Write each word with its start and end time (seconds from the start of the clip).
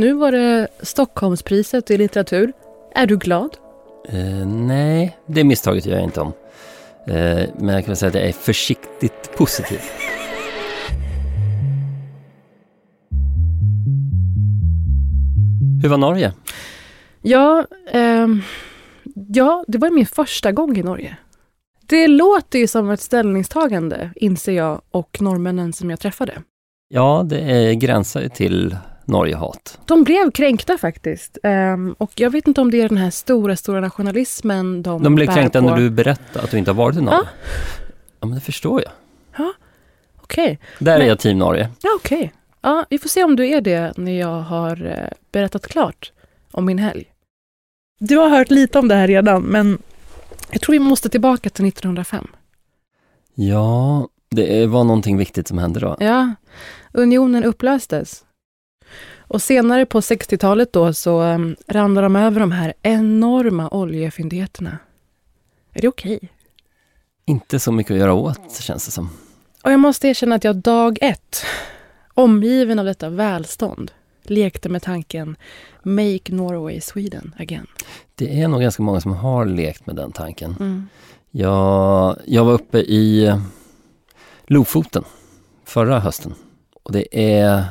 Nu 0.00 0.12
var 0.12 0.32
det 0.32 0.68
Stockholmspriset 0.80 1.90
i 1.90 1.98
litteratur. 1.98 2.52
Är 2.94 3.06
du 3.06 3.16
glad? 3.16 3.56
Eh, 4.08 4.46
nej, 4.46 5.16
det 5.26 5.44
misstaget 5.44 5.86
gör 5.86 5.94
jag 5.94 6.04
inte 6.04 6.20
om. 6.20 6.32
Eh, 7.06 7.48
men 7.58 7.74
jag 7.74 7.84
kan 7.84 7.96
säga 7.96 8.08
att 8.08 8.14
jag 8.14 8.24
är 8.24 8.32
försiktigt 8.32 9.36
positiv. 9.36 9.78
Hur 15.82 15.88
var 15.88 15.98
Norge? 15.98 16.32
Ja, 17.22 17.66
ehm, 17.92 18.42
ja, 19.28 19.64
det 19.68 19.78
var 19.78 19.90
min 19.90 20.06
första 20.06 20.52
gång 20.52 20.78
i 20.78 20.82
Norge. 20.82 21.16
Det 21.86 22.08
låter 22.08 22.58
ju 22.58 22.66
som 22.66 22.90
ett 22.90 23.00
ställningstagande, 23.00 24.10
inser 24.16 24.52
jag, 24.52 24.80
och 24.90 25.22
norrmännen 25.22 25.72
som 25.72 25.90
jag 25.90 26.00
träffade. 26.00 26.42
Ja, 26.88 27.26
det 27.26 27.40
är 27.40 27.72
gränsar 27.72 28.20
ju 28.20 28.28
till 28.28 28.76
Norgehat. 29.10 29.78
De 29.86 30.04
blev 30.04 30.30
kränkta 30.30 30.78
faktiskt. 30.78 31.38
Ehm, 31.42 31.94
och 31.98 32.10
jag 32.14 32.30
vet 32.30 32.48
inte 32.48 32.60
om 32.60 32.70
det 32.70 32.80
är 32.80 32.88
den 32.88 32.98
här 32.98 33.10
stora, 33.10 33.56
stora 33.56 33.80
nationalismen 33.80 34.82
de 34.82 35.02
De 35.02 35.14
blev 35.14 35.26
bär 35.28 35.34
kränkta 35.34 35.60
på. 35.60 35.66
när 35.66 35.76
du 35.76 35.90
berättade 35.90 36.44
att 36.44 36.50
du 36.50 36.58
inte 36.58 36.70
har 36.70 36.76
varit 36.76 36.96
i 36.96 37.00
Norge. 37.00 37.18
Ja. 37.22 37.26
Ja, 38.20 38.26
men 38.26 38.34
det 38.34 38.40
förstår 38.40 38.82
jag. 38.82 38.92
Okej, 40.22 40.58
Där 40.78 40.92
Men- 40.98 41.02
är 41.02 41.08
jag 41.08 41.18
team 41.18 41.38
Norge. 41.38 41.70
ja 41.82 41.90
okej. 41.96 42.32
Ja, 42.60 42.86
vi 42.90 42.98
får 42.98 43.08
se 43.08 43.24
om 43.24 43.36
du 43.36 43.46
är 43.48 43.60
det 43.60 43.92
när 43.96 44.18
jag 44.20 44.40
har 44.40 44.86
eh, 44.86 45.08
berättat 45.32 45.66
klart 45.66 46.12
om 46.52 46.64
min 46.66 46.78
helg. 46.78 47.04
Du 47.98 48.16
har 48.16 48.28
hört 48.28 48.50
lite 48.50 48.78
om 48.78 48.88
det 48.88 48.94
här 48.94 49.08
redan, 49.08 49.42
men 49.42 49.78
jag 50.50 50.60
tror 50.60 50.72
vi 50.72 50.78
måste 50.78 51.08
tillbaka 51.08 51.50
till 51.50 51.64
1905. 51.64 52.26
Ja, 53.34 54.08
det 54.30 54.66
var 54.66 54.84
någonting 54.84 55.16
viktigt 55.16 55.48
som 55.48 55.58
hände 55.58 55.80
då. 55.80 55.96
Ja, 56.00 56.34
unionen 56.92 57.44
upplöstes. 57.44 58.24
Och 59.30 59.42
senare 59.42 59.86
på 59.86 60.00
60-talet 60.00 60.72
då 60.72 60.92
så 60.92 61.22
um, 61.22 61.56
ramlade 61.66 62.04
de 62.04 62.16
över 62.16 62.40
de 62.40 62.52
här 62.52 62.74
enorma 62.82 63.68
oljefyndigheterna. 63.68 64.78
Är 65.72 65.80
det 65.80 65.88
okej? 65.88 66.20
Inte 67.24 67.58
så 67.58 67.72
mycket 67.72 67.90
att 67.90 67.98
göra 67.98 68.12
åt, 68.12 68.60
känns 68.60 68.86
det 68.86 68.90
som. 68.90 69.10
Och 69.64 69.72
jag 69.72 69.80
måste 69.80 70.08
erkänna 70.08 70.34
att 70.34 70.44
jag 70.44 70.56
dag 70.56 70.98
ett, 71.00 71.42
omgiven 72.14 72.78
av 72.78 72.84
detta 72.84 73.08
välstånd, 73.08 73.92
lekte 74.22 74.68
med 74.68 74.82
tanken 74.82 75.36
Make 75.82 76.34
Norway 76.34 76.80
Sweden 76.80 77.34
again. 77.38 77.66
Det 78.14 78.40
är 78.42 78.48
nog 78.48 78.60
ganska 78.60 78.82
många 78.82 79.00
som 79.00 79.12
har 79.12 79.46
lekt 79.46 79.86
med 79.86 79.96
den 79.96 80.12
tanken. 80.12 80.56
Mm. 80.60 80.88
Jag, 81.30 82.16
jag 82.26 82.44
var 82.44 82.52
uppe 82.52 82.78
i 82.78 83.26
eh, 83.26 83.40
Lofoten 84.44 85.04
förra 85.64 86.00
hösten 86.00 86.34
och 86.82 86.92
det 86.92 87.34
är 87.34 87.64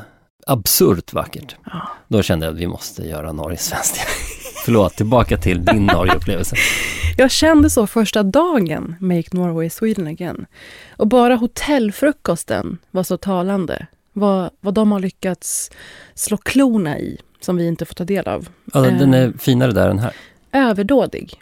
absurt 0.49 1.13
vackert. 1.13 1.55
Ja. 1.65 1.89
Då 2.07 2.21
kände 2.21 2.45
jag 2.45 2.53
att 2.53 2.59
vi 2.61 2.67
måste 2.67 3.03
göra 3.03 3.31
Norge 3.31 3.57
svenskt. 3.57 3.99
Förlåt, 4.65 4.95
tillbaka 4.95 5.37
till 5.37 5.65
din 5.65 5.85
Norgeupplevelse. 5.85 6.55
Jag 7.17 7.31
kände 7.31 7.69
så 7.69 7.87
första 7.87 8.23
dagen, 8.23 8.95
Make 8.99 9.27
Norway 9.37 9.69
Sweden 9.69 10.07
again. 10.07 10.45
Och 10.97 11.07
bara 11.07 11.35
hotellfrukosten 11.35 12.77
var 12.91 13.03
så 13.03 13.17
talande. 13.17 13.87
Vad, 14.13 14.49
vad 14.61 14.73
de 14.73 14.91
har 14.91 14.99
lyckats 14.99 15.71
slå 16.15 16.37
klorna 16.37 16.99
i, 16.99 17.17
som 17.39 17.57
vi 17.57 17.67
inte 17.67 17.85
får 17.85 17.93
ta 17.93 18.03
del 18.03 18.27
av. 18.27 18.47
Ja, 18.73 18.79
den 18.81 19.13
Eh. 19.13 19.21
är 19.23 19.33
finare 19.37 19.71
där 19.71 19.89
än 19.89 19.99
här. 19.99 20.13
Överdådig. 20.51 21.41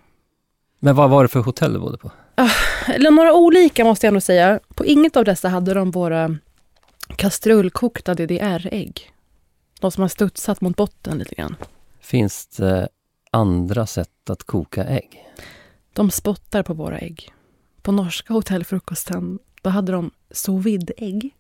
Men 0.80 0.96
vad 0.96 1.10
var 1.10 1.24
det 1.24 1.28
för 1.30 1.40
hotell 1.40 1.74
du 1.74 1.80
bodde 1.80 1.98
på? 1.98 2.12
Eller 2.88 3.12
några 3.12 3.34
olika 3.34 3.84
måste 3.84 4.06
jag 4.06 4.10
ändå 4.12 4.22
säga. 4.22 4.60
På 4.76 4.86
inget 4.86 5.18
av 5.18 5.26
dessa 5.26 5.50
hade 5.50 5.74
de 5.74 5.92
våra 5.92 6.36
kastrullkokta 7.16 8.14
DDR-ägg. 8.14 9.12
De 9.80 9.92
som 9.92 10.02
har 10.02 10.08
studsat 10.08 10.62
mot 10.62 10.76
botten 10.76 11.18
lite 11.18 11.36
grann. 11.36 11.56
Finns 12.00 12.48
det 12.48 12.90
andra 13.32 13.86
sätt 13.86 14.30
att 14.30 14.44
koka 14.44 14.84
ägg? 14.84 15.26
De 15.94 16.12
spottar 16.12 16.64
på 16.64 16.74
våra 16.74 17.00
ägg. 17.00 17.34
På 17.82 17.92
norska 17.92 18.34
hotellfrukosten, 18.34 19.40
då 19.62 19.70
hade 19.70 19.92
de 19.92 20.12
sous 20.32 20.66
vide-ägg. 20.66 21.34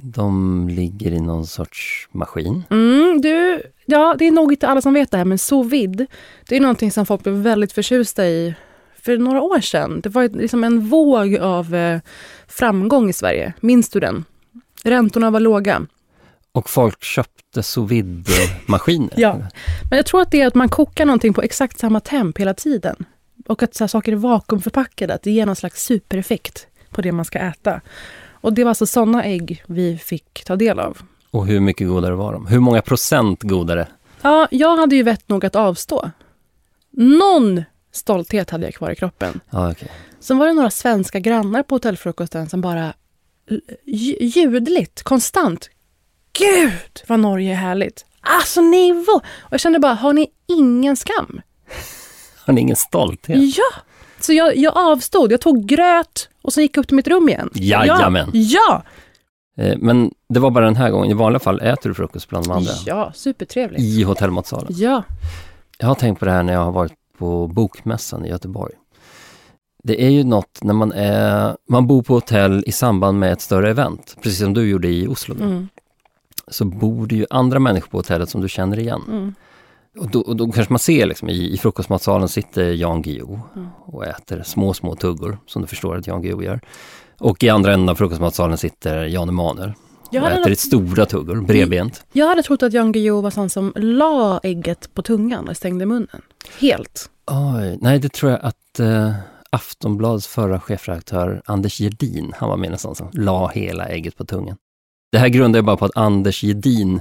De 0.00 0.68
ligger 0.68 1.12
i 1.12 1.20
någon 1.20 1.46
sorts 1.46 2.08
maskin. 2.12 2.62
Mm, 2.70 3.20
du, 3.20 3.62
ja, 3.86 4.16
det 4.18 4.26
är 4.26 4.30
nog 4.30 4.52
inte 4.52 4.68
alla 4.68 4.80
som 4.80 4.94
vet 4.94 5.10
det 5.10 5.16
här, 5.16 5.24
men 5.24 5.38
sous 5.38 5.72
vide, 5.72 6.06
det 6.48 6.56
är 6.56 6.60
någonting 6.60 6.90
som 6.90 7.06
folk 7.06 7.22
blev 7.22 7.34
väldigt 7.34 7.72
förtjusta 7.72 8.26
i 8.26 8.54
för 9.02 9.18
några 9.18 9.42
år 9.42 9.60
sedan. 9.60 10.00
Det 10.00 10.08
var 10.08 10.28
liksom 10.28 10.64
en 10.64 10.80
våg 10.80 11.36
av 11.36 11.74
eh, 11.74 12.00
framgång 12.46 13.08
i 13.08 13.12
Sverige. 13.12 13.52
Minns 13.60 13.88
du 13.88 14.00
den? 14.00 14.24
Räntorna 14.84 15.30
var 15.30 15.40
låga. 15.40 15.86
Och 16.52 16.70
folk 16.70 17.04
köpte 17.04 17.62
sous 17.62 17.90
vide-maskiner. 17.90 19.12
Ja. 19.16 19.34
Men 19.90 19.96
jag 19.96 20.06
tror 20.06 20.22
att 20.22 20.30
det 20.30 20.40
är 20.40 20.46
att 20.46 20.54
man 20.54 20.68
kokar 20.68 21.06
någonting 21.06 21.34
på 21.34 21.42
exakt 21.42 21.78
samma 21.78 22.00
temp 22.00 22.38
hela 22.38 22.54
tiden. 22.54 22.96
Och 23.48 23.62
att 23.62 23.74
så 23.74 23.88
saker 23.88 24.12
är 24.12 24.16
vakuumförpackade, 24.16 25.14
att 25.14 25.22
det 25.22 25.30
ger 25.30 25.46
någon 25.46 25.56
slags 25.56 25.84
supereffekt 25.84 26.66
på 26.90 27.02
det 27.02 27.12
man 27.12 27.24
ska 27.24 27.38
äta. 27.38 27.80
Och 28.30 28.52
det 28.52 28.64
var 28.64 28.68
alltså 28.68 28.86
sådana 28.86 29.24
ägg 29.24 29.62
vi 29.66 29.98
fick 29.98 30.44
ta 30.44 30.56
del 30.56 30.80
av. 30.80 30.98
Och 31.30 31.46
hur 31.46 31.60
mycket 31.60 31.88
godare 31.88 32.14
var 32.14 32.32
de? 32.32 32.46
Hur 32.46 32.60
många 32.60 32.82
procent 32.82 33.42
godare? 33.42 33.86
Ja, 34.22 34.48
jag 34.50 34.76
hade 34.76 34.96
ju 34.96 35.02
vett 35.02 35.28
nog 35.28 35.44
att 35.44 35.56
avstå. 35.56 36.10
Någon 36.90 37.62
stolthet 37.92 38.50
hade 38.50 38.64
jag 38.64 38.74
kvar 38.74 38.90
i 38.90 38.96
kroppen. 38.96 39.40
Ja, 39.50 39.70
okej. 39.70 39.90
Sen 40.20 40.38
var 40.38 40.46
det 40.46 40.52
några 40.52 40.70
svenska 40.70 41.20
grannar 41.20 41.62
på 41.62 41.74
hotellfrukosten 41.74 42.48
som 42.48 42.60
bara 42.60 42.92
ljudligt, 44.20 45.02
konstant. 45.02 45.70
Gud 46.38 46.72
vad 47.08 47.20
Norge 47.20 47.52
är 47.52 47.56
härligt! 47.56 48.04
Alltså 48.20 48.60
nivå! 48.60 49.12
Och 49.40 49.52
jag 49.52 49.60
kände 49.60 49.78
bara, 49.78 49.94
har 49.94 50.12
ni 50.12 50.26
ingen 50.48 50.96
skam? 50.96 51.40
Har 52.46 52.52
ni 52.54 52.60
ingen 52.60 52.76
stolthet? 52.76 53.38
Ja! 53.56 53.80
Så 54.20 54.32
jag, 54.32 54.56
jag 54.56 54.76
avstod. 54.76 55.32
Jag 55.32 55.40
tog 55.40 55.66
gröt 55.66 56.28
och 56.42 56.52
så 56.52 56.60
gick 56.60 56.76
jag 56.76 56.82
upp 56.82 56.86
till 56.88 56.96
mitt 56.96 57.08
rum 57.08 57.28
igen. 57.28 57.50
Jajamän. 57.54 58.30
Ja! 58.32 58.82
Eh, 59.58 59.78
Men 59.78 60.10
det 60.28 60.40
var 60.40 60.50
bara 60.50 60.64
den 60.64 60.76
här 60.76 60.90
gången. 60.90 61.10
I 61.10 61.14
vanliga 61.14 61.40
fall 61.40 61.60
äter 61.60 61.88
du 61.88 61.94
frukost 61.94 62.28
bland 62.28 62.44
de 62.46 62.50
Ja, 62.50 62.56
andra. 62.56 62.72
ja 62.86 63.12
supertrevligt. 63.14 63.82
I 63.82 64.02
hotellmatsalen. 64.02 64.66
Ja. 64.70 65.02
Jag 65.78 65.86
har 65.86 65.94
tänkt 65.94 66.18
på 66.18 66.24
det 66.24 66.30
här 66.30 66.42
när 66.42 66.52
jag 66.52 66.64
har 66.64 66.72
varit 66.72 66.92
på 67.18 67.46
Bokmässan 67.48 68.24
i 68.24 68.28
Göteborg. 68.28 68.74
Det 69.82 70.04
är 70.04 70.10
ju 70.10 70.24
något 70.24 70.58
när 70.62 70.74
man 70.74 70.92
är, 70.92 71.56
man 71.68 71.86
bor 71.86 72.02
på 72.02 72.14
hotell 72.14 72.62
i 72.66 72.72
samband 72.72 73.18
med 73.18 73.32
ett 73.32 73.40
större 73.40 73.70
event, 73.70 74.16
precis 74.22 74.38
som 74.38 74.54
du 74.54 74.68
gjorde 74.70 74.88
i 74.88 75.06
Oslo. 75.06 75.34
Mm. 75.34 75.68
Så 76.48 76.64
bor 76.64 77.06
det 77.06 77.14
ju 77.16 77.26
andra 77.30 77.58
människor 77.58 77.88
på 77.88 77.98
hotellet 77.98 78.28
som 78.30 78.40
du 78.40 78.48
känner 78.48 78.78
igen. 78.78 79.02
Mm. 79.08 79.34
Och 79.98 80.10
då, 80.10 80.20
och 80.20 80.36
då 80.36 80.52
kanske 80.52 80.72
man 80.72 80.78
ser 80.78 81.06
liksom 81.06 81.28
i, 81.28 81.52
i 81.52 81.58
frukostmatsalen 81.58 82.28
sitter 82.28 82.64
Jan 82.72 83.02
Guillou 83.02 83.40
Mm. 83.56 83.68
och 83.84 84.06
äter 84.06 84.42
små, 84.42 84.74
små 84.74 84.94
tuggor 84.96 85.38
som 85.46 85.62
du 85.62 85.68
förstår 85.68 85.96
att 85.96 86.06
Jan 86.06 86.22
Guillou 86.22 86.42
gör. 86.42 86.60
Och 87.18 87.42
i 87.44 87.48
andra 87.48 87.72
änden 87.72 87.88
av 87.88 87.94
frukostmatsalen 87.94 88.58
sitter 88.58 89.04
Jan 89.04 89.28
Emanuel 89.28 89.72
Jag 90.10 90.22
och 90.24 90.30
äter 90.30 90.52
ett 90.52 90.58
stora 90.58 91.06
tuggor, 91.06 91.40
bredbent. 91.40 92.04
jag 92.12 92.26
hade 92.26 92.42
trott 92.42 92.62
att 92.62 92.72
Jan 92.72 92.92
Guillou 92.92 93.20
var 93.22 93.30
sån 93.30 93.50
som 93.50 93.72
la 93.76 94.40
ägget 94.42 94.94
på 94.94 95.02
tungan 95.02 95.48
och 95.48 95.56
stängde 95.56 95.86
munnen. 95.86 96.22
Helt. 96.60 97.10
Oj, 97.26 97.78
nej 97.80 97.98
det 97.98 98.08
tror 98.12 98.32
jag 98.32 98.40
att 98.42 98.80
eh, 98.80 99.12
Aftonbladets 99.52 100.26
förra 100.26 100.60
chefredaktör 100.60 101.42
Anders 101.44 101.80
Gedin, 101.80 102.32
han 102.36 102.48
var 102.48 102.56
med 102.56 102.70
nästan 102.70 102.94
som 102.94 103.10
la 103.12 103.48
hela 103.48 103.88
ägget 103.88 104.16
på 104.16 104.24
tungan. 104.24 104.56
Det 105.12 105.18
här 105.18 105.28
grundar 105.28 105.58
jag 105.58 105.64
bara 105.64 105.76
på 105.76 105.84
att 105.84 105.96
Anders 105.96 106.42
Gedin, 106.44 107.00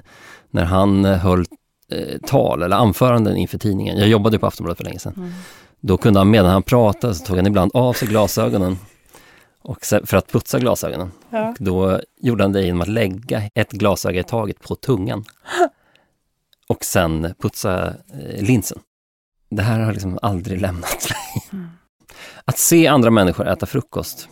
när 0.50 0.64
han 0.66 1.06
eh, 1.06 1.18
höll 1.18 1.46
eh, 1.92 2.18
tal 2.28 2.64
eller 2.64 2.76
anföranden 2.76 3.38
inför 3.38 3.58
tidningen, 3.58 3.98
jag 3.98 4.08
jobbade 4.08 4.40
på 4.40 4.48
Aftonbladet 4.48 4.78
för 4.78 4.86
länge 4.86 5.00
sedan, 5.00 5.14
Mm. 5.18 5.32
då 5.80 5.98
kunde 5.98 6.20
han 6.20 6.30
medan 6.30 6.52
han 6.52 6.64
pratade 6.64 7.16
så 7.16 7.26
tog 7.26 7.36
han 7.38 7.48
ibland 7.48 7.72
av 7.74 7.94
sig 7.94 8.08
glasögonen 8.08 8.78
och 9.62 9.86
se- 9.86 10.06
för 10.06 10.18
att 10.18 10.32
putsa 10.32 10.60
glasögonen. 10.60 11.12
Ja. 11.30 11.50
Och 11.50 11.56
då 11.60 12.00
gjorde 12.22 12.44
han 12.44 12.52
det 12.52 12.64
genom 12.66 12.82
att 12.82 12.88
lägga 12.88 13.44
ett 13.56 13.72
glasöga 13.72 14.20
i 14.20 14.24
taget 14.24 14.60
på 14.60 14.76
tungan 14.76 15.24
och 16.68 16.84
sen 16.86 17.34
putsa 17.42 17.88
eh, 17.88 18.42
linsen. 18.44 18.80
Det 19.50 19.62
här 19.62 19.80
har 19.80 19.92
liksom 19.94 20.20
aldrig 20.22 20.62
lämnat 20.62 21.10
mig. 21.10 21.44
Mm. 21.54 21.70
Att 22.46 22.58
se 22.58 22.88
andra 22.88 23.10
människor 23.10 23.48
äta 23.48 23.66
frukost, 23.66 24.30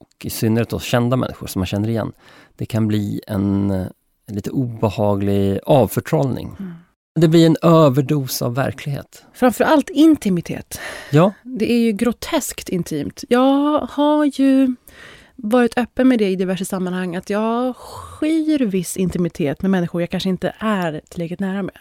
och 0.00 0.24
i 0.24 0.30
synnerhet 0.30 0.68
då 0.68 0.80
kända 0.80 1.16
människor 1.16 1.46
som 1.46 1.60
man 1.60 1.66
känner 1.66 1.88
igen, 1.88 2.12
det 2.56 2.66
kan 2.66 2.88
bli 2.88 3.20
en, 3.26 3.70
eh, 3.70 3.86
lite 4.26 4.50
obehaglig 4.50 5.60
avförtrollning. 5.66 6.56
Mm. 6.58 6.72
Det 7.20 7.28
blir 7.28 7.46
en 7.46 7.56
överdos 7.62 8.42
av 8.42 8.54
verklighet. 8.54 9.24
Framförallt 9.32 9.90
intimitet. 9.90 10.80
Ja, 11.10 11.32
Det 11.42 11.72
är 11.72 11.78
ju 11.78 11.92
groteskt 11.92 12.68
intimt. 12.68 13.24
Jag 13.28 13.78
har 13.80 14.24
ju 14.24 14.74
varit 15.36 15.78
öppen 15.78 16.08
med 16.08 16.18
det 16.18 16.28
i 16.28 16.36
diverse 16.36 16.64
sammanhang, 16.64 17.16
att 17.16 17.30
jag 17.30 17.76
skyr 17.76 18.58
viss 18.58 18.96
intimitet 18.96 19.62
med 19.62 19.70
människor 19.70 20.00
jag 20.00 20.10
kanske 20.10 20.28
inte 20.28 20.54
är 20.58 21.00
tillräckligt 21.08 21.40
nära 21.40 21.62
med. 21.62 21.78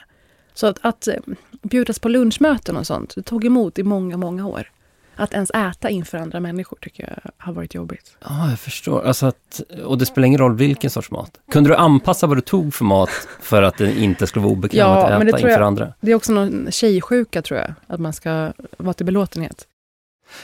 Så 0.54 0.68
att, 0.68 0.77
att 0.81 1.07
eh, 1.07 1.15
bjudas 1.62 2.00
på 2.00 2.10
lunchmöten 2.10 2.77
och 2.77 2.88
sånt, 2.88 3.15
det 3.15 3.21
tog 3.21 3.45
emot 3.45 3.80
i 3.80 3.83
många, 3.83 4.18
många 4.18 4.48
år. 4.48 4.71
Att 5.15 5.33
ens 5.33 5.51
äta 5.51 5.89
inför 5.89 6.18
andra 6.18 6.39
människor 6.39 6.77
tycker 6.81 7.04
jag 7.24 7.31
har 7.38 7.54
varit 7.54 7.74
jobbigt. 7.75 8.18
Ja, 8.25 8.50
jag 8.50 8.60
förstår. 8.60 9.01
Alltså 9.06 9.25
att, 9.25 9.62
och 9.86 9.98
det 9.98 10.06
spelar 10.06 10.25
ingen 10.25 10.39
roll 10.39 10.56
vilken 10.56 10.89
sorts 10.89 11.12
mat. 11.12 11.39
Kunde 11.51 11.69
du 11.69 11.75
anpassa 11.75 12.27
vad 12.27 12.38
du 12.38 12.42
tog 12.42 12.74
för 12.74 12.86
mat 12.86 13.10
för 13.42 13.63
att 13.63 13.77
det 13.77 14.00
inte 14.00 14.27
skulle 14.27 14.44
vara 14.44 14.54
obekvämt 14.54 14.80
Ja, 14.80 14.98
att 15.04 15.07
äta 15.10 15.18
men 15.18 15.27
det 15.27 15.31
tror 15.33 15.50
inför 15.50 15.60
jag- 15.60 15.68
andra? 15.68 15.94
Det 16.01 16.12
är 16.12 16.15
också 16.15 16.31
någon 16.33 16.68
tjejsjuka 16.71 17.42
tror 17.42 17.60
jag, 17.60 17.74
att 17.88 18.00
man 18.00 18.13
ska 18.13 18.54
vara 18.77 18.94
till 18.94 19.06
belåtenhet. 19.06 19.68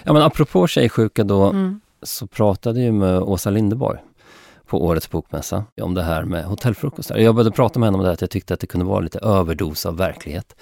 Ja, 0.04 0.14
men 0.14 0.22
apropå 0.22 0.68
tjejsjuka 0.68 1.24
då, 1.24 1.44
Mm. 1.50 1.82
så 2.04 2.28
pratade 2.28 2.82
jag 2.82 2.94
med 2.94 3.20
Åsa 3.22 3.50
Linderborg 3.50 4.00
på 4.66 4.86
årets 4.86 5.10
bokmässa 5.10 5.64
om 5.82 5.94
det 5.94 6.04
här 6.04 6.24
med 6.24 6.44
hotellfrukostar. 6.46 7.18
Jag 7.18 7.36
började 7.36 7.52
prata 7.52 7.80
med 7.80 7.88
henne 7.88 7.98
om 7.98 8.04
det 8.04 8.08
här, 8.10 8.14
att 8.14 8.22
jag 8.22 8.30
tyckte 8.30 8.54
att 8.54 8.60
det 8.60 8.68
kunde 8.68 8.86
vara 8.86 9.00
lite 9.00 9.20
överdos 9.20 9.86
av 9.86 9.98
verklighet 9.98 10.56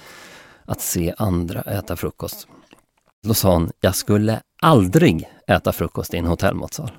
att 0.65 0.81
se 0.81 1.13
andra 1.17 1.61
äta 1.61 1.95
frukost. 1.95 2.47
Då 3.27 3.33
sa 3.33 3.53
hon, 3.53 3.71
jag 3.81 3.95
skulle 3.95 4.39
aldrig 4.61 5.29
äta 5.47 5.71
frukost 5.71 6.13
i 6.13 6.17
en 6.17 6.25
hotellmatsal. 6.25 6.91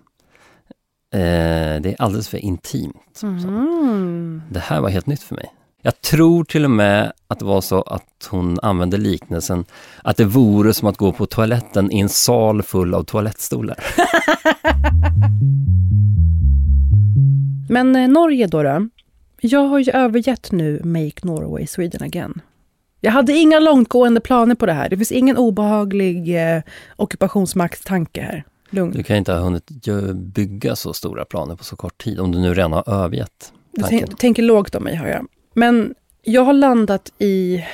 Eh, 1.14 1.80
det 1.80 1.86
är 1.86 1.96
alldeles 1.98 2.28
för 2.28 2.38
intimt. 2.38 3.20
Mm. 3.22 4.42
Det 4.50 4.60
här 4.60 4.80
var 4.80 4.88
helt 4.88 5.06
nytt 5.06 5.22
för 5.22 5.34
mig. 5.34 5.52
Jag 5.82 6.00
tror 6.00 6.44
till 6.44 6.64
och 6.64 6.70
med 6.70 7.12
att 7.26 7.38
det 7.38 7.44
var 7.44 7.60
så 7.60 7.82
att 7.82 8.28
hon 8.30 8.58
använde 8.62 8.96
liknelsen 8.96 9.64
att 10.02 10.16
det 10.16 10.24
vore 10.24 10.74
som 10.74 10.88
att 10.88 10.96
gå 10.96 11.12
på 11.12 11.26
toaletten 11.26 11.92
i 11.92 11.98
en 12.00 12.08
sal 12.08 12.62
full 12.62 12.94
av 12.94 13.04
toalettstolar. 13.04 13.76
Men 17.68 17.96
eh, 17.96 18.08
Norge 18.08 18.46
då, 18.46 18.62
då? 18.62 18.88
Jag 19.40 19.60
har 19.60 19.78
ju 19.78 19.92
övergett 19.92 20.52
nu 20.52 20.80
Make 20.84 21.26
Norway 21.26 21.66
Sweden 21.66 22.02
Again. 22.02 22.40
Jag 23.00 23.12
hade 23.12 23.32
inga 23.32 23.58
långtgående 23.60 24.20
planer 24.20 24.54
på 24.54 24.66
det 24.66 24.72
här. 24.72 24.88
Det 24.88 24.96
finns 24.96 25.12
ingen 25.12 25.36
obehaglig 25.36 26.36
eh, 26.56 26.62
ockupationsmaktstanke 26.96 28.20
här. 28.20 28.44
Lugn. 28.70 28.92
Du 28.92 29.02
kan 29.02 29.16
inte 29.16 29.32
ha 29.32 29.40
hunnit 29.40 29.70
bygga 30.14 30.76
så 30.76 30.92
stora 30.92 31.24
planer 31.24 31.56
på 31.56 31.64
så 31.64 31.76
kort 31.76 31.98
tid 32.02 32.20
om 32.20 32.32
du 32.32 32.38
nu 32.38 32.54
redan 32.54 32.72
har 32.72 32.88
övergett 33.04 33.52
Du 33.72 33.82
tanken. 33.82 33.98
tänk- 34.08 34.18
tänker 34.18 34.42
lågt 34.42 34.74
om 34.74 34.82
mig, 34.84 34.94
hör 34.94 35.08
jag. 35.08 35.26
Men 35.54 35.94
jag 36.22 36.42
har 36.42 36.52
landat 36.52 37.12
i 37.18 37.64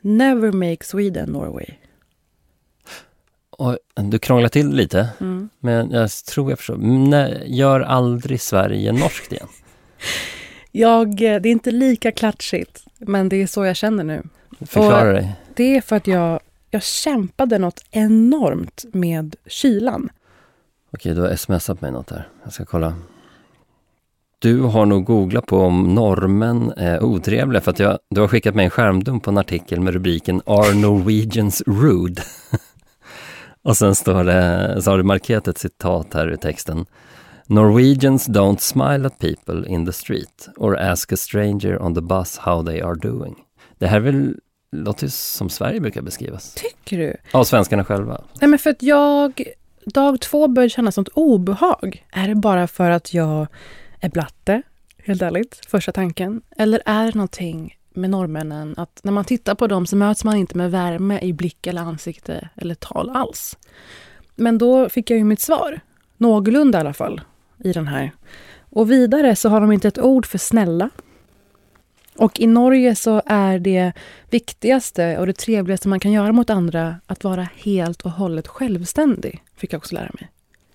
Never 0.00 0.52
Make 0.52 0.84
Sweden 0.84 1.28
Norway. 1.28 1.66
Och 3.50 3.76
du 3.94 4.18
krånglar 4.18 4.48
till 4.48 4.68
lite, 4.70 5.08
Mm. 5.20 5.48
men 5.60 5.90
jag 5.90 6.10
tror 6.10 6.50
jag 6.50 6.58
förstår. 6.58 6.76
Nej, 7.08 7.44
gör 7.46 7.80
aldrig 7.80 8.40
Sverige 8.40 8.92
norskt 8.92 9.32
igen. 9.32 9.48
Jag, 10.74 11.08
eh, 11.08 11.40
det 11.40 11.48
är 11.48 11.52
inte 11.52 11.70
lika 11.70 12.12
klatschigt, 12.12 12.84
men 12.98 13.28
det 13.28 13.36
är 13.42 13.46
så 13.46 13.64
jag 13.64 13.76
känner 13.76 14.04
nu. 14.04 14.22
Förklara 14.66 15.08
Och- 15.08 15.14
dig. 15.14 15.34
Det 15.54 15.76
är 15.76 15.80
för 15.80 15.96
att 15.96 16.06
jag, 16.06 16.40
jag 16.70 16.82
kämpade 16.82 17.58
något 17.58 17.84
enormt 17.90 18.84
med 18.92 19.36
kylan. 19.46 20.08
Okej, 20.94 21.14
du 21.14 21.20
har 21.20 21.36
smsat 21.36 21.80
mig 21.80 21.92
något 21.92 22.06
där. 22.06 22.28
Jag 22.44 22.52
ska 22.52 22.64
kolla. 22.64 22.94
Du 24.38 24.60
har 24.60 24.86
nog 24.86 25.04
googlat 25.04 25.46
på 25.46 25.58
om 25.60 25.94
norrmän 25.94 26.72
är 26.76 27.02
otrevliga 27.02 27.60
för 27.60 27.70
att 27.70 27.78
jag, 27.78 27.98
du 28.10 28.20
har 28.20 28.28
skickat 28.28 28.54
mig 28.54 28.64
en 28.64 28.70
skärmdump 28.70 29.22
på 29.22 29.30
en 29.30 29.38
artikel 29.38 29.80
med 29.80 29.94
rubriken 29.94 30.42
Are 30.46 30.74
Norwegians 30.74 31.62
rude? 31.66 32.22
Och 33.62 33.76
sen 33.76 33.94
står 33.94 34.24
det, 34.24 34.82
så 34.82 34.90
har 34.90 34.98
du 34.98 35.04
markerat 35.04 35.48
ett 35.48 35.58
citat 35.58 36.14
här 36.14 36.32
i 36.32 36.36
texten. 36.36 36.86
Norwegians 37.46 38.28
don't 38.28 38.58
smile 38.58 39.06
at 39.06 39.18
people 39.18 39.68
in 39.68 39.86
the 39.86 39.92
street 39.92 40.48
or 40.56 40.78
ask 40.78 41.12
a 41.12 41.16
stranger 41.16 41.82
on 41.82 41.94
the 41.94 42.00
bus 42.00 42.38
how 42.38 42.64
they 42.64 42.80
are 42.80 42.94
doing. 42.94 43.34
Det 43.78 43.86
här 43.86 43.96
är 43.96 44.00
väl, 44.00 44.36
låter 44.72 45.08
som 45.08 45.48
Sverige 45.48 45.80
brukar 45.80 46.02
beskrivas. 46.02 46.54
Tycker 46.54 46.98
du? 46.98 47.16
Av 47.32 47.44
svenskarna 47.44 47.84
själva. 47.84 48.24
Nej, 48.40 48.50
men 48.50 48.58
för 48.58 48.70
att 48.70 48.82
jag 48.82 49.42
dag 49.84 50.20
två 50.20 50.48
började 50.48 50.70
känna 50.70 50.92
sånt 50.92 51.08
obehag. 51.08 52.06
Är 52.12 52.28
det 52.28 52.34
bara 52.34 52.66
för 52.66 52.90
att 52.90 53.14
jag 53.14 53.46
är 54.00 54.08
blatte, 54.08 54.62
helt 54.98 55.22
ärligt, 55.22 55.60
första 55.68 55.92
tanken? 55.92 56.42
Eller 56.56 56.82
är 56.86 57.06
det 57.06 57.14
någonting 57.14 57.76
med 57.94 58.10
norrmännen 58.10 58.74
att 58.76 59.00
när 59.02 59.12
man 59.12 59.24
tittar 59.24 59.54
på 59.54 59.66
dem 59.66 59.86
så 59.86 59.96
möts 59.96 60.24
man 60.24 60.36
inte 60.36 60.56
med 60.56 60.70
värme 60.70 61.18
i 61.22 61.32
blick 61.32 61.66
eller 61.66 61.80
ansikte 61.80 62.48
eller 62.56 62.74
tal 62.74 63.10
alls? 63.10 63.58
Men 64.34 64.58
då 64.58 64.88
fick 64.88 65.10
jag 65.10 65.18
ju 65.18 65.24
mitt 65.24 65.40
svar, 65.40 65.80
någorlunda 66.16 66.78
i 66.78 66.80
alla 66.80 66.94
fall, 66.94 67.20
i 67.64 67.72
den 67.72 67.88
här. 67.88 68.12
Och 68.70 68.90
vidare 68.90 69.36
så 69.36 69.48
har 69.48 69.60
de 69.60 69.72
inte 69.72 69.88
ett 69.88 69.98
ord 69.98 70.26
för 70.26 70.38
snälla. 70.38 70.90
Och 72.16 72.40
i 72.40 72.46
Norge 72.46 72.94
så 72.94 73.22
är 73.26 73.58
det 73.58 73.92
viktigaste 74.30 75.18
och 75.18 75.26
det 75.26 75.32
trevligaste 75.32 75.88
man 75.88 76.00
kan 76.00 76.12
göra 76.12 76.32
mot 76.32 76.50
andra 76.50 76.96
att 77.06 77.24
vara 77.24 77.48
helt 77.56 78.02
och 78.02 78.10
hållet 78.10 78.48
självständig, 78.48 79.42
fick 79.56 79.72
jag 79.72 79.78
också 79.78 79.94
lära 79.94 80.10
mig. 80.14 80.28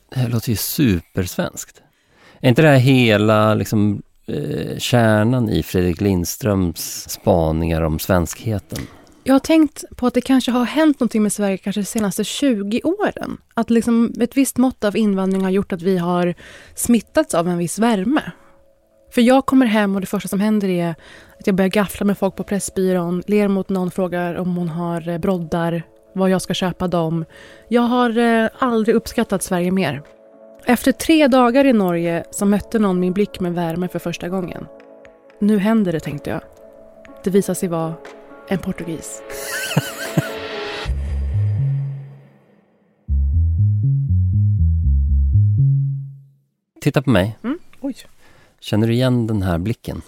Det 0.09 0.19
här 0.19 0.29
låter 0.29 0.49
ju 0.49 0.55
supersvenskt. 0.55 1.81
Är 2.39 2.49
inte 2.49 2.61
det 2.61 2.67
här 2.67 2.77
hela 2.77 3.53
liksom, 3.53 4.01
eh, 4.25 4.77
kärnan 4.77 5.49
i 5.49 5.63
Fredrik 5.63 6.01
Lindströms 6.01 7.09
spaningar 7.09 7.81
om 7.81 7.99
svenskheten? 7.99 8.79
Jag 9.23 9.33
har 9.33 9.39
tänkt 9.39 9.83
på 9.95 10.07
att 10.07 10.13
det 10.13 10.21
kanske 10.21 10.51
har 10.51 10.65
hänt 10.65 10.99
någonting 10.99 11.23
med 11.23 11.33
Sverige 11.33 11.57
kanske 11.57 11.81
de 11.81 11.85
senaste 11.85 12.23
20 12.23 12.81
åren. 12.83 13.37
Att 13.53 13.69
liksom 13.69 14.13
ett 14.19 14.37
visst 14.37 14.57
mått 14.57 14.83
av 14.83 14.97
invandring 14.97 15.43
har 15.43 15.49
gjort 15.49 15.73
att 15.73 15.81
vi 15.81 15.97
har 15.97 16.33
smittats 16.75 17.33
av 17.33 17.47
en 17.47 17.57
viss 17.57 17.79
värme. 17.79 18.21
För 19.09 19.21
jag 19.21 19.45
kommer 19.45 19.65
hem 19.65 19.95
och 19.95 20.01
det 20.01 20.07
första 20.07 20.29
som 20.29 20.39
händer 20.39 20.67
är 20.69 20.95
att 21.39 21.47
jag 21.47 21.55
börjar 21.55 21.69
gaffla 21.69 22.05
med 22.05 22.17
folk 22.17 22.35
på 22.35 22.43
Pressbyrån, 22.43 23.23
ler 23.27 23.47
mot 23.47 23.69
någon, 23.69 23.91
frågar 23.91 24.35
om 24.35 24.57
hon 24.57 24.69
har 24.69 25.09
eh, 25.09 25.17
broddar, 25.17 25.83
vad 26.13 26.29
jag 26.29 26.41
ska 26.41 26.53
köpa 26.53 26.87
dem. 26.87 27.25
Jag 27.67 27.81
har 27.81 28.17
eh, 28.17 28.49
aldrig 28.59 28.95
uppskattat 28.95 29.43
Sverige 29.43 29.71
mer. 29.71 30.01
Efter 30.65 30.91
tre 30.91 31.27
dagar 31.27 31.65
i 31.65 31.73
Norge 31.73 32.23
så 32.31 32.45
mötte 32.45 32.79
någon 32.79 32.99
min 32.99 33.13
blick 33.13 33.39
med 33.39 33.53
värme 33.53 33.87
för 33.87 33.99
första 33.99 34.29
gången. 34.29 34.65
Nu 35.39 35.57
händer 35.57 35.91
det, 35.91 35.99
tänkte 35.99 36.29
jag. 36.29 36.41
Det 37.23 37.29
visade 37.29 37.55
sig 37.55 37.69
vara 37.69 37.93
en 38.47 38.59
portugis. 38.59 39.21
Titta 46.81 47.01
på 47.01 47.09
mig. 47.09 47.37
Mm. 47.43 47.59
Oj. 47.81 47.95
Känner 48.67 48.87
du 48.87 48.93
igen 48.93 49.27
den 49.27 49.41
här 49.41 49.57
blicken? 49.57 50.01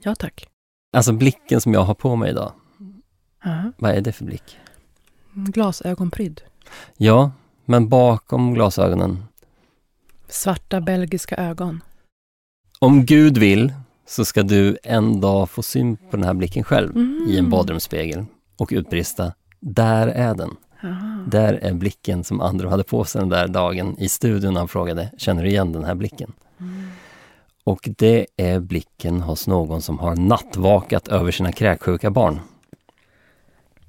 Ja, 0.00 0.14
tack. 0.14 0.48
Alltså 0.92 1.12
blicken 1.12 1.60
som 1.60 1.74
jag 1.74 1.80
har 1.82 1.94
på 1.94 2.16
mig 2.16 2.30
idag. 2.30 2.52
Aha. 3.44 3.72
Vad 3.78 3.90
är 3.90 4.00
det 4.00 4.12
för 4.12 4.24
blick? 4.24 4.56
Glasögonprydd. 5.34 6.40
Ja, 6.96 7.30
Men 7.64 7.88
bakom 7.88 8.54
glasögonen, 8.54 9.24
Svarta 10.28 10.80
belgiska 10.80 11.36
ögon. 11.36 11.80
om 12.78 13.04
Gud 13.06 13.38
vill, 13.38 13.72
så 14.06 14.24
ska 14.24 14.42
du 14.42 14.78
en 14.82 15.20
dag 15.20 15.50
få 15.50 15.62
syn 15.62 15.96
på 15.96 16.16
den 16.16 16.24
här 16.24 16.34
blicken 16.34 16.64
själv 16.64 16.96
i 17.28 17.32
en 17.32 17.38
Mm. 17.38 17.50
badrumsspegel 17.50 18.24
och 18.56 18.68
utbrista, 18.72 19.32
där 19.60 20.08
är 20.08 20.34
den. 20.34 20.56
Aha. 20.84 21.24
Där 21.26 21.54
är 21.54 21.74
blicken 21.74 22.24
som 22.24 22.40
Andrew 22.40 22.70
hade 22.70 22.84
på 22.84 23.04
sig 23.04 23.20
den 23.20 23.28
där 23.28 23.48
dagen 23.48 23.98
i 23.98 24.08
studion 24.08 24.54
när 24.54 24.60
han 24.60 24.68
frågade, 24.68 25.10
känner 25.18 25.42
du 25.42 25.48
igen 25.48 25.72
den 25.72 25.84
här 25.84 25.94
blicken? 25.94 26.32
Och 27.68 27.88
det 27.98 28.26
är 28.36 28.60
blicken 28.60 29.20
hos 29.22 29.46
någon 29.46 29.82
som 29.82 29.98
har 29.98 30.16
nattvakat 30.16 31.08
över 31.08 31.30
sina 31.30 31.52
kräksjuka 31.52 32.10
barn. 32.10 32.40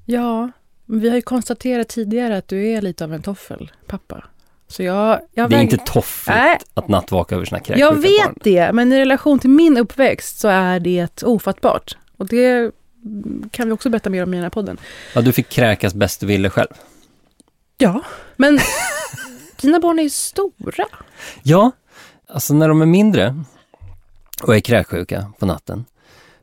Ja, 0.06 0.52
vi 0.86 1.10
har 1.10 1.16
ju 1.16 1.22
konstaterat 1.22 1.88
tidigare 1.88 2.38
att 2.38 2.48
du 2.48 2.68
är 2.68 2.82
lite 2.82 3.04
av 3.04 3.14
en 3.14 3.22
toffel, 3.22 3.72
pappa. 3.88 4.24
Så 4.68 4.84
jag... 4.84 5.20
jag 5.34 5.50
Det 5.50 5.56
är 5.56 5.60
väg- 5.60 5.74
inte 5.74 5.78
toffligt 5.86 6.66
att 6.74 6.88
nattvaka 6.88 7.36
över 7.36 7.46
sina 7.46 7.60
kräksjuka 7.60 7.80
Jag 7.80 7.94
barn. 7.94 8.02
vet 8.02 8.44
det, 8.44 8.72
men 8.74 8.92
i 8.94 9.00
relation 9.00 9.40
till 9.40 9.50
min 9.50 9.78
uppväxt 9.78 10.40
så 10.40 10.48
är 10.48 10.80
det 10.80 11.24
ofattbart. 11.24 11.98
Och 12.18 12.28
det 12.28 12.72
kan 13.52 13.68
vi 13.68 13.72
också 13.74 13.90
berätta 13.90 14.10
mer 14.10 14.24
om 14.24 14.34
i 14.34 14.38
den 14.38 14.44
här 14.44 14.50
podden. 14.50 14.78
Ja, 15.16 15.22
du 15.22 15.34
fick 15.34 15.50
kräkas 15.50 15.94
bäst 15.94 16.20
du 16.20 16.26
ville 16.26 16.50
själv. 16.50 16.70
Ja, 17.78 18.02
men 18.38 18.60
dina 19.62 19.80
barn 19.80 20.00
är 20.00 20.04
ju 20.04 20.10
stora. 20.10 20.86
Ja, 21.44 21.72
alltså 22.28 22.54
när 22.54 22.68
de 22.70 22.82
är 22.82 22.86
mindre 22.86 23.44
och 24.44 24.56
är 24.56 24.60
kräksjuka 24.60 25.32
på 25.40 25.46
natten, 25.46 25.86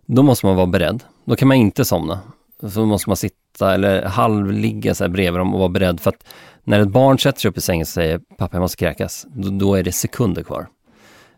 då 0.06 0.22
måste 0.22 0.46
man 0.46 0.56
vara 0.56 0.66
beredd. 0.66 1.02
Då 1.24 1.36
kan 1.36 1.48
man 1.48 1.56
inte 1.56 1.84
somna. 1.84 2.20
Så 2.68 2.86
måste 2.86 3.10
man 3.10 3.16
sitta 3.16 3.74
eller 3.74 4.02
halvligga 4.02 4.94
så 4.94 5.04
här 5.04 5.08
bredvid 5.08 5.40
dem 5.40 5.54
och 5.54 5.60
vara 5.60 5.68
beredd 5.68 6.00
för 6.00 6.10
att 6.10 6.24
när 6.64 6.80
ett 6.80 6.88
barn 6.88 7.18
sätter 7.18 7.40
sig 7.40 7.48
upp 7.48 7.58
i 7.58 7.60
sängen 7.60 7.82
och 7.82 7.88
säger 7.88 8.20
pappa 8.38 8.56
jag 8.56 8.60
måste 8.60 8.76
kräkas, 8.76 9.26
då, 9.28 9.48
då 9.50 9.74
är 9.74 9.82
det 9.82 9.92
sekunder 9.92 10.42
kvar. 10.42 10.68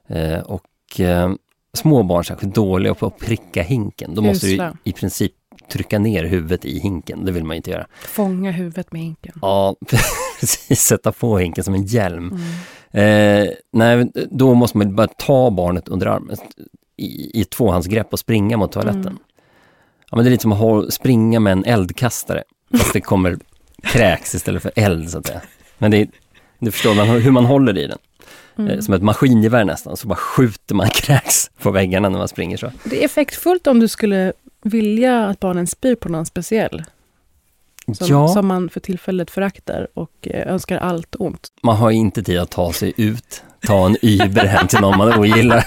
Eh, 0.07 0.39
och 0.39 1.01
eh, 1.01 1.33
små 1.73 2.03
barn 2.03 2.19
är 2.19 2.23
särskilt 2.23 2.55
dåliga 2.55 2.95
på 2.95 3.07
att 3.07 3.19
pricka 3.19 3.63
hinken. 3.63 4.15
Då 4.15 4.23
måste 4.23 4.47
du 4.47 4.73
i 4.85 4.93
princip 4.93 5.33
trycka 5.69 5.99
ner 5.99 6.25
huvudet 6.25 6.65
i 6.65 6.79
hinken, 6.79 7.25
det 7.25 7.33
vill 7.33 7.45
man 7.45 7.57
inte 7.57 7.71
göra. 7.71 7.87
Fånga 8.01 8.51
huvudet 8.51 8.93
med 8.93 9.03
hinken. 9.03 9.33
Ja, 9.43 9.77
precis. 10.41 10.81
Sätta 10.81 11.13
på 11.13 11.39
hinken 11.39 11.65
som 11.65 11.75
en 11.75 11.85
hjälm. 11.85 12.29
Mm. 12.29 12.43
Eh, 12.91 13.49
nej, 13.73 14.11
då 14.31 14.55
måste 14.55 14.79
man 14.79 14.95
bara 14.95 15.07
ta 15.07 15.51
barnet 15.51 15.89
under 15.89 16.07
armen 16.07 16.37
i, 16.97 17.41
i 17.41 17.45
tvåhandsgrepp 17.45 18.13
och 18.13 18.19
springa 18.19 18.57
mot 18.57 18.73
toaletten. 18.73 19.01
Mm. 19.01 19.19
Ja, 20.11 20.17
men 20.17 20.25
det 20.25 20.29
är 20.29 20.31
lite 20.31 20.43
som 20.43 20.53
att 20.53 20.59
håll, 20.59 20.93
springa 20.93 21.41
med 21.41 21.53
en 21.53 21.65
eldkastare, 21.65 22.43
fast 22.79 22.93
det 22.93 23.01
kommer 23.01 23.39
kräks 23.83 24.35
istället 24.35 24.63
för 24.63 24.73
eld 24.77 25.11
så 25.11 25.19
att 25.19 25.27
säga. 25.27 25.41
Men 25.79 25.91
det, 25.91 26.11
det 26.59 26.71
förstår 26.71 26.95
man 26.95 27.09
hur 27.09 27.31
man 27.31 27.45
håller 27.45 27.79
i 27.79 27.87
den. 27.87 27.99
Mm. 28.59 28.71
Eh, 28.71 28.81
som 28.81 28.95
ett 28.95 29.03
maskingevär 29.03 29.65
nästan, 29.65 29.97
så 29.97 30.09
bara 30.09 30.17
skjuter 30.17 30.75
man 30.75 30.89
kräks 30.95 31.51
på 31.63 31.71
väggarna 31.71 32.09
när 32.09 32.19
man 32.19 32.29
springer 32.29 32.57
så. 32.57 32.71
Det 32.85 33.01
är 33.01 33.05
effektfullt 33.05 33.67
om 33.67 33.81
du 33.81 33.89
skulle 33.89 34.33
vilja 34.63 35.27
att 35.27 35.41
barnen 35.41 35.67
spyr 35.67 35.95
på 35.95 36.09
någon 36.09 36.27
speciell. 36.27 36.85
Som, 37.95 38.07
ja, 38.07 38.29
som 38.29 38.47
man 38.47 38.69
för 38.69 38.81
tillfället 38.81 39.31
föraktar 39.31 39.89
och 39.95 40.11
eh, 40.23 40.53
önskar 40.53 40.79
allt 40.79 41.17
ont. 41.19 41.49
man 41.63 41.77
har 41.77 41.91
inte 41.91 42.23
tid 42.23 42.39
att 42.39 42.51
ta 42.51 42.73
sig 42.73 42.93
ut, 42.97 43.43
ta 43.67 43.87
en 43.87 43.97
Uber 44.03 44.47
hem 44.47 44.67
till 44.67 44.81
någon 44.81 44.99
man 44.99 45.19
ogillar 45.19 45.65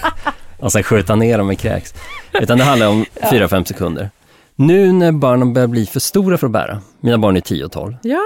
och 0.58 0.72
sen 0.72 0.82
skjuta 0.82 1.14
ner 1.14 1.38
dem 1.38 1.46
med 1.46 1.58
kräks. 1.58 1.94
Utan 2.40 2.58
det 2.58 2.64
handlar 2.64 2.88
om 2.88 3.04
4-5 3.14 3.64
sekunder. 3.64 4.10
Nu 4.54 4.92
när 4.92 5.12
barnen 5.12 5.52
börjar 5.52 5.68
bli 5.68 5.86
för 5.86 6.00
stora 6.00 6.38
för 6.38 6.46
att 6.46 6.52
bära, 6.52 6.80
mina 7.00 7.18
barn 7.18 7.36
är 7.36 7.40
10 7.40 7.64
och 7.64 7.72
12, 7.72 7.96
Ja, 8.02 8.20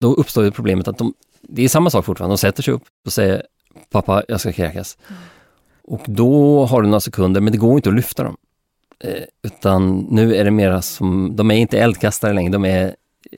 då 0.00 0.14
uppstår 0.14 0.44
ju 0.44 0.50
problemet 0.50 0.88
att 0.88 0.98
de, 0.98 1.14
det 1.42 1.64
är 1.64 1.68
samma 1.68 1.90
sak 1.90 2.04
fortfarande, 2.04 2.32
de 2.32 2.38
sätter 2.38 2.62
sig 2.62 2.74
upp 2.74 2.82
och 3.06 3.12
säger 3.12 3.42
pappa, 3.90 4.22
jag 4.28 4.40
ska 4.40 4.52
kräkas. 4.52 4.98
Och 5.84 6.02
då 6.06 6.64
har 6.64 6.82
du 6.82 6.88
några 6.88 7.00
sekunder, 7.00 7.40
men 7.40 7.52
det 7.52 7.58
går 7.58 7.76
inte 7.76 7.88
att 7.88 7.94
lyfta 7.94 8.24
dem. 8.24 8.36
Eh, 9.04 9.22
utan 9.42 9.98
nu 10.10 10.34
är 10.36 10.44
det 10.44 10.50
mera 10.50 10.82
som, 10.82 11.36
de 11.36 11.50
är 11.50 11.54
inte 11.54 11.78
eldkastare 11.78 12.32
längre, 12.32 12.52
de 12.52 12.64
är 12.64 12.94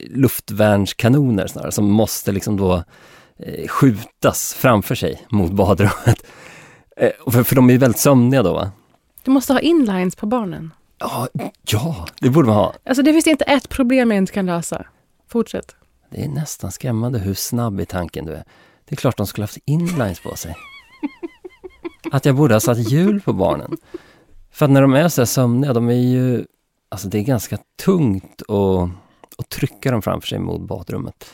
luftvärnskanoner 0.09 1.47
snarare, 1.47 1.71
som 1.71 1.85
måste 1.85 2.31
liksom 2.31 2.57
då 2.57 2.83
eh, 3.39 3.67
skjutas 3.67 4.53
framför 4.53 4.95
sig 4.95 5.25
mot 5.29 5.51
badrummet. 5.51 6.25
Eh, 6.97 7.11
för, 7.31 7.43
för 7.43 7.55
de 7.55 7.69
är 7.69 7.73
ju 7.73 7.79
väldigt 7.79 7.99
sömniga 7.99 8.43
då 8.43 8.53
va? 8.53 8.71
du 9.25 9.31
måste 9.31 9.53
ha 9.53 9.59
inlines 9.59 10.15
på 10.15 10.25
barnen. 10.25 10.73
Ja, 10.97 11.27
ja, 11.67 12.07
det 12.21 12.29
borde 12.29 12.47
man 12.47 12.55
ha. 12.55 12.73
Alltså 12.85 13.03
det 13.03 13.13
finns 13.13 13.27
inte 13.27 13.45
ett 13.45 13.69
problem 13.69 14.11
jag 14.11 14.17
inte 14.17 14.33
kan 14.33 14.45
lösa. 14.45 14.85
Fortsätt. 15.27 15.75
Det 16.09 16.23
är 16.23 16.29
nästan 16.29 16.71
skrämmande 16.71 17.19
hur 17.19 17.33
snabb 17.33 17.79
i 17.79 17.85
tanken 17.85 18.25
du 18.25 18.31
är. 18.31 18.43
Det 18.85 18.93
är 18.93 18.95
klart 18.95 19.17
de 19.17 19.27
skulle 19.27 19.43
haft 19.43 19.57
inlines 19.65 20.19
på 20.19 20.35
sig. 20.35 20.55
Att 22.11 22.25
jag 22.25 22.35
borde 22.35 22.55
ha 22.55 22.59
satt 22.59 22.91
hjul 22.91 23.21
på 23.21 23.33
barnen. 23.33 23.77
För 24.51 24.65
att 24.65 24.71
när 24.71 24.81
de 24.81 24.93
är 24.93 25.09
så 25.09 25.21
här 25.21 25.25
sömniga, 25.25 25.73
de 25.73 25.89
är 25.89 25.93
ju... 25.93 26.45
Alltså 26.89 27.07
det 27.07 27.17
är 27.17 27.23
ganska 27.23 27.57
tungt 27.83 28.41
att, 28.41 28.89
att 29.37 29.49
trycka 29.49 29.91
dem 29.91 30.01
framför 30.01 30.27
sig 30.27 30.39
mot 30.39 30.61
badrummet. 30.61 31.25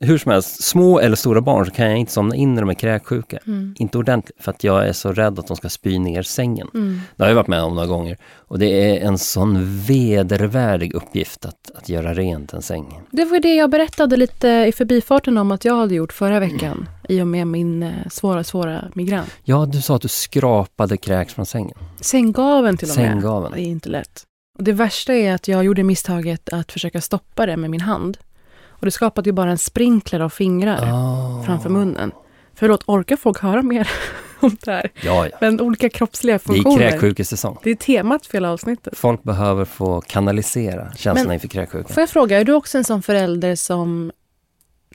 Hur 0.00 0.18
som 0.18 0.32
helst, 0.32 0.62
små 0.62 1.00
eller 1.00 1.16
stora 1.16 1.40
barn 1.40 1.66
så 1.66 1.72
kan 1.72 1.86
jag 1.86 1.98
inte 1.98 2.12
somna 2.12 2.36
in 2.36 2.54
när 2.54 2.62
de 2.62 2.70
är 2.70 2.74
kräksjuka. 2.74 3.38
Mm. 3.46 3.74
Inte 3.78 3.98
ordentligt, 3.98 4.36
för 4.42 4.50
att 4.50 4.64
jag 4.64 4.88
är 4.88 4.92
så 4.92 5.12
rädd 5.12 5.38
att 5.38 5.46
de 5.46 5.56
ska 5.56 5.68
spy 5.68 5.98
ner 5.98 6.22
sängen. 6.22 6.68
Mm. 6.74 7.00
Det 7.16 7.22
har 7.22 7.28
jag 7.28 7.36
varit 7.36 7.48
med 7.48 7.62
om 7.62 7.74
några 7.74 7.86
gånger. 7.86 8.18
Och 8.38 8.58
det 8.58 8.66
är 8.66 9.06
en 9.06 9.18
sån 9.18 9.78
vedervärdig 9.78 10.94
uppgift 10.94 11.46
att, 11.46 11.70
att 11.74 11.88
göra 11.88 12.14
rent 12.14 12.52
en 12.52 12.62
säng. 12.62 13.00
Det 13.10 13.24
var 13.24 13.40
det 13.40 13.54
jag 13.54 13.70
berättade 13.70 14.16
lite 14.16 14.48
i 14.48 14.72
förbifarten 14.72 15.38
om 15.38 15.52
att 15.52 15.64
jag 15.64 15.76
hade 15.76 15.94
gjort 15.94 16.12
förra 16.12 16.40
veckan. 16.40 16.88
I 17.08 17.22
och 17.22 17.26
med 17.26 17.46
min 17.46 17.82
eh, 17.82 17.90
svåra, 18.10 18.44
svåra 18.44 18.84
migrän. 18.94 19.24
Ja, 19.44 19.66
du 19.66 19.80
sa 19.82 19.96
att 19.96 20.02
du 20.02 20.08
skrapade 20.08 20.96
kräks 20.96 21.34
från 21.34 21.46
sängen. 21.46 21.78
Sänggaven 22.00 22.76
till 22.76 22.90
och 22.90 22.96
med. 22.96 23.10
Sänggaven. 23.10 23.52
Det 23.52 23.60
är 23.60 23.66
inte 23.66 23.88
lätt. 23.88 24.26
Och 24.58 24.64
det 24.64 24.72
värsta 24.72 25.14
är 25.14 25.34
att 25.34 25.48
jag 25.48 25.64
gjorde 25.64 25.82
misstaget 25.84 26.48
att 26.52 26.72
försöka 26.72 27.00
stoppa 27.00 27.46
det 27.46 27.56
med 27.56 27.70
min 27.70 27.80
hand. 27.80 28.18
Och 28.66 28.84
det 28.84 28.90
skapade 28.90 29.28
ju 29.28 29.32
bara 29.32 29.50
en 29.50 29.58
sprinkler 29.58 30.20
av 30.20 30.28
fingrar 30.28 30.80
Ah. 30.82 31.42
framför 31.46 31.70
munnen. 31.70 32.12
Förlåt, 32.54 32.82
orkar 32.86 33.16
folk 33.16 33.38
höra 33.40 33.62
mer 33.62 33.90
om 34.40 34.56
det 34.64 34.70
här? 34.70 34.90
Ja, 35.02 35.26
ja. 35.28 35.38
Men 35.40 35.60
olika 35.60 35.88
kroppsliga 35.88 36.32
Det 36.32 36.36
är 36.36 36.54
funktioner. 36.54 36.78
kräksjukesäsong. 36.90 37.58
Det 37.62 37.70
är 37.70 37.74
temat 37.74 38.26
för 38.26 38.32
hela 38.32 38.50
avsnittet. 38.52 38.98
Folk 38.98 39.22
behöver 39.22 39.64
få 39.64 40.00
kanalisera 40.00 40.92
känslorna 40.92 41.24
Men- 41.28 41.34
inför 41.34 41.48
kräksjuka. 41.48 41.94
Får 41.94 42.00
jag 42.00 42.10
fråga, 42.10 42.40
är 42.40 42.44
du 42.44 42.52
också 42.54 42.78
en 42.78 42.84
sån 42.84 43.02
förälder 43.02 43.54
som 43.56 44.12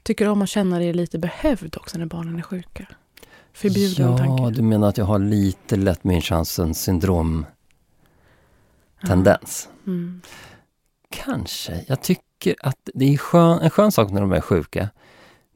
tycker 0.03 0.27
om 0.29 0.41
att 0.41 0.49
känna 0.49 0.79
dig 0.79 0.93
lite 0.93 1.19
behövd 1.19 1.77
också 1.77 1.97
när 1.97 2.05
barnen 2.05 2.37
är 2.37 2.41
sjuka? 2.41 2.85
Förbjuden 3.53 4.11
Ja, 4.11 4.17
tanke. 4.17 4.55
du 4.55 4.61
menar 4.61 4.89
att 4.89 4.97
jag 4.97 5.05
har 5.05 5.19
lite 5.19 5.75
lätt 5.75 6.03
Münchensen 6.03 6.73
syndrom 6.73 7.45
tendens? 9.07 9.69
Mm. 9.87 10.21
Kanske. 11.09 11.83
Jag 11.87 12.01
tycker 12.01 12.55
att 12.59 12.89
det 12.93 13.13
är 13.13 13.17
skön, 13.17 13.59
en 13.59 13.69
skön 13.69 13.91
sak 13.91 14.11
när 14.11 14.21
de 14.21 14.31
är 14.31 14.41
sjuka. 14.41 14.89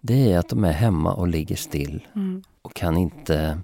Det 0.02 0.32
är 0.34 0.40
att 0.40 0.50
de 0.50 0.64
är 0.64 0.72
hemma 0.72 1.14
och 1.14 1.28
ligger 1.28 1.56
still 1.56 2.08
Mm. 2.16 2.44
och 2.62 2.74
kan 2.74 2.98
inte 2.98 3.60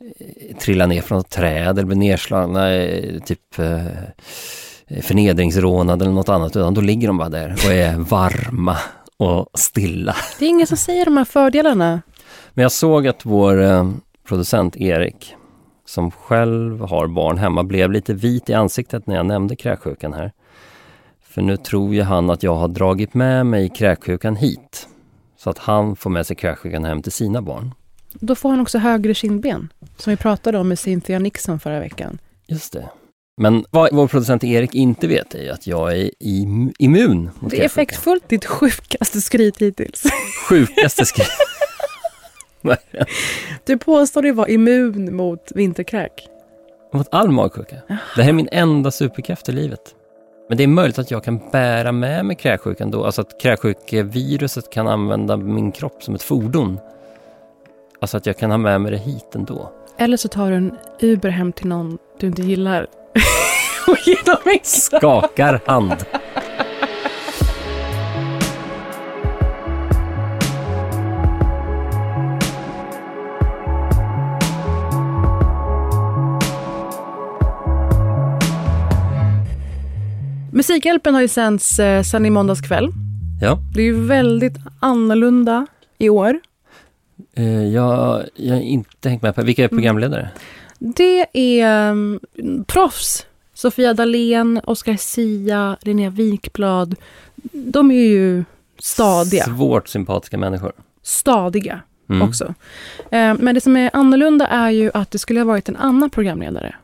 eh, 0.00 0.56
trilla 0.56 0.86
ner 0.86 1.02
från 1.02 1.20
ett 1.20 1.30
träd 1.30 1.78
eller 1.78 1.84
bli 1.84 1.96
nedslagna, 1.96 2.72
eh, 2.72 3.20
typ 3.20 3.58
eh, 3.58 3.86
förnedringsrånade 5.02 6.04
eller 6.04 6.14
något 6.14 6.28
annat, 6.28 6.56
utan 6.56 6.74
då 6.74 6.80
ligger 6.80 7.06
de 7.08 7.18
bara 7.18 7.28
där 7.28 7.52
och 7.52 7.72
är 7.72 7.96
varma 7.98 8.76
och 9.16 9.48
stilla. 9.54 10.16
Det 10.38 10.44
är 10.44 10.48
ingen 10.48 10.66
som 10.66 10.76
säger 10.76 11.04
de 11.04 11.16
här 11.16 11.24
fördelarna. 11.24 12.02
Men 12.54 12.62
jag 12.62 12.72
såg 12.72 13.06
att 13.06 13.24
vår 13.26 13.86
producent 14.28 14.76
Erik, 14.76 15.34
som 15.84 16.10
själv 16.10 16.80
har 16.80 17.06
barn 17.06 17.38
hemma, 17.38 17.62
blev 17.64 17.92
lite 17.92 18.14
vit 18.14 18.50
i 18.50 18.54
ansiktet 18.54 19.06
när 19.06 19.16
jag 19.16 19.26
nämnde 19.26 19.56
kräksjukan 19.56 20.12
här. 20.12 20.32
För 21.22 21.42
nu 21.42 21.56
tror 21.56 21.94
ju 21.94 22.02
han 22.02 22.30
att 22.30 22.42
jag 22.42 22.54
har 22.54 22.68
dragit 22.68 23.14
med 23.14 23.46
mig 23.46 23.68
kräksjukan 23.68 24.36
hit. 24.36 24.88
Så 25.38 25.50
att 25.50 25.58
han 25.58 25.96
får 25.96 26.10
med 26.10 26.26
sig 26.26 26.36
kräksjukan 26.36 26.84
hem 26.84 27.02
till 27.02 27.12
sina 27.12 27.42
barn. 27.42 27.74
Då 28.12 28.34
får 28.34 28.50
han 28.50 28.60
också 28.60 28.78
högre 28.78 29.14
kindben. 29.14 29.72
Som 29.96 30.10
vi 30.10 30.16
pratade 30.16 30.58
om 30.58 30.68
med 30.68 30.78
Cynthia 30.78 31.18
Nixon 31.18 31.60
förra 31.60 31.80
veckan. 31.80 32.18
Just 32.46 32.72
det. 32.72 32.88
Men 33.36 33.64
vad 33.70 33.94
vår 33.94 34.08
producent 34.08 34.44
Erik 34.44 34.74
inte 34.74 35.06
vet 35.06 35.34
är 35.34 35.52
att 35.52 35.66
jag 35.66 35.92
är 35.98 36.10
im- 36.20 36.72
immun 36.78 37.30
mot 37.40 37.50
Det 37.50 37.60
är 37.60 37.64
effektfullt, 37.64 38.28
ditt 38.28 38.44
sjukaste 38.44 39.20
skryt 39.20 39.58
hittills. 39.58 40.02
Sjukaste 40.48 41.02
Verkligen. 41.02 41.28
Du 43.64 43.78
påstår 43.78 44.22
dig 44.22 44.32
vara 44.32 44.48
immun 44.48 45.16
mot 45.16 45.52
vinterkräk. 45.54 46.28
Mot 46.92 47.08
all 47.10 47.30
magsjuka. 47.30 47.76
Det 48.16 48.22
här 48.22 48.28
är 48.28 48.32
min 48.32 48.48
enda 48.52 48.90
superkraft 48.90 49.48
i 49.48 49.52
livet. 49.52 49.80
Men 50.48 50.58
det 50.58 50.64
är 50.64 50.68
möjligt 50.68 50.98
att 50.98 51.10
jag 51.10 51.24
kan 51.24 51.40
bära 51.52 51.92
med 51.92 52.24
mig 52.24 52.36
kräksjukan 52.36 52.90
då, 52.90 53.04
alltså 53.04 53.20
att 53.20 53.40
kräksjukeviruset 53.40 54.70
kan 54.70 54.88
använda 54.88 55.36
min 55.36 55.72
kropp 55.72 56.02
som 56.02 56.14
ett 56.14 56.22
fordon. 56.22 56.78
Alltså 58.00 58.16
att 58.16 58.26
jag 58.26 58.36
kan 58.38 58.50
ha 58.50 58.58
med 58.58 58.80
mig 58.80 58.92
det 58.92 58.98
hit 58.98 59.34
ändå. 59.34 59.72
Eller 59.98 60.16
så 60.16 60.28
tar 60.28 60.50
du 60.50 60.56
en 60.56 60.76
Uber 61.00 61.30
hem 61.30 61.52
till 61.52 61.66
någon 61.66 61.98
du 62.18 62.26
inte 62.26 62.42
gillar. 62.42 62.86
Och 63.86 63.96
ger 64.06 64.24
dem 64.26 64.52
extra. 64.54 64.98
Skakar 64.98 65.60
hand. 65.66 65.94
Musikhjälpen 80.66 81.14
har 81.14 81.20
ju 81.20 81.28
sänts 81.28 81.78
eh, 81.78 82.02
sedan 82.02 82.26
i 82.26 82.30
måndags 82.30 82.60
kväll. 82.60 82.88
Ja, 83.40 83.58
Det 83.74 83.80
är 83.80 83.84
ju 83.84 84.00
väldigt 84.06 84.56
annorlunda 84.80 85.66
i 85.98 86.08
år. 86.08 86.40
eh, 87.36 87.44
jag, 87.66 88.22
jag 88.34 88.54
har 88.54 88.60
inte 88.60 89.08
hängt 89.08 89.22
med 89.22 89.34
på, 89.34 89.42
vilka 89.42 89.64
är 89.64 89.68
Mm. 89.68 89.76
programledare? 89.78 90.28
Det 90.78 91.26
är 91.32 91.90
um, 91.90 92.20
proffs. 92.66 93.26
Sofia 93.54 93.94
Dalén, 93.94 94.60
Oscar 94.64 94.96
Sia, 94.96 95.76
Linnea 95.82 96.10
Wikblad. 96.10 96.94
De 97.52 97.90
är 97.90 97.94
ju 98.04 98.44
stadiga. 98.78 99.44
Svårt 99.44 99.88
sympatiska 99.88 100.38
människor. 100.38 100.72
Stadiga 101.02 101.80
Mm. 102.10 102.28
också. 102.28 102.44
Eh, 103.10 103.34
men 103.38 103.54
det 103.54 103.60
som 103.60 103.76
är 103.76 103.90
annorlunda 103.92 104.46
är 104.46 104.70
ju 104.70 104.90
att 104.94 105.10
det 105.10 105.18
skulle 105.18 105.40
ha 105.40 105.44
varit 105.44 105.68
en 105.68 105.76
annan 105.76 106.10
programledare 106.10 106.74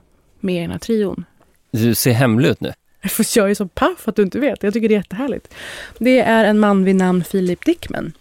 med 0.40 0.54
i 0.56 0.61
den 0.61 0.70
här 0.70 0.78
trion. 0.78 1.25
Du 1.70 1.94
ser 1.94 2.12
hemlig 2.12 2.49
ut 2.49 2.61
nu. 2.61 2.73
För 3.12 3.38
jag 3.38 3.50
är 3.50 3.55
så 3.55 3.69
paff 3.69 4.09
att 4.09 4.17
du 4.17 4.23
inte 4.23 4.38
vet. 4.38 4.62
Jag 4.62 4.73
tycker 4.73 4.88
det 4.88 4.95
är 4.95 4.99
jättehärligt. 4.99 5.55
Det 5.99 6.21
är 6.21 6.45
en 6.45 6.59
man 6.59 6.85
vid 6.85 6.97
namn 6.97 7.25
Philip 7.31 7.65
Dickman. 7.65 8.12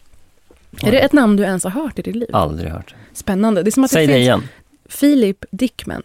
Är 0.82 0.91
det 0.91 1.00
ett 1.00 1.13
namn 1.13 1.36
du 1.36 1.44
ens 1.44 1.63
har 1.63 1.72
hört 1.72 2.00
i 2.00 2.01
ditt 2.01 2.15
liv? 2.15 2.29
Aldrig 2.34 2.72
hört. 2.72 2.96
Spännande. 3.13 3.63
Det 3.63 3.70
är 3.70 3.72
som 3.72 3.84
att 3.84 3.91
Säg 3.91 4.08
det 4.08 4.13
det 4.13 4.20
igen. 4.20 4.44
Philip 5.00 5.46
Dickman. 5.51 6.03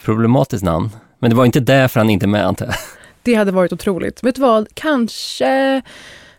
Problematiskt 0.00 0.64
namn. 0.64 0.90
Men 1.18 1.30
det 1.30 1.36
var 1.36 1.44
inte 1.44 1.60
därför 1.60 2.00
han 2.00 2.10
inte 2.10 2.26
är 2.26 2.28
med 2.28 2.46
antar 2.46 2.66
jag. 2.66 2.74
Det 3.22 3.34
hade 3.34 3.52
varit 3.52 3.72
otroligt. 3.72 4.22
Vet 4.22 4.34
du 4.34 4.40
vad? 4.40 4.74
Kanske 4.74 5.82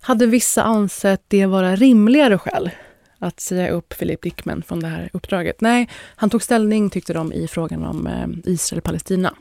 hade 0.02 0.26
vissa 0.26 0.64
ansett 0.64 1.24
det 1.28 1.46
vara 1.46 1.76
rimligare 1.76 2.38
skäl 2.38 2.72
att 3.20 3.40
säga 3.40 3.70
upp 3.70 3.98
Philip 3.98 4.22
Dickman 4.22 4.64
från 4.68 4.80
det 4.80 4.88
här 4.88 5.10
uppdraget. 5.14 5.62
Nej, 5.62 5.90
han 6.16 6.30
tog 6.30 6.44
ställning 6.44 6.90
tyckte 6.90 7.14
de 7.14 7.34
i 7.34 7.48
frågan 7.48 7.84
om 7.84 8.08
eh, 8.08 8.52
Israel-Palestina. 8.54 9.34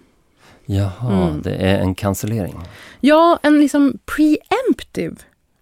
Jaha, 0.66 1.28
Mm. 1.28 1.42
det 1.42 1.54
är 1.54 1.78
en 1.78 1.94
cancellering. 1.94 2.58
Ja, 3.00 3.38
en 3.42 3.60
liksom 3.60 3.98
preemptive 4.16 5.16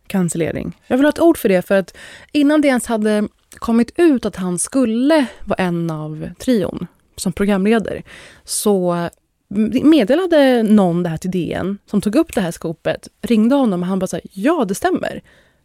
cancellering. 0.07 0.77
Jag 0.87 0.97
vill 0.97 1.05
ha 1.05 1.11
ett 1.11 1.21
ord 1.21 1.39
för 1.39 1.49
det, 1.49 1.63
för 1.67 1.79
att 1.79 1.97
innan 2.33 2.61
det 2.61 2.69
ens 2.69 2.87
hade 2.87 3.29
kommit 3.59 3.93
ut 3.97 4.27
att 4.27 4.37
han 4.37 4.59
skulle 4.59 5.27
vara 5.45 5.59
en 5.63 5.91
av 5.91 6.29
trion 6.39 6.87
som 7.17 7.33
programledare, 7.33 8.03
så 8.45 9.09
meddelade 9.83 10.63
någon 10.63 11.03
det 11.03 11.09
här 11.09 11.17
till 11.17 11.31
DN 11.31 11.79
som 11.87 12.01
tog 12.01 12.17
upp 12.17 12.35
det 12.35 12.41
här 12.41 12.51
skopet, 12.51 13.09
ringde 13.23 13.55
honom 13.55 13.83
och 13.83 13.89
han 13.89 13.99
bara 13.99 14.07
sa 14.07 14.21
ja, 14.33 14.65
det 14.65 14.75
stämmer. 14.75 15.21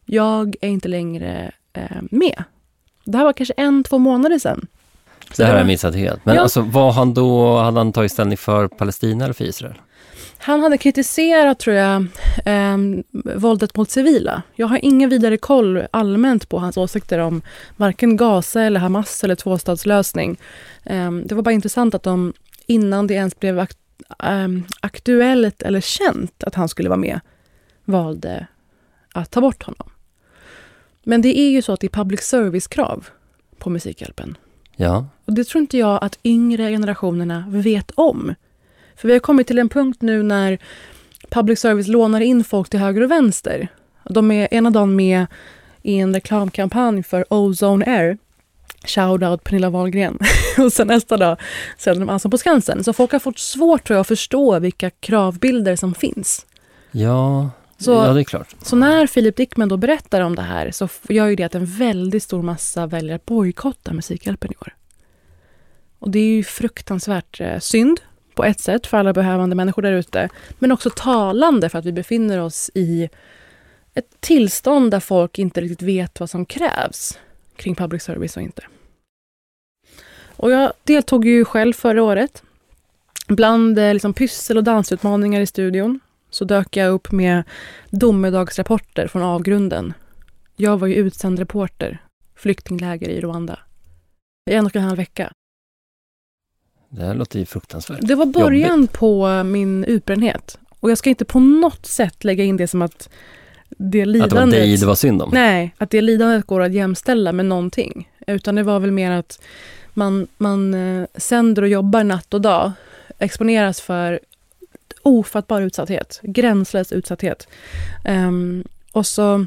Jag 0.05 0.55
är 0.61 0.69
inte 0.69 0.87
längre 0.87 1.51
eh, 1.73 2.01
med. 2.11 2.43
Det 3.03 3.17
här 3.17 3.25
var 3.25 3.33
kanske 3.33 3.53
en, 3.57 3.83
två 3.83 3.97
månader 3.97 4.39
sedan. 4.39 4.67
Så 5.31 5.41
Det 5.41 5.45
här 5.45 5.51
har 5.51 5.59
jag 5.59 5.67
missat 5.67 5.95
helt. 5.95 6.25
Men 6.25 6.35
Ja. 6.35 6.41
alltså, 6.41 6.61
var 6.61 6.91
han 6.91 7.13
då, 7.13 7.57
hade 7.57 7.79
han 7.79 7.93
tagit 7.93 8.11
ställning 8.11 8.37
för 8.37 8.67
Palestina 8.67 9.23
eller 9.23 9.33
för 9.33 9.43
Israel? 9.45 9.73
Han 10.37 10.63
hade 10.63 10.77
kritiserat, 10.77 11.59
tror 11.59 11.75
jag, 11.75 12.05
eh, 12.45 12.77
våldet 13.35 13.77
mot 13.77 13.91
civila. 13.91 14.41
Jag 14.55 14.67
har 14.67 14.79
ingen 14.81 15.09
vidare 15.09 15.37
koll 15.37 15.83
allmänt 15.91 16.49
på 16.49 16.59
hans 16.59 16.77
åsikter 16.77 17.19
om 17.19 17.41
varken 17.75 18.17
Gaza 18.17 18.61
eller 18.61 18.79
Hamas 18.79 19.23
eller 19.23 19.35
tvåstatslösning. 19.35 20.37
Eh, 20.83 21.11
det 21.11 21.35
var 21.35 21.41
bara 21.41 21.51
intressant 21.51 21.95
att 21.95 22.03
de, 22.03 22.33
innan 22.67 23.07
det 23.07 23.13
ens 23.13 23.39
blev 23.39 23.59
akt, 23.59 23.77
eh, 24.23 24.47
aktuellt 24.79 25.61
eller 25.61 25.81
känt 25.81 26.43
att 26.43 26.55
han 26.55 26.69
skulle 26.69 26.89
vara 26.89 26.99
med, 26.99 27.19
valde 27.85 28.47
att 29.13 29.31
ta 29.31 29.41
bort 29.41 29.63
honom. 29.63 29.89
Men 31.03 31.21
det 31.21 31.39
är 31.39 31.49
ju 31.49 31.61
så 31.61 31.73
att 31.73 31.79
det 31.79 31.87
är 31.87 32.03
public 32.03 32.21
service-krav 32.21 33.07
på 33.57 33.69
Musikhjälpen. 33.69 34.37
Ja, 34.75 35.05
Och 35.25 35.33
det 35.33 35.43
tror 35.43 35.61
inte 35.61 35.77
jag 35.77 36.03
att 36.03 36.19
yngre 36.23 36.69
generationerna 36.69 37.45
vet 37.47 37.91
om. 37.95 38.35
För 38.95 39.07
vi 39.07 39.13
har 39.13 39.19
kommit 39.19 39.47
till 39.47 39.59
en 39.59 39.69
punkt 39.69 40.01
nu 40.01 40.23
när 40.23 40.57
public 41.29 41.59
service 41.59 41.87
lånar 41.87 42.21
in 42.21 42.43
folk 42.43 42.69
till 42.69 42.79
höger 42.79 43.01
och 43.01 43.11
vänster. 43.11 43.67
De 44.09 44.31
är 44.31 44.53
ena 44.53 44.69
dagen 44.69 44.95
med 44.95 45.25
i 45.81 45.97
en 45.99 46.13
reklamkampanj 46.13 47.03
för 47.03 47.25
Ozone 47.29 47.85
Air. 47.85 48.17
Shoutout 48.85 49.43
Pernilla 49.43 49.69
Wahlgren. 49.69 50.19
och 50.57 50.73
sen 50.73 50.87
nästa 50.87 51.17
dag 51.17 51.37
sänder 51.77 51.99
de 51.99 52.09
Allsång 52.09 52.31
på 52.31 52.37
Skansen. 52.37 52.83
Så 52.83 52.93
folk 52.93 53.11
har 53.11 53.19
fått 53.19 53.39
svårt 53.39 53.87
tror 53.87 53.95
jag, 53.95 54.01
att 54.01 54.07
förstå 54.07 54.59
vilka 54.59 54.89
kravbilder 54.89 55.75
som 55.75 55.93
finns. 55.93 56.45
ja, 56.91 57.49
Så- 57.77 57.91
ja 57.91 58.13
det 58.13 58.19
är 58.21 58.23
klart. 58.23 58.55
Så 58.61 58.75
när 58.75 59.07
Philip 59.07 59.35
Dickman 59.35 59.69
då 59.69 59.77
berättar 59.77 60.21
om 60.21 60.35
det 60.35 60.41
här 60.41 60.71
så 60.71 60.87
gör 61.09 61.27
ju 61.27 61.35
det 61.35 61.43
att 61.43 61.55
en 61.55 61.65
väldigt 61.65 62.23
stor 62.23 62.41
massa 62.41 62.87
väljer 62.87 63.15
att 63.15 63.25
bojkotta 63.25 63.93
Musikhjälpen 63.93 64.51
i 64.51 64.55
år. 64.55 64.75
Och 65.99 66.09
det 66.09 66.19
är 66.19 66.35
ju 66.35 66.43
fruktansvärt 66.43 67.41
eh, 67.41 67.59
synd 67.59 67.99
på 68.35 68.43
ett 68.43 68.59
sätt 68.59 68.87
för 68.87 68.97
alla 68.97 69.13
behövande 69.13 69.55
människor 69.55 69.81
där 69.81 69.91
ute. 69.91 70.29
Men 70.59 70.71
också 70.71 70.89
talande 70.89 71.69
för 71.69 71.79
att 71.79 71.85
vi 71.85 71.91
befinner 71.91 72.39
oss 72.39 72.71
i 72.73 73.09
ett 73.93 74.21
tillstånd 74.21 74.91
där 74.91 74.99
folk 74.99 75.39
inte 75.39 75.61
riktigt 75.61 75.81
vet 75.81 76.19
vad 76.19 76.29
som 76.29 76.45
krävs 76.45 77.19
kring 77.55 77.75
public 77.75 78.03
service 78.03 78.37
och 78.37 78.43
inte. 78.43 78.63
Och 80.37 80.51
jag 80.51 80.73
deltog 80.83 81.25
ju 81.25 81.45
själv 81.45 81.73
förra 81.73 82.03
året. 82.03 82.43
Bland 83.27 83.79
eh, 83.79 83.93
liksom 83.93 84.13
pyssel 84.13 84.57
och 84.57 84.63
dansutmaningar 84.63 85.41
i 85.41 85.45
studion 85.45 85.99
så 86.35 86.45
dök 86.45 86.77
jag 86.77 86.91
upp 86.91 87.11
med 87.11 87.43
domedagsrapporter 87.89 89.07
från 89.07 89.23
avgrunden. 89.23 89.93
Jag 90.55 90.77
var 90.77 90.87
ju 90.87 90.95
utsänd 90.95 91.39
reporter, 91.39 92.01
flyktingläger 92.35 93.09
i 93.09 93.21
Rwanda. 93.21 93.59
I 94.51 94.53
en 94.53 94.65
och 94.65 94.75
en 94.75 94.81
halv 94.81 94.97
vecka. 94.97 95.31
Det 96.89 97.05
här 97.05 97.15
låter 97.15 97.39
ju 97.39 97.45
fruktansvärt. 97.45 97.99
Det 98.01 98.15
var 98.15 98.25
början 98.25 98.87
på 98.87 99.43
min 99.43 99.83
utbrändhet. 99.83 100.59
Och 100.79 100.91
jag 100.91 100.97
ska 100.97 101.09
inte 101.09 101.25
på 101.25 101.39
något 101.39 101.85
sätt 101.85 102.23
lägga 102.23 102.43
in 102.43 102.57
det 102.57 102.67
som 102.67 102.81
att 102.81 103.09
det 103.69 103.85
Att 103.85 103.91
det 103.91 103.99
var 103.99 104.05
lidandet... 104.05 104.59
dig 104.59 104.77
det 104.77 104.85
var 104.85 104.95
synd 104.95 105.21
om. 105.21 105.29
Nej, 105.33 105.75
att 105.77 105.89
det 105.89 106.01
lidandet 106.01 106.45
går 106.45 106.61
att 106.61 106.73
jämställa 106.73 107.31
med 107.31 107.45
någonting. 107.45 108.09
Utan 108.27 108.55
det 108.55 108.63
var 108.63 108.79
väl 108.79 108.91
mer 108.91 109.11
att 109.11 109.41
man, 109.93 110.27
man 110.37 110.73
eh, 110.73 111.07
sänder 111.15 111.61
och 111.61 111.67
jobbar 111.67 112.03
natt 112.03 112.33
och 112.33 112.41
dag. 112.41 112.71
Exponeras 113.19 113.81
för 113.81 114.19
ofattbar 115.05 115.61
utsatthet. 115.61 116.19
Gränslös 116.23 116.91
utsatthet. 116.91 117.47
Ehm, 118.05 118.63
och 118.91 119.05
så 119.05 119.45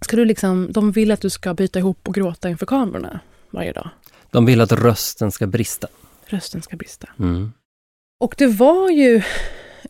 ska 0.00 0.16
du 0.16 0.24
liksom, 0.24 0.72
de 0.72 0.92
vill 0.92 1.10
att 1.10 1.20
du 1.20 1.30
ska 1.30 1.54
byta 1.54 1.78
ihop 1.78 2.08
och 2.08 2.14
gråta 2.14 2.48
inför 2.48 2.66
kamerorna 2.66 3.20
varje 3.50 3.72
dag. 3.72 3.88
De 4.30 4.46
vill 4.46 4.60
att 4.60 4.72
rösten 4.72 5.32
ska 5.32 5.46
brista. 5.46 5.88
Rösten 6.26 6.62
ska 6.62 6.76
brista. 6.76 7.08
Mm. 7.18 7.52
Och 8.20 8.34
det 8.38 8.46
var 8.46 8.90
ju 8.90 9.22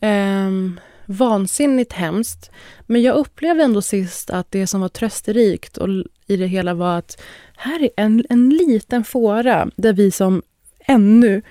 ehm, 0.01 0.79
vansinnigt 1.05 1.93
hemskt. 1.93 2.51
Men 2.81 3.01
jag 3.01 3.15
upplevde 3.15 3.63
ändå 3.63 3.81
sist 3.81 4.29
att 4.29 4.51
det 4.51 4.67
som 4.67 4.81
var 4.81 4.89
trösterikt 4.89 5.77
och 5.77 5.89
i 6.27 6.37
det 6.37 6.47
hela 6.47 6.73
var 6.73 6.97
att 6.97 7.21
här 7.55 7.83
är 7.83 7.89
en, 7.97 8.25
en 8.29 8.49
liten 8.49 9.03
fåra 9.03 9.69
där 9.75 9.93
vi 9.93 10.11
som 10.11 10.41
ännu 10.79 11.41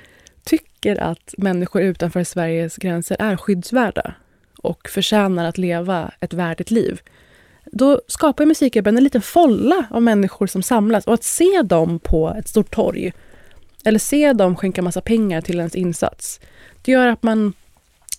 tycker 0.44 1.00
att 1.02 1.35
människor 1.38 1.83
utanför 1.83 2.24
Sveriges 2.24 2.76
gränser 2.76 3.16
är 3.18 3.37
skyddsvärda 3.37 4.14
och 4.59 4.88
förtjänar 4.88 5.44
att 5.48 5.59
leva 5.59 6.12
ett 6.20 6.33
värdigt 6.33 6.70
liv. 6.70 7.00
Då 7.72 8.00
skapar 8.09 8.46
musikgruppen 8.46 8.96
en 8.96 9.05
liten 9.05 9.22
folla 9.22 9.87
av 9.90 10.02
människor 10.02 10.46
som 10.46 10.62
samlas 10.62 11.07
och 11.07 11.14
att 11.14 11.24
se 11.24 11.62
dem 11.64 11.98
på 11.98 12.35
ett 12.38 12.48
stort 12.48 12.70
torg 12.70 13.12
eller 13.85 13.98
se 13.98 14.33
dem 14.33 14.57
skänka 14.57 14.83
massa 14.83 15.00
pengar 15.00 15.40
till 15.40 15.59
ens 15.59 15.74
insats. 15.74 16.40
Det 16.83 16.92
gör 16.92 17.07
att 17.07 17.22
man 17.22 17.52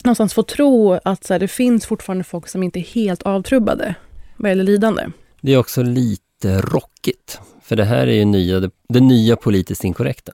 någonstans 0.04 0.34
får 0.34 0.44
tro 0.44 1.00
att 1.04 1.24
så 1.24 1.34
här, 1.34 1.40
det 1.40 1.48
finns 1.48 1.86
fortfarande 1.86 2.24
folk 2.24 2.48
som 2.48 2.64
inte 2.64 2.80
är 2.80 2.84
helt 2.94 3.22
avtrubbade 3.22 3.96
vad 4.38 4.52
gäller 4.52 4.64
lidande. 4.64 5.08
Det 5.42 5.54
är 5.54 5.58
också 5.58 5.84
lite 5.84 6.62
rockigt. 6.62 7.40
För 7.62 7.76
det 7.76 7.84
här 7.86 8.08
är 8.08 8.14
ju 8.14 8.26
nya, 8.26 8.60
det, 8.60 8.70
det 8.90 9.00
nya 9.00 9.36
politiskt 9.36 9.84
inkorrekta. 9.84 10.32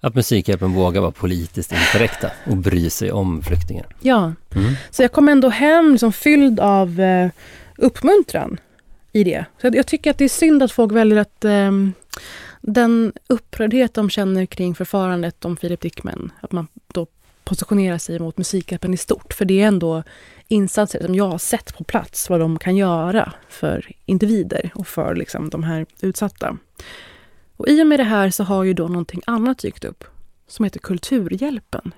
Att 0.00 0.14
Musikhjälpen 0.14 0.72
vågar 0.72 1.00
vara 1.00 1.10
politiskt 1.10 1.72
inkorrekta 1.72 2.30
och 2.46 2.56
bry 2.56 2.90
sig 2.90 3.12
om 3.12 3.42
flyktingar. 3.42 3.86
Ja, 4.00 4.32
Mm. 4.54 4.74
så 4.90 5.02
jag 5.02 5.12
kom 5.12 5.28
ändå 5.28 5.48
hem 5.48 5.92
liksom 5.92 6.12
fylld 6.12 6.60
av 6.60 7.00
eh, 7.00 7.30
uppmuntran 7.76 8.58
i 9.12 9.24
det. 9.24 9.44
Så 9.60 9.66
jag, 9.66 9.76
jag 9.76 9.86
tycker 9.86 10.10
att 10.10 10.18
det 10.18 10.24
är 10.24 10.28
synd 10.28 10.62
att 10.62 10.72
folk 10.72 10.92
väljer 10.92 11.18
att 11.18 11.44
eh, 11.44 11.70
den 12.60 13.12
upprördhet 13.26 13.94
de 13.94 14.10
känner 14.10 14.46
kring 14.46 14.74
förfarandet 14.74 15.44
om 15.44 15.56
Filip 15.56 15.80
Dickman, 15.80 16.32
att 16.40 16.52
man 16.52 16.66
då 16.94 17.06
positionerar 17.44 17.98
sig 17.98 18.18
mot 18.18 18.38
Musikhjälpen 18.38 18.94
i 18.94 18.96
stort. 18.96 19.32
För 19.32 19.44
det 19.44 19.62
är 19.62 19.66
ändå 19.66 20.02
insatser 20.48 21.02
som 21.04 21.14
jag 21.14 21.28
har 21.28 21.38
sett 21.38 21.76
på 21.78 21.84
plats, 21.84 22.30
vad 22.30 22.40
de 22.40 22.58
kan 22.58 22.76
göra 22.76 23.32
för 23.48 23.86
individer 24.06 24.70
och 24.74 24.86
för 24.86 25.14
liksom, 25.14 25.50
de 25.50 25.62
här 25.64 25.86
utsatta. 26.00 26.56
Och 27.58 27.68
i 27.68 27.82
och 27.82 27.86
med 27.86 28.00
det 28.00 28.04
här 28.04 28.30
så 28.30 28.44
har 28.44 28.64
ju 28.64 28.74
då 28.74 28.88
någonting 28.88 29.22
annat 29.26 29.58
dykt 29.58 29.84
upp 29.84 30.04
som 30.46 30.64
heter 30.64 30.80
Kulturhjälpen. 30.80 31.92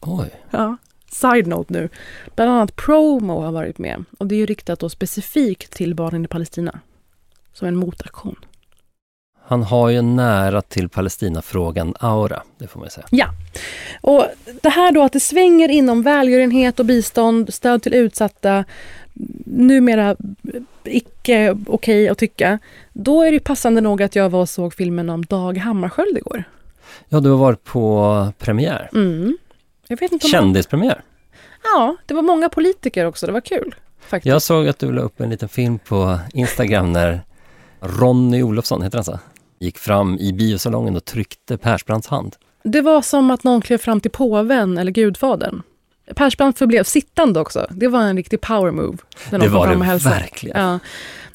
Oj, 0.00 0.30
Ja. 0.50 0.76
Side 1.12 1.46
note 1.46 1.72
nu. 1.72 1.88
Bland 2.36 2.50
annat 2.50 2.76
Promo 2.76 3.40
har 3.40 3.52
varit 3.52 3.78
med. 3.78 4.04
Och 4.18 4.26
det 4.26 4.34
är 4.34 4.36
ju 4.36 4.46
riktat 4.46 4.80
då 4.80 4.88
specifikt 4.88 5.72
till 5.72 5.94
barnen 5.94 6.24
i 6.24 6.28
Palestina. 6.28 6.80
Som 7.52 7.68
en 7.68 7.76
motaktion. 7.76 8.36
Han 9.46 9.62
har 9.62 9.88
ju 9.88 10.02
nära 10.02 10.62
till 10.62 10.88
Palestinafrågan-aura, 10.88 12.42
det 12.58 12.66
får 12.66 12.80
man 12.80 12.90
säga. 12.90 13.06
Ja. 13.10 13.26
Och 14.00 14.26
det 14.62 14.68
här 14.68 14.92
då 14.92 15.02
att 15.02 15.12
det 15.12 15.20
svänger 15.20 15.68
inom 15.68 16.02
välgörenhet 16.02 16.80
och 16.80 16.86
bistånd, 16.86 17.54
stöd 17.54 17.82
till 17.82 17.94
utsatta, 17.94 18.64
numera 19.44 20.16
icke 20.84 21.50
okej 21.50 21.66
okay 21.66 22.08
att 22.08 22.18
tycka. 22.18 22.58
Då 22.92 23.22
är 23.22 23.32
det 23.32 23.40
passande 23.40 23.80
nog 23.80 24.02
att 24.02 24.16
jag 24.16 24.30
var 24.30 24.40
och 24.40 24.48
såg 24.48 24.74
filmen 24.74 25.10
om 25.10 25.24
Dag 25.24 25.58
Hammarskjöld 25.58 26.18
igår. 26.18 26.44
Ja, 27.08 27.20
du 27.20 27.30
har 27.30 27.36
varit 27.36 27.64
på 27.64 28.32
premiär. 28.38 28.90
Mm. 28.94 29.38
Kändispremiär. 30.20 31.02
Ja, 31.62 31.96
det 32.06 32.14
var 32.14 32.22
många 32.22 32.48
politiker 32.48 33.06
också. 33.06 33.26
Det 33.26 33.32
var 33.32 33.40
kul. 33.40 33.74
Faktiskt. 34.00 34.30
Jag 34.30 34.42
såg 34.42 34.68
att 34.68 34.78
du 34.78 34.92
la 34.92 35.00
upp 35.00 35.20
en 35.20 35.30
liten 35.30 35.48
film 35.48 35.78
på 35.78 36.18
Instagram 36.34 36.92
när 36.92 37.20
Ronny 37.80 38.42
Olofsson, 38.42 38.82
heter 38.82 38.98
han 38.98 39.04
så? 39.04 39.18
Gick 39.58 39.78
fram 39.78 40.18
i 40.18 40.32
biosalongen 40.32 40.96
och 40.96 41.04
tryckte 41.04 41.56
Persbrandts 41.58 42.08
hand. 42.08 42.36
Det 42.62 42.80
var 42.80 43.02
som 43.02 43.30
att 43.30 43.44
någon 43.44 43.60
klev 43.60 43.78
fram 43.78 44.00
till 44.00 44.10
påven 44.10 44.78
eller 44.78 44.92
gudfadern. 44.92 45.62
Persbrandt 46.14 46.58
förblev 46.58 46.84
sittande 46.84 47.40
också. 47.40 47.66
Det 47.70 47.88
var 47.88 48.00
en 48.00 48.16
riktig 48.16 48.40
power 48.40 48.70
move. 48.70 48.98
När 49.30 49.38
de 49.38 49.44
det 49.44 49.52
var 49.52 49.68
det 49.68 49.98
verkligen. 49.98 50.62
Ja. 50.62 50.78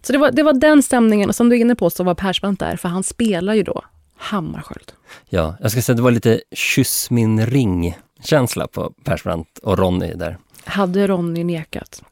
Så 0.01 0.13
det 0.13 0.19
var, 0.19 0.31
det 0.31 0.43
var 0.43 0.53
den 0.53 0.83
stämningen, 0.83 1.29
och 1.29 1.35
som 1.35 1.49
du 1.49 1.55
är 1.55 1.59
inne 1.59 1.75
på 1.75 1.89
så 1.89 2.03
var 2.03 2.15
Persbrandt 2.15 2.59
där, 2.59 2.75
för 2.75 2.89
han 2.89 3.03
spelar 3.03 3.53
ju 3.53 3.63
då 3.63 3.81
Hammarskjöld. 4.17 4.91
Ja, 5.29 5.55
jag 5.61 5.71
ska 5.71 5.81
säga 5.81 5.93
att 5.93 5.97
det 5.97 6.03
var 6.03 6.11
lite 6.11 6.41
kyss 6.51 7.09
min 7.11 7.45
ring-känsla 7.45 8.67
på 8.67 8.93
Persbrandt 9.03 9.57
och 9.57 9.77
Ronny 9.77 10.13
där. 10.13 10.37
Hade 10.63 11.07
Ronny 11.07 11.43
nekat? 11.43 12.03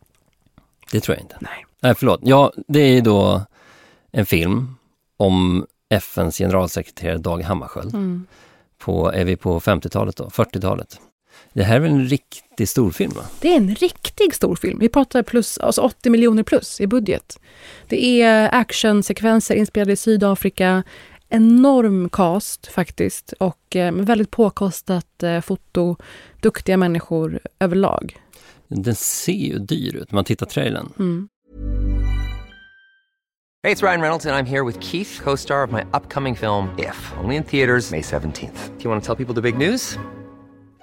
Det 0.91 0.99
tror 0.99 1.17
jag 1.17 1.23
inte. 1.23 1.37
Nej. 1.39 1.65
Nej, 1.81 1.95
förlåt. 1.95 2.19
Ja, 2.23 2.51
det 2.67 2.79
är 2.79 3.01
då 3.01 3.41
en 4.11 4.25
film 4.25 4.75
om 5.17 5.65
FNs 5.89 6.37
generalsekreterare 6.37 7.17
Dag 7.17 7.41
Hammarskjöld. 7.41 7.93
Mm. 7.93 8.27
På, 8.77 9.11
är 9.11 9.25
vi 9.25 9.35
på 9.35 9.59
50-talet 9.59 10.15
då? 10.15 10.25
40-talet? 10.25 10.99
Det 11.53 11.63
här 11.63 11.75
är 11.75 11.79
väl 11.79 11.91
en 11.91 12.05
riktig 12.05 12.69
storfilm? 12.69 13.11
Va? 13.15 13.21
Det 13.41 13.53
är 13.53 13.57
en 13.57 13.75
riktig 13.75 14.35
storfilm. 14.35 14.79
Vi 14.79 14.89
pratar 14.89 15.23
plus, 15.23 15.57
alltså 15.57 15.81
80 15.81 16.09
miljoner 16.09 16.43
plus 16.43 16.81
i 16.81 16.87
budget. 16.87 17.39
Det 17.87 18.21
är 18.21 18.55
actionsekvenser 18.55 19.55
inspelade 19.55 19.91
i 19.91 19.95
Sydafrika, 19.95 20.83
enorm 21.29 22.09
cast 22.09 22.67
faktiskt 22.67 23.33
och 23.39 23.75
eh, 23.75 23.91
väldigt 23.91 24.31
påkostat 24.31 25.23
eh, 25.23 25.41
foto, 25.41 25.95
duktiga 26.41 26.77
människor 26.77 27.39
överlag. 27.59 28.17
Den 28.67 28.95
ser 28.95 29.33
ju 29.33 29.59
dyr 29.59 29.95
ut, 29.95 30.11
man 30.11 30.23
tittar 30.23 30.45
trailern. 30.45 30.93
Mm. 30.99 31.27
Hej, 33.63 33.75
det 33.75 33.81
är 33.81 33.87
Ryan 33.87 34.01
Reynolds 34.01 34.25
och 34.25 34.31
jag 34.31 34.39
är 34.39 34.43
här 34.43 34.63
med 34.63 34.83
Keith, 34.83 35.23
co-star 35.23 35.63
of 35.63 35.71
my 35.71 35.81
upcoming 35.93 36.35
film 36.35 36.67
If, 36.77 37.13
only 37.23 37.35
in 37.35 37.43
theaters 37.43 37.91
May 37.91 38.01
17th. 38.01 38.69
Do 38.77 38.83
you 38.83 38.89
want 38.91 39.03
to 39.03 39.15
tell 39.15 39.25
people 39.25 39.41
the 39.41 39.51
big 39.51 39.57
news? 39.57 39.97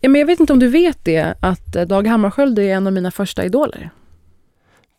Ja, 0.00 0.08
men 0.08 0.18
jag 0.18 0.26
vet 0.26 0.40
inte 0.40 0.52
om 0.52 0.58
du 0.58 0.68
vet 0.68 1.04
det, 1.04 1.34
att 1.40 1.76
eh, 1.76 1.84
Dag 1.84 2.06
Hammarskjöld 2.06 2.58
är 2.58 2.62
en 2.62 2.86
av 2.86 2.92
mina 2.92 3.10
första 3.10 3.44
idoler. 3.44 3.90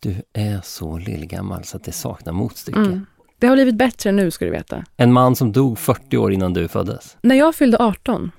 Du 0.00 0.22
är 0.32 0.60
så 0.64 0.98
lillgammal 0.98 1.64
så 1.64 1.76
att 1.76 1.84
det 1.84 1.92
saknar 1.92 2.32
motstycke. 2.32 2.78
Mm. 2.78 3.06
Det 3.38 3.46
har 3.46 3.56
blivit 3.56 3.74
bättre 3.74 4.12
nu, 4.12 4.30
ska 4.30 4.44
du 4.44 4.50
veta. 4.50 4.84
En 4.96 5.12
man 5.12 5.36
som 5.36 5.52
dog 5.52 5.78
40 5.78 6.16
år 6.16 6.32
innan 6.32 6.52
du 6.52 6.68
föddes. 6.68 7.16
När 7.22 7.34
jag 7.34 7.54
fyllde 7.54 7.78
18 7.78 8.30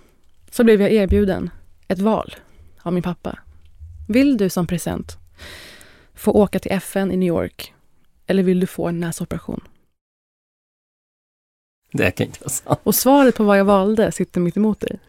så 0.52 0.64
blev 0.64 0.82
jag 0.82 0.92
erbjuden 0.92 1.50
ett 1.88 2.00
val 2.00 2.36
av 2.82 2.94
min 2.94 3.04
pappa. 3.04 3.40
Vill 4.08 4.38
du 4.38 4.50
som 4.50 4.68
present 4.68 5.18
få 6.16 6.32
åka 6.32 6.60
till 6.60 6.72
FN 6.72 7.12
i 7.12 7.18
New 7.18 7.28
York 7.28 7.74
eller 8.28 8.44
vill 8.44 8.60
du 8.60 8.68
få 8.68 8.88
en 8.88 9.00
näsoperation? 9.00 9.62
Det 11.92 12.12
kan 12.12 12.28
inte 12.28 12.40
vara 12.40 12.50
sant. 12.50 12.80
Och 12.84 12.96
svaret 12.96 13.36
på 13.36 13.44
vad 13.44 13.60
jag 13.60 13.66
valde 13.66 14.12
sitter 14.12 14.42
mitt 14.42 14.58
emot 14.58 14.80
dig. 14.80 15.00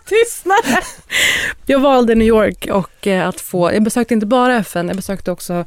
Tystnad! 0.04 0.84
Jag 1.66 1.80
valde 1.80 2.14
New 2.14 2.28
York 2.28 2.66
och 2.70 3.06
eh, 3.06 3.28
att 3.28 3.40
få, 3.40 3.72
jag 3.72 3.82
besökte 3.82 4.14
inte 4.14 4.26
bara 4.26 4.56
FN, 4.56 4.86
jag 4.86 4.96
besökte 4.96 5.30
också 5.30 5.64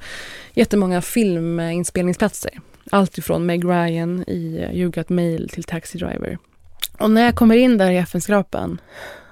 jättemånga 0.54 1.02
filminspelningsplatser. 1.02 2.52
Allt 2.92 3.18
ifrån 3.18 3.46
Meg 3.46 3.66
Ryan 3.66 4.24
i 4.28 4.58
eh, 4.58 4.76
You 4.76 4.92
Got 4.92 5.10
Mail 5.10 5.50
till 5.50 5.64
Taxi 5.64 5.98
Driver. 5.98 6.38
Och 6.98 7.12
när 7.12 7.26
jag 7.26 7.36
kommer 7.36 7.56
in 7.56 7.78
där 7.78 7.92
i 7.92 7.98
FN-skrapan, 7.98 8.82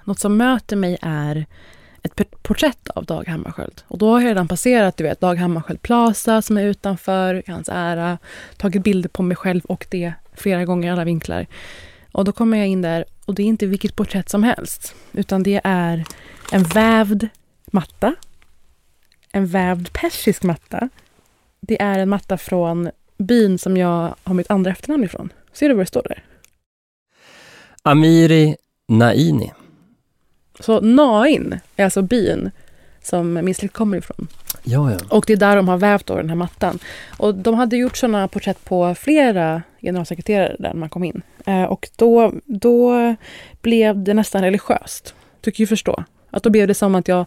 något 0.04 0.20
som 0.20 0.38
möter 0.38 0.76
mig 0.76 0.98
är 1.02 1.46
ett 2.04 2.44
porträtt 2.44 2.90
av 2.90 3.06
Dag 3.06 3.28
Hammarskjöld. 3.28 3.82
Och 3.88 3.98
då 3.98 4.12
har 4.12 4.22
jag 4.22 4.30
redan 4.30 4.48
passerat, 4.48 4.98
du 4.98 5.04
vet, 5.04 5.22
Dag 5.22 5.36
Hammarskjöld 5.36 5.82
Plaza 5.82 6.42
som 6.42 6.58
är 6.58 6.64
utanför, 6.64 7.44
hans 7.48 7.70
ära, 7.72 8.18
tagit 8.58 8.84
bilder 8.84 9.10
på 9.10 9.24
mig 9.24 9.38
själv 9.38 9.66
och 9.66 9.86
det 9.90 10.14
flera 10.34 10.66
gånger 10.66 10.88
i 10.88 10.92
alla 10.92 11.04
vinklar. 11.04 11.48
Och 12.16 12.26
då 12.26 12.32
kommer 12.32 12.58
jag 12.58 12.68
in 12.68 12.82
där 12.82 13.06
och 13.26 13.36
det 13.36 13.44
är 13.44 13.48
inte 13.48 13.66
vilket 13.66 13.96
porträtt 13.96 14.30
som 14.30 14.44
helst, 14.44 14.96
utan 15.12 15.44
det 15.44 15.62
är 15.64 16.06
en 16.52 16.64
vävd 16.64 17.28
matta. 17.66 18.16
En 19.32 19.48
vävd 19.48 19.94
persisk 19.94 20.44
matta. 20.44 20.90
Det 21.60 21.82
är 21.82 22.00
en 22.00 22.10
matta 22.10 22.38
från 22.38 22.90
byn 23.18 23.58
som 23.58 23.78
jag 23.78 24.16
har 24.24 24.34
mitt 24.34 24.52
andra 24.52 24.72
efternamn 24.72 25.04
ifrån. 25.04 25.34
Ser 25.54 25.70
du 25.70 25.76
vad 25.76 25.82
det 25.82 25.88
står 25.88 26.04
där? 26.04 26.24
Amiri 27.82 28.56
Naini. 28.88 29.52
Så 30.60 30.82
Nain 30.82 31.60
är 31.76 31.84
alltså 31.84 32.02
byn 32.02 32.52
som 33.06 33.34
min 33.34 33.56
släkt 33.56 33.74
kommer 33.74 33.98
ifrån. 33.98 34.28
Ja, 34.64 34.92
ja. 34.92 34.98
Och 35.10 35.24
det 35.28 35.34
är 35.34 35.38
där 35.38 35.56
de 35.56 35.68
har 35.68 35.78
vävt 35.78 36.06
då 36.06 36.16
den 36.16 36.30
här 36.30 36.36
mattan. 36.36 36.80
Och 37.18 37.36
de 37.36 37.56
hade 37.56 37.78
gjort 37.78 37.98
sådana 37.98 38.28
porträtt 38.28 38.66
på 38.66 38.96
flera 38.96 39.62
generalsekreterare 39.82 40.56
där 40.60 40.74
man 40.74 40.90
kom 40.90 41.04
in. 41.04 41.22
Eh, 41.46 41.64
och 41.64 41.90
då, 41.96 42.34
då 42.46 43.16
blev 43.62 44.04
det 44.04 44.14
nästan 44.14 44.42
religiöst. 44.42 45.14
Du 45.42 45.52
kan 45.52 45.64
ju 45.64 45.68
förstå. 45.68 46.04
Att 46.32 46.44
då 46.44 46.50
blev 46.50 46.68
det 46.68 46.74
som 46.74 46.96
att 46.96 47.08
jag 47.08 47.26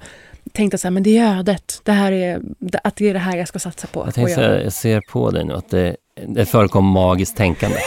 tänkte 0.52 0.78
så 0.78 0.86
här, 0.86 0.90
men 0.90 1.02
det 1.02 1.18
är 1.18 1.38
ödet. 1.38 1.80
Det 1.84 1.92
här 1.92 2.12
är, 2.12 2.40
att 2.82 2.96
det 2.96 3.08
är 3.08 3.12
det 3.12 3.18
här 3.18 3.36
jag 3.36 3.48
ska 3.48 3.58
satsa 3.58 3.86
på. 3.86 4.02
Jag, 4.06 4.14
tänkte, 4.14 4.40
jag, 4.40 4.64
jag 4.64 4.72
ser 4.72 5.00
på 5.10 5.30
dig 5.30 5.44
nu 5.44 5.54
att 5.54 5.70
det, 5.70 5.96
det 6.26 6.46
förekom 6.46 6.84
magiskt 6.84 7.36
tänkande. 7.36 7.78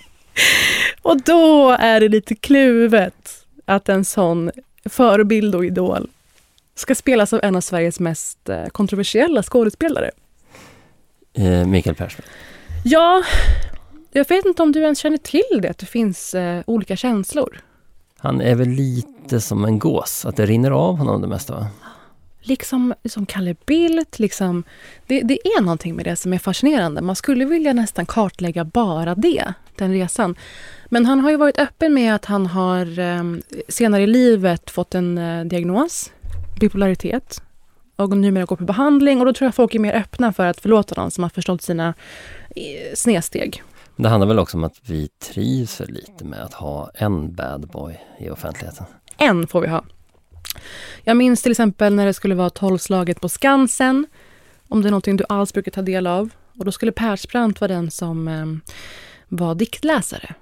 och 1.02 1.22
då 1.22 1.70
är 1.70 2.00
det 2.00 2.08
lite 2.08 2.34
kluvet 2.34 3.46
att 3.64 3.88
en 3.88 4.04
sån 4.04 4.50
förebild 4.84 5.54
och 5.54 5.64
idol 5.64 6.08
ska 6.80 6.94
spelas 6.94 7.32
av 7.32 7.40
en 7.42 7.56
av 7.56 7.60
Sveriges 7.60 8.00
mest 8.00 8.48
eh, 8.48 8.66
kontroversiella 8.66 9.42
skådespelare. 9.42 10.10
Eh, 11.34 11.66
Mikael 11.66 11.96
Persbrandt. 11.96 12.30
Ja, 12.84 13.22
jag 14.12 14.28
vet 14.28 14.44
inte 14.44 14.62
om 14.62 14.72
du 14.72 14.82
ens 14.82 14.98
känner 14.98 15.18
till 15.18 15.58
det, 15.62 15.70
att 15.70 15.78
det 15.78 15.86
finns 15.86 16.34
eh, 16.34 16.62
olika 16.66 16.96
känslor. 16.96 17.60
Han 18.18 18.40
är 18.40 18.54
väl 18.54 18.68
lite 18.68 19.40
som 19.40 19.64
en 19.64 19.78
gås, 19.78 20.24
att 20.24 20.36
det 20.36 20.46
rinner 20.46 20.70
av 20.70 20.96
honom 20.96 21.20
det 21.20 21.28
mesta 21.28 21.54
va? 21.54 21.66
Liksom, 22.42 22.94
liksom 23.02 23.26
Kalle 23.26 23.56
Bildt, 23.66 24.18
liksom, 24.18 24.64
det, 25.06 25.20
det 25.20 25.38
är 25.46 25.62
någonting 25.62 25.96
med 25.96 26.04
det 26.04 26.16
som 26.16 26.32
är 26.32 26.38
fascinerande. 26.38 27.02
Man 27.02 27.16
skulle 27.16 27.44
vilja 27.44 27.72
nästan 27.72 28.06
kartlägga 28.06 28.64
bara 28.64 29.14
det, 29.14 29.54
den 29.76 29.92
resan. 29.92 30.36
Men 30.86 31.06
han 31.06 31.20
har 31.20 31.30
ju 31.30 31.36
varit 31.36 31.58
öppen 31.58 31.94
med 31.94 32.14
att 32.14 32.24
han 32.24 32.46
har 32.46 32.98
eh, 32.98 33.24
senare 33.68 34.02
i 34.02 34.06
livet 34.06 34.70
fått 34.70 34.94
en 34.94 35.18
eh, 35.18 35.44
diagnos, 35.44 36.10
bipolaritet, 36.60 37.42
och 37.96 38.16
numera 38.16 38.44
går 38.44 38.56
på 38.56 38.64
behandling. 38.64 39.20
Och 39.20 39.26
då 39.26 39.32
tror 39.32 39.46
jag 39.46 39.54
folk 39.54 39.74
är 39.74 39.78
mer 39.78 39.94
öppna 39.94 40.32
för 40.32 40.46
att 40.46 40.60
förlåta 40.60 41.00
någon 41.00 41.10
som 41.10 41.24
har 41.24 41.28
förstått 41.28 41.62
sina 41.62 41.94
eh, 42.56 42.94
snedsteg. 42.94 43.62
Det 43.96 44.08
handlar 44.08 44.28
väl 44.28 44.38
också 44.38 44.56
om 44.56 44.64
att 44.64 44.76
vi 44.82 45.08
trivs 45.32 45.80
lite 45.88 46.24
med 46.24 46.40
att 46.40 46.54
ha 46.54 46.90
en 46.94 47.34
bad 47.34 47.68
boy 47.68 48.00
i 48.18 48.30
offentligheten. 48.30 48.86
En 49.16 49.46
får 49.46 49.60
vi 49.60 49.68
ha. 49.68 49.84
Jag 51.04 51.16
minns 51.16 51.42
till 51.42 51.50
exempel 51.50 51.94
när 51.94 52.06
det 52.06 52.14
skulle 52.14 52.34
vara 52.34 52.50
tolvslaget 52.50 53.20
på 53.20 53.28
Skansen. 53.28 54.06
Om 54.68 54.82
det 54.82 54.88
är 54.88 54.90
någonting 54.90 55.16
du 55.16 55.24
alls 55.28 55.52
brukar 55.52 55.70
ta 55.70 55.82
del 55.82 56.06
av. 56.06 56.30
Och 56.58 56.64
då 56.64 56.72
skulle 56.72 56.92
Persbrandt 56.92 57.60
vara 57.60 57.72
den 57.72 57.90
som 57.90 58.28
eh, 58.28 58.46
var 59.28 59.54
diktläsare. 59.54 60.34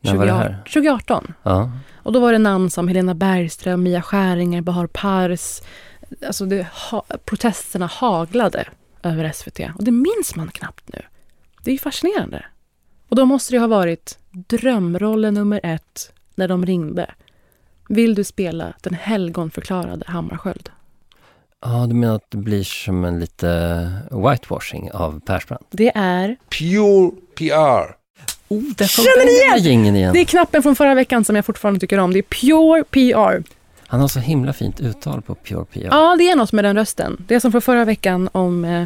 När 0.00 0.14
var 0.16 0.26
det 0.26 0.32
här? 0.32 0.62
2018. 0.64 1.34
Ja. 1.42 1.72
Och 2.08 2.14
då 2.14 2.20
var 2.20 2.32
det 2.32 2.38
namn 2.38 2.70
som 2.70 2.88
Helena 2.88 3.14
Bergström, 3.14 3.82
Mia 3.82 4.02
Skäringer, 4.02 4.60
Bahar 4.60 4.86
Pars. 4.86 5.62
Alltså 6.26 6.46
det, 6.46 6.66
ha, 6.90 7.04
protesterna 7.24 7.86
haglade 7.86 8.68
över 9.02 9.32
SVT. 9.32 9.60
Och 9.78 9.84
det 9.84 9.90
minns 9.90 10.36
man 10.36 10.48
knappt 10.48 10.92
nu. 10.92 11.02
Det 11.64 11.70
är 11.70 11.72
ju 11.72 11.78
fascinerande. 11.78 12.44
Och 13.08 13.16
då 13.16 13.24
måste 13.24 13.54
det 13.54 13.58
ha 13.58 13.66
varit 13.66 14.18
drömrollen 14.30 15.34
nummer 15.34 15.60
ett 15.62 16.12
när 16.34 16.48
de 16.48 16.66
ringde. 16.66 17.14
Vill 17.88 18.14
du 18.14 18.24
spela 18.24 18.74
den 18.82 18.94
helgonförklarade 18.94 20.04
Hammarskjöld? 20.06 20.70
Ja, 21.60 21.86
du 21.88 21.94
menar 21.94 22.14
att 22.14 22.30
det 22.30 22.38
blir 22.38 22.64
som 22.64 23.04
en 23.04 23.20
lite 23.20 23.92
whitewashing 24.10 24.92
av 24.92 25.20
Persbrandt? 25.20 25.66
Det 25.70 25.92
är... 25.94 26.36
Pure 26.58 27.10
PR. 27.34 27.97
Oh, 28.48 28.62
där 28.62 28.86
Känner 28.86 29.24
ni 29.24 29.62
igen? 29.66 29.96
Igen? 29.96 30.12
Det 30.12 30.20
är 30.20 30.24
knappen 30.24 30.62
från 30.62 30.76
förra 30.76 30.94
veckan 30.94 31.24
som 31.24 31.36
jag 31.36 31.44
fortfarande 31.44 31.80
tycker 31.80 31.98
om. 31.98 32.12
Det 32.12 32.18
är 32.18 32.22
Pure 32.22 32.84
PR. 32.84 33.42
Han 33.86 34.00
har 34.00 34.08
så 34.08 34.18
himla 34.18 34.52
fint 34.52 34.80
uttal 34.80 35.22
på 35.22 35.34
Pure 35.34 35.64
PR. 35.64 35.88
Ja, 35.90 36.16
det 36.18 36.30
är 36.30 36.36
något 36.36 36.52
med 36.52 36.64
den 36.64 36.76
rösten. 36.76 37.24
Det 37.28 37.34
är 37.34 37.40
som 37.40 37.52
för 37.52 37.60
förra 37.60 37.84
veckan 37.84 38.28
om 38.32 38.64
eh, 38.64 38.84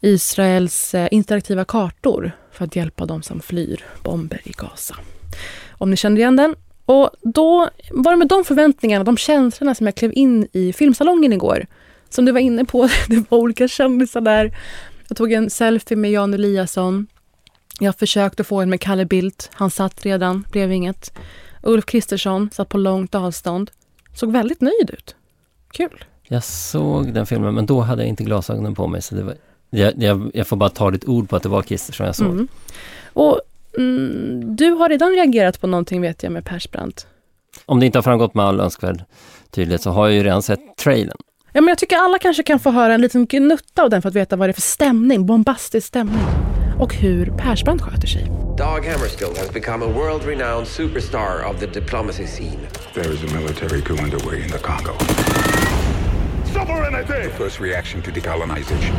Israels 0.00 0.94
eh, 0.94 1.08
interaktiva 1.10 1.64
kartor 1.64 2.32
för 2.52 2.64
att 2.64 2.76
hjälpa 2.76 3.06
de 3.06 3.22
som 3.22 3.40
flyr 3.40 3.84
bomber 4.02 4.40
i 4.44 4.52
Gaza. 4.56 4.96
Om 5.70 5.90
ni 5.90 5.96
kände 5.96 6.20
igen 6.20 6.36
den. 6.36 6.54
Och 6.84 7.10
då 7.22 7.70
var 7.90 8.10
det 8.10 8.16
med 8.16 8.28
de 8.28 8.44
förväntningarna, 8.44 9.04
de 9.04 9.16
känslorna 9.16 9.74
som 9.74 9.86
jag 9.86 9.94
klev 9.94 10.12
in 10.14 10.48
i 10.52 10.72
filmsalongen 10.72 11.32
igår. 11.32 11.66
Som 12.10 12.24
du 12.24 12.32
var 12.32 12.40
inne 12.40 12.64
på, 12.64 12.88
det 13.08 13.30
var 13.30 13.38
olika 13.38 13.68
kändisar 13.68 14.20
där. 14.20 14.56
Jag 15.08 15.16
tog 15.16 15.32
en 15.32 15.50
selfie 15.50 15.96
med 15.96 16.10
Jan 16.10 16.34
Eliasson. 16.34 17.06
Jag 17.78 17.96
försökte 17.96 18.44
få 18.44 18.60
en 18.60 18.70
med 18.70 18.80
Kalle 18.80 19.04
Bildt. 19.04 19.50
Han 19.52 19.70
satt 19.70 20.04
redan, 20.04 20.44
blev 20.50 20.72
inget. 20.72 21.12
Ulf 21.62 21.86
Kristersson 21.86 22.50
satt 22.52 22.68
på 22.68 22.78
långt 22.78 23.14
avstånd. 23.14 23.70
Såg 24.14 24.32
väldigt 24.32 24.60
nöjd 24.60 24.90
ut. 24.90 25.16
Kul. 25.72 26.04
Jag 26.22 26.44
såg 26.44 27.14
den 27.14 27.26
filmen, 27.26 27.54
men 27.54 27.66
då 27.66 27.80
hade 27.80 28.02
jag 28.02 28.08
inte 28.08 28.24
glasögonen 28.24 28.74
på 28.74 28.86
mig. 28.86 29.02
Så 29.02 29.14
det 29.14 29.22
var, 29.22 29.34
jag, 29.70 30.02
jag, 30.02 30.30
jag 30.34 30.46
får 30.46 30.56
bara 30.56 30.70
ta 30.70 30.90
ditt 30.90 31.08
ord 31.08 31.28
på 31.28 31.36
att 31.36 31.42
det 31.42 31.48
var 31.48 31.62
Kristersson 31.62 32.06
jag 32.06 32.16
såg. 32.16 32.30
Mm. 32.30 32.48
Och 33.12 33.40
mm, 33.78 34.56
du 34.56 34.70
har 34.70 34.88
redan 34.88 35.10
reagerat 35.10 35.60
på 35.60 35.66
någonting 35.66 36.00
vet 36.00 36.22
jag 36.22 36.32
med 36.32 36.44
Persbrandt. 36.44 37.06
Om 37.66 37.80
det 37.80 37.86
inte 37.86 37.98
har 37.98 38.02
framgått 38.02 38.34
med 38.34 38.44
all 38.44 38.60
önskvärd 38.60 39.04
tydlighet 39.50 39.82
så 39.82 39.90
har 39.90 40.06
jag 40.06 40.16
ju 40.16 40.22
redan 40.22 40.42
sett 40.42 40.60
trailern. 40.76 41.18
Ja, 41.52 41.60
men 41.60 41.68
jag 41.68 41.78
tycker 41.78 41.96
alla 41.96 42.18
kanske 42.18 42.42
kan 42.42 42.58
få 42.58 42.70
höra 42.70 42.94
en 42.94 43.00
liten 43.00 43.26
gnutta 43.26 43.82
av 43.82 43.90
den 43.90 44.02
för 44.02 44.08
att 44.08 44.14
veta 44.14 44.36
vad 44.36 44.48
det 44.48 44.50
är 44.50 44.54
för 44.54 44.60
stämning, 44.60 45.26
bombastisk 45.26 45.86
stämning. 45.86 46.24
Och 46.80 46.94
hur 46.94 47.26
Persbrandt 47.26 47.82
sköter 47.82 48.08
sig. 48.08 48.30
Dag 48.58 48.86
Hammarskjöld 48.86 49.38
has 49.38 49.52
become 49.52 49.84
a 49.84 49.88
world-renowned 49.88 50.66
superstar 50.66 51.50
of 51.50 51.60
the 51.60 51.66
diplomacy 51.66 52.26
scene. 52.26 52.58
There 52.94 53.12
is 53.14 53.22
a 53.24 53.34
military 53.40 53.82
coup 53.82 53.98
underway 53.98 54.42
in 54.42 54.48
the 54.50 54.58
Congo. 54.58 54.92
The 57.08 57.30
first 57.30 57.60
reaction 57.60 58.02
to 58.02 58.10
decolonization. 58.10 58.94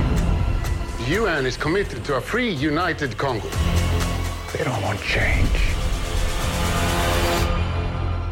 UN 1.07 1.45
is 1.45 1.57
committed 1.57 2.05
to 2.05 2.15
a 2.15 2.21
free, 2.21 2.49
united 2.49 3.17
Congo. 3.17 3.49
They 4.53 4.63
don't 4.63 4.81
want 4.83 4.99
change. 5.01 5.59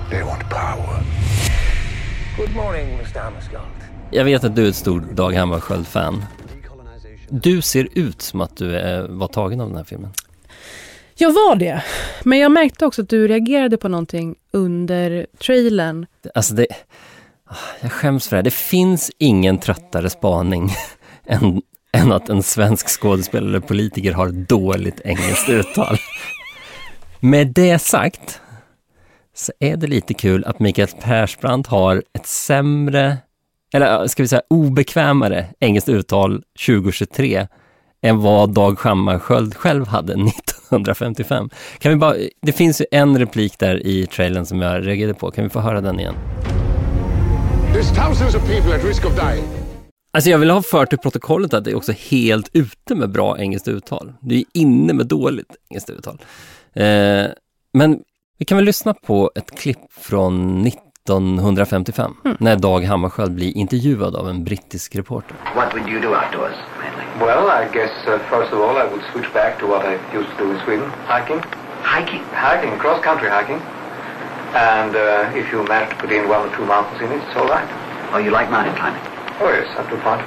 They 0.09 0.23
want 0.23 0.49
power. 0.49 1.03
Good 2.37 2.55
morning, 2.55 2.99
Mr. 2.99 3.19
Hammarskjöld. 3.19 3.63
Jag 4.11 4.25
vet 4.25 4.43
att 4.43 4.55
du 4.55 4.65
är 4.65 4.69
ett 4.69 4.75
stort 4.75 5.03
Dag 5.11 5.33
Hammarskjöld-fan. 5.33 6.25
Du 7.29 7.61
ser 7.61 7.87
ut 7.93 8.21
som 8.21 8.41
att 8.41 8.57
du 8.57 8.75
är, 8.75 9.07
var 9.07 9.27
tagen 9.27 9.61
av 9.61 9.67
den 9.67 9.77
här 9.77 9.83
filmen. 9.83 10.11
Jag 11.15 11.31
var 11.33 11.55
det. 11.55 11.83
Men 12.23 12.39
jag 12.39 12.51
märkte 12.51 12.85
också 12.85 13.01
att 13.01 13.09
du 13.09 13.27
reagerade 13.27 13.77
på 13.77 13.87
någonting 13.87 14.35
under 14.51 15.27
trailern. 15.37 16.05
Alltså 16.35 16.53
det... 16.53 16.67
Jag 17.81 17.91
skäms 17.91 18.27
för 18.27 18.35
det 18.35 18.37
här. 18.37 18.43
Det 18.43 18.53
finns 18.53 19.11
ingen 19.17 19.57
tröttare 19.57 20.09
spaning 20.09 20.71
än, 21.25 21.61
än 21.91 22.11
att 22.11 22.29
en 22.29 22.43
svensk 22.43 22.87
skådespelare 23.01 23.49
eller 23.49 23.59
politiker 23.59 24.13
har 24.13 24.29
dåligt 24.29 25.01
engelskt 25.03 25.49
uttal. 25.49 25.97
Med 27.19 27.47
det 27.47 27.79
sagt 27.79 28.41
så 29.33 29.51
är 29.59 29.77
det 29.77 29.87
lite 29.87 30.13
kul 30.13 30.45
att 30.45 30.59
Mikael 30.59 30.87
Persbrandt 31.01 31.67
har 31.67 32.03
ett 32.13 32.27
sämre, 32.27 33.17
eller 33.73 34.07
ska 34.07 34.23
vi 34.23 34.27
säga 34.27 34.41
obekvämare 34.49 35.45
engelskt 35.59 35.89
uttal 35.89 36.43
2023 36.65 37.47
än 38.01 38.19
vad 38.19 38.53
Dag 38.53 38.79
Hammarskjöld 38.79 39.55
själv 39.55 39.87
hade 39.87 40.13
1955. 40.67 41.49
Kan 41.79 41.91
vi 41.91 41.95
bara, 41.95 42.15
det 42.41 42.51
finns 42.51 42.81
ju 42.81 42.85
en 42.91 43.19
replik 43.19 43.59
där 43.59 43.87
i 43.87 44.07
trailern 44.07 44.45
som 44.45 44.61
jag 44.61 44.87
reagerade 44.87 45.13
på. 45.13 45.31
Kan 45.31 45.43
vi 45.43 45.49
få 45.49 45.59
höra 45.59 45.81
den 45.81 45.99
igen? 45.99 46.15
There's 47.73 48.05
thousands 48.05 48.35
of 48.35 48.47
people 48.47 48.75
at 48.75 48.85
risk 48.85 49.05
of 49.05 49.15
dying. 49.15 49.47
Alltså 50.11 50.29
jag 50.29 50.37
vill 50.37 50.49
ha 50.49 50.61
fört 50.61 50.89
till 50.89 50.97
protokollet 50.97 51.53
att 51.53 51.63
det 51.63 51.71
är 51.71 51.75
också 51.75 51.91
helt 51.91 52.49
ute 52.53 52.95
med 52.95 53.11
bra 53.11 53.39
engelskt 53.39 53.67
uttal. 53.67 54.13
Det 54.21 54.35
är 54.35 54.43
inne 54.53 54.93
med 54.93 55.05
dåligt 55.05 55.55
engelskt 55.69 55.89
uttal. 55.89 56.17
Eh, 56.73 57.25
men 57.73 57.99
vi 58.37 58.45
kan 58.45 58.57
väl 58.57 58.65
lyssna 58.65 58.93
på 58.93 59.31
ett 59.35 59.59
klipp 59.59 59.91
från 59.91 60.61
1955 61.13 62.13
Mm. 62.25 62.37
när 62.39 62.55
Dag 62.55 62.83
Hammarskjöld 62.85 63.31
blir 63.31 63.57
intervjuad 63.57 64.15
av 64.15 64.29
en 64.29 64.43
brittisk 64.43 64.95
reporter. 64.95 65.35
What 65.55 65.73
would 65.73 65.87
you 65.89 65.99
do 66.01 66.07
outdoors, 66.15 66.55
mainly? 66.81 67.05
Well, 67.25 67.45
I 67.63 67.67
guess 67.73 67.91
uh, 68.07 68.19
first 68.29 68.53
of 68.53 68.59
all 68.61 68.75
I 68.77 68.85
would 68.91 69.03
switch 69.11 69.33
back 69.33 69.59
to 69.59 69.65
what 69.67 69.85
I 69.85 69.93
used 70.17 70.29
to 70.37 70.43
do 70.43 70.51
in 70.51 70.59
Sweden, 70.65 70.89
hiking. 71.07 71.41
Hiking. 71.83 72.21
Hiking, 72.33 72.77
cross-country 72.79 73.29
hiking. 73.29 73.61
And 74.55 74.95
uh, 74.95 75.39
if 75.39 75.51
you 75.51 75.63
manage 75.63 75.89
to 75.89 75.95
put 75.95 76.11
in 76.11 76.23
one 76.29 76.41
or 76.47 76.51
two 76.57 76.65
mountains 76.65 77.01
in 77.01 77.09
it, 77.11 77.21
it's 77.27 77.35
all 77.39 77.47
right. 77.55 77.67
Oh, 78.13 78.17
you 78.25 78.31
like 78.31 78.49
mountain 78.49 78.75
climbing? 78.75 79.01
Oh 79.41 79.49
yes, 79.57 79.67
up 79.79 79.87
to 79.89 79.95
a 79.95 80.01
point. 80.07 80.21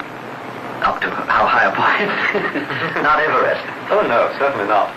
Up 0.88 1.01
to 1.01 1.09
how 1.37 1.45
high 1.55 1.66
a 1.71 1.75
point? 1.83 2.11
Not 3.07 3.19
Everest. 3.27 3.64
Oh 3.90 4.03
no, 4.12 4.21
certainly 4.38 4.66
not. 4.69 4.88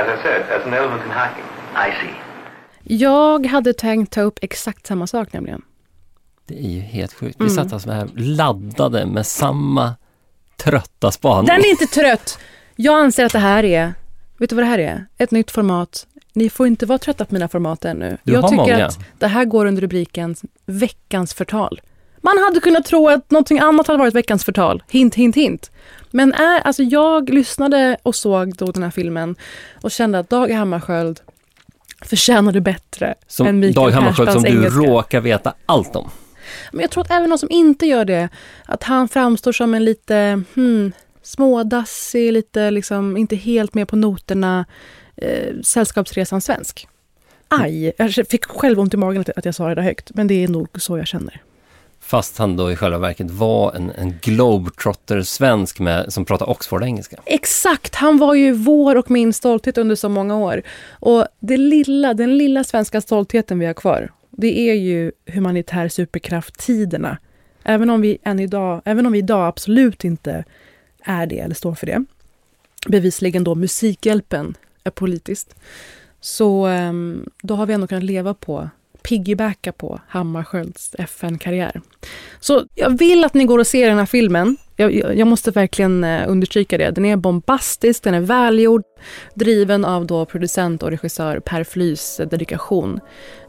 As 0.00 0.06
I 0.14 0.16
said, 0.22 0.40
as 0.56 0.66
an 0.66 0.74
element 0.74 1.02
in 1.02 1.10
hiking. 1.10 1.44
I 1.74 1.88
see. 2.00 2.14
Jag 2.88 3.46
hade 3.46 3.72
tänkt 3.74 4.12
ta 4.12 4.20
upp 4.20 4.38
exakt 4.42 4.86
samma 4.86 5.06
sak 5.06 5.32
nämligen. 5.32 5.62
Det 6.46 6.58
är 6.58 6.68
ju 6.70 6.80
helt 6.80 7.12
sjukt. 7.12 7.36
Vi 7.40 7.44
Mm. 7.44 7.54
satt 7.56 7.72
alltså 7.72 7.90
här 7.90 8.08
laddade 8.16 9.06
med 9.06 9.26
samma 9.26 9.94
trötta 10.56 11.10
spaning. 11.10 11.46
Den 11.46 11.60
är 11.60 11.70
inte 11.70 11.86
trött! 11.86 12.38
Jag 12.76 13.00
anser 13.00 13.24
att 13.26 13.32
det 13.32 13.38
här 13.38 13.64
är, 13.64 13.94
vet 14.38 14.50
du 14.50 14.56
vad 14.56 14.64
det 14.64 14.68
här 14.68 14.78
är? 14.78 15.06
Ett 15.18 15.30
nytt 15.30 15.50
format. 15.50 16.06
Ni 16.32 16.50
får 16.50 16.66
inte 16.66 16.86
vara 16.86 16.98
trötta 16.98 17.24
på 17.24 17.34
mina 17.34 17.48
format 17.48 17.84
ännu. 17.84 18.16
Du 18.24 18.32
jag 18.32 18.42
har 18.42 18.48
tycker 18.48 18.62
många. 18.62 18.86
att 18.86 18.98
det 19.18 19.26
här 19.26 19.44
går 19.44 19.66
under 19.66 19.82
rubriken 19.82 20.36
veckans 20.66 21.34
förtal. 21.34 21.80
Man 22.20 22.38
hade 22.38 22.60
kunnat 22.60 22.84
tro 22.84 23.08
att 23.08 23.30
någonting 23.30 23.58
annat 23.58 23.86
hade 23.86 23.98
varit 23.98 24.14
veckans 24.14 24.44
förtal. 24.44 24.82
Hint, 24.90 25.14
hint, 25.14 25.36
hint. 25.36 25.70
Men 26.10 26.32
är, 26.32 26.60
alltså 26.60 26.82
jag 26.82 27.30
lyssnade 27.30 27.96
och 28.02 28.14
såg 28.14 28.56
då 28.56 28.66
den 28.66 28.82
här 28.82 28.90
filmen 28.90 29.36
och 29.82 29.90
kände 29.90 30.18
att 30.18 30.30
Dag 30.30 30.50
Hammarskjöld 30.50 31.20
förtjänade 32.04 32.60
bättre 32.60 33.06
än 33.08 33.14
Som 33.26 33.58
Mikael 33.60 33.74
Dag 33.74 33.90
Hammarskjöld 33.90 34.32
som 34.32 34.42
du 34.42 34.48
engelska. 34.48 34.80
råkar 34.80 35.20
veta 35.20 35.54
allt 35.66 35.96
om. 35.96 36.10
Men 36.72 36.80
jag 36.80 36.90
tror 36.90 37.04
att 37.04 37.10
även 37.10 37.30
de 37.30 37.38
som 37.38 37.50
inte 37.50 37.86
gör 37.86 38.04
det, 38.04 38.28
att 38.64 38.82
han 38.82 39.08
framstår 39.08 39.52
som 39.52 39.74
en 39.74 39.84
lite 39.84 40.42
hmm, 40.54 40.92
smådassig, 41.22 42.32
lite 42.32 42.70
liksom 42.70 43.16
inte 43.16 43.36
helt 43.36 43.74
med 43.74 43.88
på 43.88 43.96
noterna, 43.96 44.64
eh, 45.16 45.54
Sällskapsresan 45.62 46.40
svensk. 46.40 46.88
Aj, 47.48 47.92
jag 47.98 48.14
fick 48.28 48.44
själv 48.44 48.80
ont 48.80 48.94
i 48.94 48.96
magen 48.96 49.20
att- 49.20 49.38
att 49.38 49.44
jag 49.44 49.54
sa 49.54 49.68
det 49.68 49.74
där 49.74 49.82
högt, 49.82 50.10
men 50.14 50.26
det 50.26 50.44
är 50.44 50.48
nog 50.48 50.68
så 50.80 50.98
jag 50.98 51.06
känner. 51.06 51.42
Fast 52.06 52.38
han 52.38 52.56
då 52.56 52.72
i 52.72 52.76
själva 52.76 52.98
verket 52.98 53.30
var 53.30 53.72
en, 53.72 53.90
en 53.90 54.14
globetrotter-svensk 54.22 55.80
som 56.08 56.24
pratade 56.24 56.50
Oxford-engelska. 56.50 57.16
Exakt, 57.24 57.94
han 57.94 58.18
var 58.18 58.34
ju 58.34 58.52
vår 58.52 58.96
och 58.96 59.10
min 59.10 59.32
stolthet 59.32 59.78
under 59.78 59.94
så 59.94 60.08
många 60.08 60.36
år. 60.36 60.62
Och 60.90 61.26
det 61.40 61.56
lilla, 61.56 62.14
den 62.14 62.38
lilla 62.38 62.64
svenska 62.64 63.00
stoltheten 63.00 63.58
vi 63.58 63.66
har 63.66 63.74
kvar, 63.74 64.12
det 64.30 64.70
är 64.70 64.74
ju 64.74 65.12
humanitär 65.26 65.88
superkraft-tiderna. 65.88 67.18
Även 67.64 67.90
om 67.90 68.00
vi 68.00 68.18
än 68.22 68.40
idag, 68.40 68.82
även 68.84 69.06
om 69.06 69.12
vi 69.12 69.18
idag 69.18 69.46
absolut 69.46 70.04
inte 70.04 70.44
är 71.04 71.26
det 71.26 71.38
eller 71.38 71.54
står 71.54 71.74
för 71.74 71.86
det. 71.86 72.04
Bevisligen 72.88 73.44
då 73.44 73.54
Musikhjälpen 73.54 74.54
är 74.84 74.90
politiskt. 74.90 75.54
Så 76.20 76.66
ehm, 76.66 77.28
då 77.42 77.54
har 77.54 77.66
vi 77.66 77.74
ändå 77.74 77.86
kunnat 77.86 78.04
leva 78.04 78.34
på 78.34 78.70
piggybacka 79.06 79.72
på 79.72 80.00
Hammarskjölds 80.08 80.94
FN-karriär. 80.98 81.80
Så 82.40 82.64
jag 82.74 82.98
vill 82.98 83.24
att 83.24 83.34
ni 83.34 83.44
går 83.44 83.58
och 83.58 83.66
ser 83.66 83.88
den 83.88 83.98
här 83.98 84.06
filmen. 84.06 84.56
Jag, 84.76 84.94
jag 84.94 85.26
måste 85.26 85.50
verkligen 85.50 86.04
eh, 86.04 86.30
understryka 86.30 86.78
det. 86.78 86.90
Den 86.90 87.04
är 87.04 87.16
bombastisk, 87.16 88.02
den 88.02 88.14
är 88.14 88.20
välgjord, 88.20 88.82
driven 89.34 89.84
av 89.84 90.06
då 90.06 90.24
producent 90.24 90.82
och 90.82 90.90
regissör 90.90 91.40
Per 91.40 91.64
Flys 91.64 92.20
dedikation. 92.30 93.00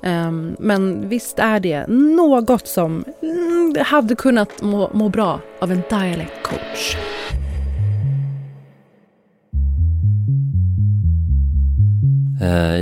Um, 0.04 0.56
men 0.60 1.10
visst 1.10 1.40
är 1.40 1.60
det 1.60 1.88
något 1.88 2.68
som 2.68 3.06
mm, 3.22 3.76
hade 3.86 4.16
kunnat 4.16 4.62
må, 4.62 4.92
må 4.94 5.10
bra 5.10 5.40
av 5.60 5.72
en 5.72 5.82
dialect 5.90 6.44
coach. 6.44 6.98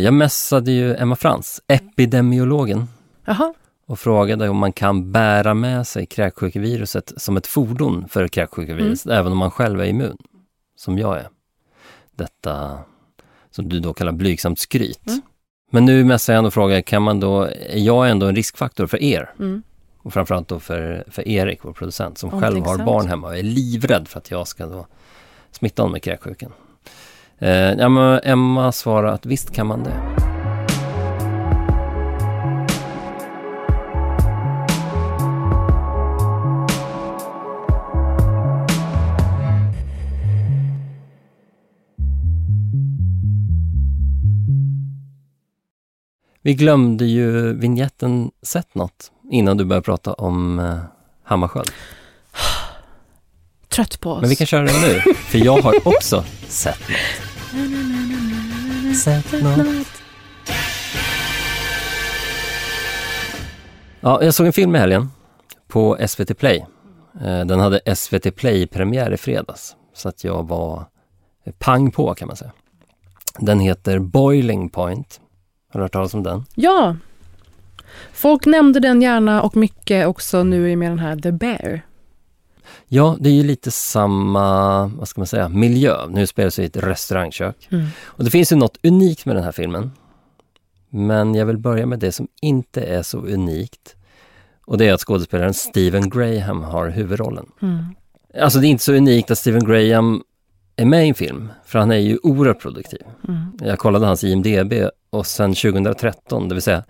Jag 0.02 0.14
mässade 0.14 0.72
ju 0.72 0.96
Emma 0.96 1.16
Frans, 1.16 1.62
epidemiologen, 1.68 2.88
Aha. 3.28 3.54
och 3.86 4.00
frågade 4.00 4.50
om 4.50 4.58
man 4.58 4.74
kan 4.74 5.12
bära 5.12 5.54
med 5.54 5.88
sig 5.88 6.06
kräksjukeviruset 6.06 7.14
som 7.18 7.38
ett 7.38 7.48
fordon 7.48 8.08
för 8.10 8.28
kräksjukeviruset, 8.28 9.06
mm. 9.06 9.18
även 9.18 9.32
om 9.32 9.38
man 9.38 9.52
själv 9.52 9.80
är 9.80 9.86
immun, 9.86 10.18
som 10.76 10.98
jag 10.98 11.18
är. 11.18 11.28
Detta 12.16 12.80
som 13.52 13.70
du 13.70 13.80
då 13.80 13.94
kallar 13.94 14.12
blygsamt 14.12 14.60
skryt. 14.60 15.08
Mm. 15.08 15.22
Men 15.72 15.86
nu 15.86 16.04
mässar 16.04 16.34
jag 16.34 16.38
ändå 16.38 16.48
och 16.48 16.54
frågar, 16.54 16.82
kan 16.82 17.02
man 17.02 17.20
då, 17.20 17.42
är 17.44 17.80
jag 17.80 18.10
ändå 18.10 18.26
en 18.26 18.36
riskfaktor 18.36 18.88
för 18.88 19.04
er? 19.04 19.34
Mm. 19.40 19.64
Och 19.98 20.14
framförallt 20.14 20.48
då 20.48 20.60
för, 20.60 21.04
för 21.08 21.28
Erik, 21.28 21.60
vår 21.62 21.74
producent, 21.74 22.18
som 22.18 22.42
själv 22.42 22.66
har 22.66 22.78
barn 22.78 23.08
hemma 23.08 23.28
och 23.28 23.38
är 23.38 23.44
livrädd 23.44 24.08
för 24.08 24.20
att 24.20 24.32
jag 24.32 24.48
ska 24.48 24.66
då 24.66 24.88
smitta 25.52 25.82
honom 25.82 25.92
med 25.92 26.04
kräksjukan. 26.04 26.52
Eh, 27.40 27.50
ja, 27.50 27.90
men 27.90 28.20
Emma 28.24 28.72
svarar 28.72 29.08
att 29.08 29.26
visst 29.26 29.52
kan 29.52 29.68
man 29.68 29.84
det. 29.84 30.26
Vi 46.42 46.54
glömde 46.54 47.06
ju 47.06 47.54
vignetten 47.54 48.32
Sett 48.42 48.76
något 48.76 49.12
innan 49.32 49.58
du 49.58 49.66
började 49.66 49.86
prata 49.86 50.14
om 50.14 50.60
eh, 50.60 50.78
Hammarskjöld. 51.24 51.72
Trött 53.76 54.00
på 54.00 54.12
oss. 54.12 54.22
Men 54.22 54.30
vi 54.30 54.36
kan 54.36 54.48
köra 54.48 54.62
den 54.62 54.82
nu, 54.82 55.14
för 55.14 55.38
jag 55.38 55.62
har 55.62 55.88
också 55.88 56.24
sett 56.48 56.80
något. 56.90 56.98
Sett 58.98 59.44
något. 59.44 59.88
Ja, 64.00 64.24
jag 64.24 64.34
såg 64.34 64.48
en 64.48 64.54
film 64.54 64.76
i 64.76 64.80
helgen 64.80 65.10
på 65.68 65.98
SVT 66.08 66.38
Play. 66.38 66.66
Eh, 67.22 67.46
den 67.46 67.60
hade 67.60 67.96
SVT 67.96 68.36
Play-premiär 68.36 69.14
i 69.14 69.18
fredags, 69.18 69.76
så 69.94 70.10
att 70.10 70.24
jag 70.24 70.48
var 70.48 70.86
pang 71.60 71.92
på 71.92 72.14
kan 72.14 72.28
man 72.28 72.38
säga. 72.38 72.52
Den 73.40 73.60
heter 73.60 74.00
Boiling 74.00 74.70
Point. 74.70 75.20
Har 75.74 75.80
du 75.80 75.84
hört 75.84 75.94
talas 75.94 76.14
om 76.14 76.24
den? 76.24 76.46
Ja! 76.56 76.96
Folk 78.14 78.46
nämnde 78.46 78.80
den 78.80 79.02
gärna 79.02 79.42
och 79.42 79.56
mycket 79.56 80.08
också 80.08 80.44
nu 80.44 80.76
med 80.76 80.92
den 80.92 81.00
här 81.00 81.16
The 81.16 81.32
Bear. 81.32 81.82
Ja, 82.88 83.18
det 83.20 83.30
är 83.30 83.34
ju 83.34 83.44
lite 83.44 83.72
samma, 83.72 84.86
vad 84.88 85.08
ska 85.08 85.22
man 85.22 85.28
säga, 85.28 85.50
miljö. 85.50 86.08
Nu 86.10 86.28
spelar 86.28 86.54
det 86.56 86.64
i 86.64 86.66
ett 86.66 86.78
restaurangkök. 86.78 87.68
Mm. 87.72 87.88
Och 88.04 88.24
det 88.24 88.30
finns 88.32 88.52
ju 88.52 88.56
något 88.56 88.78
unikt 88.84 89.26
med 89.26 89.36
den 89.36 89.44
här 89.44 89.52
filmen. 89.52 89.92
Men 90.90 91.36
jag 91.36 91.46
vill 91.46 91.58
börja 91.58 91.86
med 91.86 92.00
det 92.00 92.12
som 92.12 92.28
inte 92.42 92.82
är 92.82 93.04
så 93.04 93.18
unikt. 93.18 93.96
Och 94.66 94.78
det 94.78 94.88
är 94.88 94.94
att 94.94 95.02
skådespelaren 95.02 95.54
Stephen 95.54 96.10
Graham 96.10 96.64
har 96.64 96.90
huvudrollen. 96.90 97.46
Mm. 97.62 97.86
Alltså 98.42 98.60
det 98.60 98.68
är 98.68 98.70
inte 98.70 98.84
så 98.84 98.94
unikt 98.94 99.32
att 99.32 99.38
Stephen 99.38 99.66
Graham 99.66 100.24
är 100.76 100.86
med 100.86 101.06
i 101.06 101.10
en 101.10 101.16
film, 101.16 101.50
för 101.66 101.80
han 101.80 101.92
är 101.92 101.96
ju 101.96 102.18
oerhört 102.24 102.62
produktiv. 102.62 103.02
Mm. 103.28 103.52
Jag 103.62 103.80
kollade 103.80 104.06
hans 104.06 104.24
IMDB 104.24 104.74
och 105.10 105.26
sedan 105.26 105.54
2013, 105.54 106.50
det 106.50 106.56
vill 106.56 106.62
säga 106.62 106.84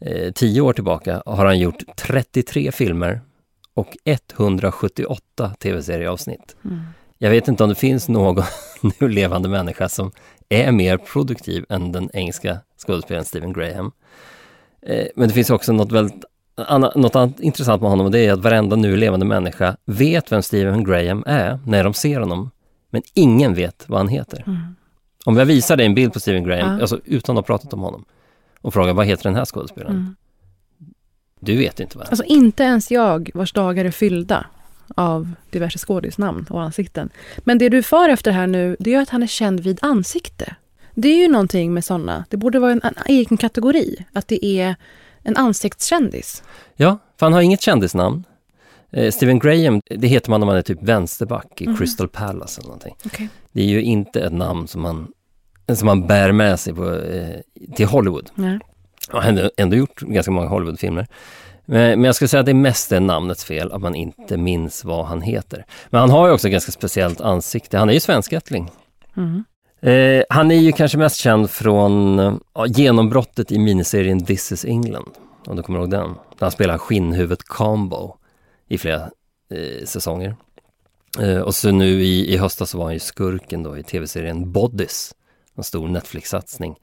eh, 0.00 0.32
tio 0.32 0.60
år 0.60 0.72
tillbaka, 0.72 1.22
har 1.26 1.46
han 1.46 1.58
gjort 1.58 1.82
33 1.96 2.72
filmer 2.72 3.20
och 3.74 3.96
178 4.04 5.50
tv-serieavsnitt. 5.58 6.56
Mm. 6.64 6.80
Jag 7.18 7.30
vet 7.30 7.48
inte 7.48 7.62
om 7.62 7.68
det 7.68 7.74
finns 7.74 8.08
någon 8.08 8.44
nu 9.00 9.08
levande 9.08 9.48
människa 9.48 9.88
som 9.88 10.12
är 10.48 10.72
mer 10.72 10.96
produktiv 10.96 11.64
än 11.68 11.92
den 11.92 12.10
engelska 12.12 12.58
skådespelaren 12.86 13.24
Stephen 13.24 13.52
Graham. 13.52 13.92
Eh, 14.82 15.06
men 15.16 15.28
det 15.28 15.34
finns 15.34 15.50
också 15.50 15.72
något 15.72 15.92
väldigt 15.92 16.24
något 16.94 17.16
annat 17.16 17.40
intressant 17.40 17.82
med 17.82 17.90
honom 17.90 18.06
och 18.06 18.12
det 18.12 18.26
är 18.26 18.32
att 18.32 18.40
varenda 18.40 18.76
nu 18.76 18.96
levande 18.96 19.26
människa 19.26 19.76
vet 19.84 20.32
vem 20.32 20.42
Stephen 20.42 20.84
Graham 20.84 21.24
är 21.26 21.58
när 21.66 21.84
de 21.84 21.94
ser 21.94 22.20
honom. 22.20 22.50
Men 22.90 23.02
ingen 23.14 23.54
vet 23.54 23.88
vad 23.88 23.98
han 23.98 24.08
heter. 24.08 24.44
Mm. 24.46 24.58
Om 25.24 25.36
jag 25.36 25.46
visar 25.46 25.76
dig 25.76 25.86
en 25.86 25.94
bild 25.94 26.12
på 26.12 26.20
Stephen 26.20 26.44
Graham, 26.44 26.74
ja. 26.74 26.80
alltså 26.80 27.00
utan 27.04 27.38
att 27.38 27.48
ha 27.48 27.56
pratat 27.56 27.72
om 27.72 27.80
honom, 27.80 28.04
och 28.60 28.74
frågar 28.74 28.92
vad 28.92 29.06
heter 29.06 29.24
den 29.24 29.34
här 29.34 29.44
skådespelaren? 29.44 29.96
Mm. 29.96 30.16
Du 31.40 31.56
vet 31.56 31.80
inte 31.80 31.98
va? 31.98 32.04
Alltså 32.08 32.24
inte 32.24 32.62
ens 32.62 32.90
jag, 32.90 33.30
vars 33.34 33.52
dagar 33.52 33.84
är 33.84 33.90
fyllda 33.90 34.46
av 34.94 35.32
diverse 35.50 35.78
skådisnamn 35.78 36.46
och 36.50 36.62
ansikten. 36.62 37.10
Men 37.38 37.58
det 37.58 37.68
du 37.68 37.82
för 37.82 38.08
efter 38.08 38.30
här 38.30 38.46
nu, 38.46 38.76
det 38.78 38.94
är 38.94 39.02
att 39.02 39.08
han 39.08 39.22
är 39.22 39.26
känd 39.26 39.60
vid 39.60 39.78
ansikte. 39.82 40.54
Det 40.94 41.08
är 41.08 41.22
ju 41.22 41.28
någonting 41.28 41.74
med 41.74 41.84
sådana. 41.84 42.24
Det 42.28 42.36
borde 42.36 42.58
vara 42.58 42.72
en, 42.72 42.80
en 42.82 42.94
egen 43.06 43.36
kategori. 43.36 44.04
Att 44.12 44.28
det 44.28 44.44
är 44.44 44.76
en 45.22 45.36
ansiktskändis. 45.36 46.42
Ja, 46.76 46.98
för 47.16 47.26
han 47.26 47.32
har 47.32 47.40
inget 47.40 47.60
kändisnamn. 47.60 48.24
Eh, 48.90 49.10
Steven 49.10 49.38
Graham, 49.38 49.80
det 49.90 50.08
heter 50.08 50.30
man 50.30 50.42
om 50.42 50.46
man 50.46 50.56
är 50.56 50.62
typ 50.62 50.82
vänsterback 50.82 51.60
i 51.60 51.64
mm. 51.64 51.76
Crystal 51.76 52.08
Palace 52.08 52.60
eller 52.60 52.68
någonting. 52.68 52.96
Okay. 53.04 53.28
Det 53.52 53.62
är 53.62 53.66
ju 53.66 53.82
inte 53.82 54.20
ett 54.20 54.32
namn 54.32 54.68
som 54.68 54.82
man, 54.82 55.12
som 55.74 55.86
man 55.86 56.06
bär 56.06 56.32
med 56.32 56.60
sig 56.60 56.74
på, 56.74 56.94
eh, 56.94 57.40
till 57.76 57.86
Hollywood. 57.86 58.30
Nej. 58.34 58.58
Jag 59.12 59.20
har 59.20 59.50
ändå 59.56 59.76
gjort 59.76 60.00
ganska 60.00 60.30
många 60.30 60.48
Hollywoodfilmer. 60.48 61.06
Men 61.64 62.04
jag 62.04 62.14
skulle 62.14 62.28
säga 62.28 62.40
att 62.40 62.46
det 62.46 62.54
mest 62.54 62.92
är 62.92 63.00
namnets 63.00 63.44
fel, 63.44 63.72
att 63.72 63.80
man 63.80 63.94
inte 63.94 64.36
minns 64.36 64.84
vad 64.84 65.06
han 65.06 65.22
heter. 65.22 65.64
Men 65.90 66.00
han 66.00 66.10
har 66.10 66.26
ju 66.26 66.32
också 66.32 66.48
ett 66.48 66.52
ganska 66.52 66.72
speciellt 66.72 67.20
ansikte. 67.20 67.78
Han 67.78 67.88
är 67.88 67.92
ju 67.94 68.00
svenskättling. 68.00 68.70
Mm. 69.16 69.44
Eh, 69.80 70.24
han 70.28 70.50
är 70.50 70.56
ju 70.56 70.72
kanske 70.72 70.98
mest 70.98 71.16
känd 71.16 71.50
från 71.50 72.18
ja, 72.54 72.66
genombrottet 72.66 73.52
i 73.52 73.58
miniserien 73.58 74.24
This 74.24 74.52
is 74.52 74.64
England. 74.64 75.10
Om 75.46 75.56
du 75.56 75.62
kommer 75.62 75.78
ihåg 75.78 75.90
den? 75.90 76.08
Där 76.08 76.14
han 76.40 76.50
spelar 76.50 76.78
skinnhuvudet 76.78 77.42
Combo 77.42 78.16
i 78.68 78.78
flera 78.78 79.10
eh, 79.50 79.84
säsonger. 79.84 80.36
Eh, 81.18 81.38
och 81.38 81.54
så 81.54 81.70
nu 81.70 82.02
i, 82.02 82.34
i 82.34 82.36
höstas 82.36 82.70
så 82.70 82.78
var 82.78 82.84
han 82.84 82.94
ju 82.94 83.00
skurken 83.00 83.62
då 83.62 83.78
i 83.78 83.82
tv-serien 83.82 84.52
Bodies. 84.52 85.14
En 85.56 85.64
stor 85.64 85.88
Netflix-satsning. 85.88 86.76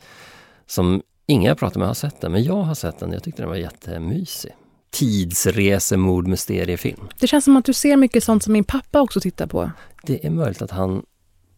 Som 0.65 1.01
Ingen 1.29 1.43
jag 1.43 1.57
pratat 1.57 1.77
med 1.77 1.87
har 1.87 1.93
sett 1.93 2.21
den, 2.21 2.31
men 2.31 2.43
jag 2.43 2.63
har 2.63 2.75
sett 2.75 2.99
den. 2.99 3.11
Jag 3.11 3.23
tyckte 3.23 3.41
den 3.41 3.49
var 3.49 3.55
jättemysig. 3.55 4.51
Tidsresemord 4.89 6.27
mysteriefilm. 6.27 7.07
Det 7.19 7.27
känns 7.27 7.45
som 7.45 7.57
att 7.57 7.65
du 7.65 7.73
ser 7.73 7.97
mycket 7.97 8.23
sånt 8.23 8.43
som 8.43 8.53
min 8.53 8.63
pappa 8.63 9.01
också 9.01 9.19
tittar 9.19 9.47
på. 9.47 9.71
Det 10.03 10.25
är 10.25 10.29
möjligt 10.29 10.61
att 10.61 10.71
han 10.71 11.03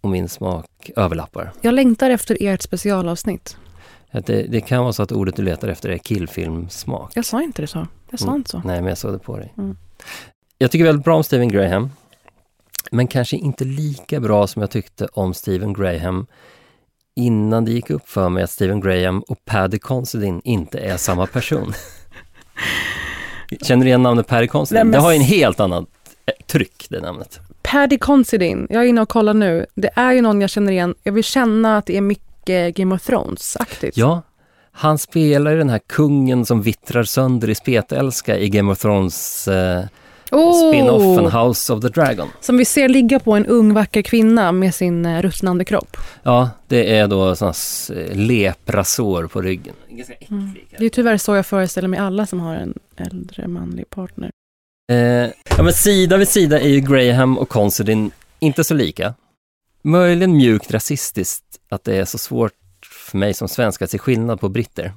och 0.01 0.09
min 0.09 0.30
smak 0.30 0.89
överlappar. 0.95 1.53
Jag 1.61 1.74
längtar 1.74 2.09
efter 2.09 2.38
ert 2.39 2.61
specialavsnitt. 2.61 3.57
Att 4.11 4.26
det, 4.26 4.43
det 4.43 4.61
kan 4.61 4.84
vara 4.84 4.93
så 4.93 5.03
att 5.03 5.11
ordet 5.11 5.36
du 5.36 5.41
letar 5.41 5.67
efter 5.67 5.89
är 5.89 5.97
killfilmsmak. 5.97 7.11
Jag 7.15 7.26
sa 7.26 7.41
inte 7.41 7.61
det 7.61 7.67
så. 7.67 7.88
Jag 8.09 8.20
sa 8.20 8.28
mm. 8.28 8.36
inte 8.36 8.49
så. 8.49 8.61
Nej, 8.65 8.82
men 8.82 8.89
jag 8.89 8.97
såg 8.97 9.13
det 9.13 9.20
på 9.20 9.38
dig. 9.38 9.53
Mm. 9.57 9.78
Jag 10.57 10.72
tycker 10.72 10.86
väldigt 10.86 11.05
bra 11.05 11.15
om 11.15 11.24
Stephen 11.24 11.49
Graham. 11.49 11.89
Men 12.91 13.07
kanske 13.07 13.38
inte 13.38 13.65
lika 13.65 14.20
bra 14.20 14.47
som 14.47 14.61
jag 14.61 14.72
tyckte 14.72 15.05
om 15.05 15.34
Stephen 15.34 15.74
Graham 15.74 16.28
innan 17.20 17.65
det 17.65 17.72
gick 17.72 17.89
upp 17.89 18.09
för 18.09 18.30
mig 18.30 18.43
att 18.43 18.49
Stephen 18.49 18.82
Graham 18.82 19.20
och 19.20 19.45
Paddy 19.45 19.80
Considine 19.80 20.41
inte 20.43 20.80
är 20.80 20.97
samma 20.97 21.28
person. 21.28 21.74
Känner 23.61 23.84
du 23.84 23.89
igen 23.89 24.03
namnet 24.03 24.28
Paddy 24.28 24.47
Considine? 24.47 24.84
Men... 24.84 24.91
Det 24.91 24.97
har 24.97 25.11
ju 25.11 25.17
en 25.17 25.24
helt 25.24 25.59
annat 25.59 25.86
eh, 26.26 26.45
tryck, 26.45 26.88
det 26.89 27.01
namnet. 27.01 27.39
Paddy 27.61 27.97
Considine, 27.97 28.67
jag 28.70 28.84
är 28.84 28.88
inne 28.88 29.01
och 29.01 29.09
kollar 29.09 29.34
nu. 29.34 29.65
Det 29.76 29.89
är 29.95 30.11
ju 30.11 30.22
någon 30.22 30.41
jag 30.41 30.49
känner 30.49 30.72
igen. 30.72 30.95
Jag 31.03 31.13
vill 31.13 31.24
känna 31.24 31.78
att 31.78 31.86
det 31.86 31.97
är 31.97 32.01
mycket 32.01 32.76
Game 32.76 32.95
of 32.95 33.01
Thrones-aktigt. 33.09 33.97
Ja, 33.97 34.22
Han 34.72 34.97
spelar 34.97 35.51
ju 35.51 35.57
den 35.57 35.70
här 35.70 35.80
kungen 35.88 36.45
som 36.45 36.61
vittrar 36.61 37.03
sönder 37.03 37.49
i 37.49 37.55
spetälska 37.55 38.38
i 38.38 38.49
Game 38.49 38.72
of 38.72 38.80
Thrones 38.80 39.47
eh, 39.47 39.86
Oh! 40.32 40.69
spin-offen 40.71 41.25
House 41.32 41.73
of 41.73 41.82
the 41.82 41.88
Dragon. 41.88 42.27
Som 42.41 42.57
vi 42.57 42.65
ser 42.65 42.89
ligga 42.89 43.19
på 43.19 43.34
en 43.34 43.45
ung 43.45 43.73
vacker 43.73 44.01
kvinna 44.01 44.51
med 44.51 44.75
sin 44.75 45.05
eh, 45.05 45.21
ruttnande 45.21 45.65
kropp. 45.65 45.97
Ja, 46.23 46.49
det 46.67 46.97
är 46.97 47.07
då 47.07 47.36
sådana 47.36 47.51
s- 47.51 47.91
leprasår 48.13 49.27
på 49.27 49.41
ryggen. 49.41 49.73
Ganska 49.89 50.13
Mm. 50.30 50.55
Det 50.77 50.86
är 50.86 50.89
tyvärr 50.89 51.17
så 51.17 51.36
jag 51.36 51.45
föreställer 51.45 51.88
mig 51.88 51.99
alla 51.99 52.25
som 52.25 52.39
har 52.39 52.55
en 52.55 52.73
äldre 52.97 53.47
manlig 53.47 53.89
partner. 53.89 54.32
Eh, 54.91 54.97
ja, 55.57 55.63
men 55.63 55.73
sida 55.73 56.17
vid 56.17 56.27
sida 56.27 56.59
är 56.59 56.67
ju 56.69 56.80
Graham 56.80 57.38
och 57.38 57.49
Considine 57.49 58.09
inte 58.39 58.63
så 58.63 58.73
lika. 58.73 59.13
Möjligen 59.84 60.32
mjukt 60.38 60.71
rasistiskt 60.71 61.43
att 61.69 61.84
det 61.84 61.95
är 61.95 62.05
så 62.05 62.17
svårt 62.17 62.53
för 63.09 63.17
mig 63.17 63.34
som 63.34 63.47
svensk 63.47 63.82
att 63.82 63.91
se 63.91 63.97
skillnad 63.97 64.39
på 64.39 64.49
britter. 64.49 64.93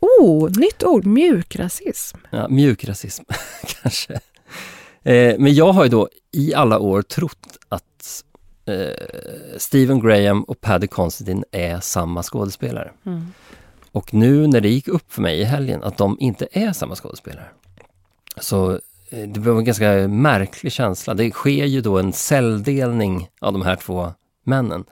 Oh, 0.00 0.50
nytt 0.58 0.84
ord, 0.84 1.06
mjuk 1.06 1.56
rasism. 1.56 2.18
Ja, 2.30 2.48
mjuk 2.48 2.84
rasism 2.84 3.24
kanske. 3.82 4.20
Eh, 5.06 5.38
men 5.38 5.54
jag 5.54 5.72
har 5.72 5.84
ju 5.84 5.90
då 5.90 6.08
i 6.32 6.54
alla 6.54 6.78
år 6.78 7.02
trott 7.02 7.58
att 7.68 8.24
eh, 8.66 9.56
Stephen 9.56 10.00
Graham 10.00 10.42
och 10.42 10.60
Paddy 10.60 10.86
Considine 10.86 11.44
är 11.52 11.80
samma 11.80 12.22
skådespelare. 12.22 12.90
Mm. 13.06 13.26
Och 13.92 14.14
nu 14.14 14.46
när 14.46 14.60
det 14.60 14.68
gick 14.68 14.88
upp 14.88 15.12
för 15.12 15.22
mig 15.22 15.40
i 15.40 15.44
helgen 15.44 15.82
att 15.82 15.96
de 15.96 16.16
inte 16.20 16.48
är 16.52 16.72
samma 16.72 16.94
skådespelare. 16.94 17.46
Så 18.36 18.72
eh, 19.10 19.28
det 19.28 19.40
var 19.40 19.58
en 19.58 19.64
ganska 19.64 20.08
märklig 20.08 20.72
känsla. 20.72 21.14
Det 21.14 21.30
sker 21.30 21.64
ju 21.64 21.80
då 21.80 21.98
en 21.98 22.12
celldelning 22.12 23.28
av 23.40 23.52
de 23.52 23.62
här 23.62 23.76
två 23.76 24.12
männen 24.44 24.84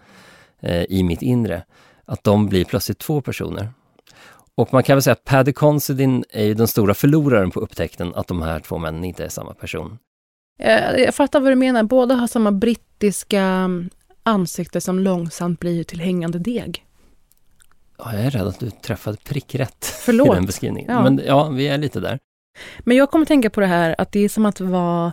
eh, 0.60 0.82
i 0.82 1.02
mitt 1.02 1.22
inre. 1.22 1.64
Att 2.04 2.24
de 2.24 2.48
blir 2.48 2.64
plötsligt 2.64 2.98
två 2.98 3.20
personer. 3.20 3.68
Och 4.56 4.72
man 4.72 4.82
kan 4.82 4.96
väl 4.96 5.02
säga 5.02 5.12
att 5.12 5.24
Paddy 5.24 5.52
Considine 5.52 6.24
är 6.30 6.44
ju 6.44 6.54
den 6.54 6.68
stora 6.68 6.94
förloraren 6.94 7.50
på 7.50 7.60
upptäckten 7.60 8.14
att 8.14 8.26
de 8.26 8.42
här 8.42 8.60
två 8.60 8.78
männen 8.78 9.04
inte 9.04 9.24
är 9.24 9.28
samma 9.28 9.54
person. 9.54 9.98
Eh, 10.58 10.94
Jag 10.96 11.14
fattar 11.14 11.40
vad 11.40 11.52
du 11.52 11.56
menar. 11.56 11.82
Båda 11.82 12.14
har 12.14 12.26
samma 12.26 12.52
brittiska 12.52 13.40
mm, 13.42 13.90
ansikte 14.22 14.80
som 14.80 14.98
långsamt 14.98 15.60
blir 15.60 15.84
till 15.84 16.00
hängande 16.00 16.38
deg. 16.38 16.84
Ja, 17.98 18.12
jag 18.14 18.24
är 18.24 18.30
rädd 18.30 18.46
att 18.46 18.60
du 18.60 18.70
träffade 18.70 19.16
prick 19.24 19.54
rätt 19.54 19.84
Förlåt. 19.84 20.28
i 20.28 20.34
den 20.34 20.46
beskrivningen. 20.46 20.92
Ja. 20.92 21.02
Men 21.02 21.20
ja, 21.26 21.48
vi 21.48 21.68
är 21.68 21.78
lite 21.78 22.00
där. 22.00 22.18
Men 22.80 22.96
jag 22.96 23.10
kommer 23.10 23.26
tänka 23.26 23.50
på 23.50 23.60
det 23.60 23.66
här 23.66 23.94
att 23.98 24.12
det 24.12 24.20
är 24.20 24.28
som 24.28 24.46
att 24.46 24.60
vara... 24.60 25.12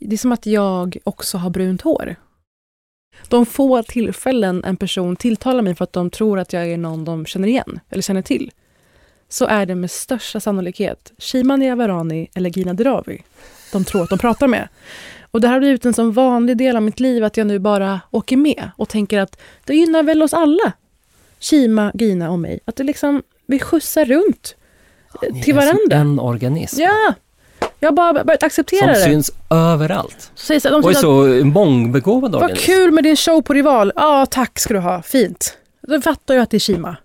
Det 0.00 0.14
är 0.14 0.18
som 0.18 0.32
att 0.32 0.46
jag 0.46 0.96
också 1.04 1.38
har 1.38 1.50
brunt 1.50 1.82
hår. 1.82 2.16
De 3.28 3.46
få 3.46 3.82
tillfällen 3.82 4.64
en 4.64 4.76
person 4.76 5.16
tilltalar 5.16 5.62
mig 5.62 5.74
för 5.74 5.84
att 5.84 5.92
de 5.92 6.10
tror 6.10 6.38
att 6.38 6.52
jag 6.52 6.66
är 6.66 6.76
någon 6.76 7.04
de 7.04 7.26
känner 7.26 7.48
igen 7.48 7.80
eller 7.88 8.02
känner 8.02 8.22
till 8.22 8.50
så 9.34 9.46
är 9.46 9.66
det 9.66 9.74
med 9.74 9.90
största 9.90 10.40
sannolikhet 10.40 11.12
Shima 11.18 11.56
Niavarani 11.56 12.28
eller 12.34 12.50
Gina 12.50 12.74
Dirawi 12.74 13.22
de 13.72 13.84
tror 13.84 14.02
att 14.02 14.08
de 14.10 14.18
pratar 14.18 14.48
med. 14.48 14.68
Och 15.30 15.40
det 15.40 15.46
här 15.48 15.54
har 15.54 15.60
blivit 15.60 15.84
en 15.84 15.94
sån 15.94 16.12
vanlig 16.12 16.56
del 16.56 16.76
av 16.76 16.82
mitt 16.82 17.00
liv 17.00 17.24
att 17.24 17.36
jag 17.36 17.46
nu 17.46 17.58
bara 17.58 18.00
åker 18.10 18.36
med 18.36 18.70
och 18.76 18.88
tänker 18.88 19.18
att 19.18 19.38
det 19.64 19.74
gynnar 19.74 20.02
väl 20.02 20.22
oss 20.22 20.34
alla. 20.34 20.72
Shima, 21.40 21.92
Gina 21.94 22.30
och 22.30 22.38
mig. 22.38 22.60
Att 22.64 22.76
det 22.76 22.84
liksom, 22.84 23.22
vi 23.46 23.58
skjutsar 23.58 24.04
runt 24.04 24.54
eh, 25.22 25.34
Ni 25.34 25.42
till 25.42 25.56
är 25.56 25.60
som 25.60 25.66
varandra. 25.76 25.96
en 25.96 26.18
organism 26.20 26.80
Ja! 26.80 27.14
Jag 27.80 27.88
har 27.88 27.92
bara 27.96 28.24
börjat 28.24 28.42
acceptera 28.42 28.94
som 28.94 28.94
det. 28.94 29.00
syns 29.00 29.30
överallt. 29.50 30.30
Så 30.34 30.46
säger 30.46 30.60
så, 30.60 30.68
de 30.70 30.78
är 30.78 30.82
säger 30.82 30.96
att, 30.96 31.40
så 31.40 31.44
mångbegåvad 31.46 32.32
Vad 32.32 32.42
organism. 32.42 32.66
kul 32.66 32.90
med 32.90 33.04
din 33.04 33.16
show 33.16 33.42
på 33.42 33.52
Rival. 33.54 33.92
Ja, 33.96 34.26
tack 34.30 34.58
ska 34.58 34.74
du 34.74 34.80
ha. 34.80 35.02
Fint. 35.02 35.58
Då 35.82 36.00
fattar 36.00 36.34
jag 36.34 36.42
att 36.42 36.50
det 36.50 36.56
är 36.56 36.58
Shima. 36.58 36.96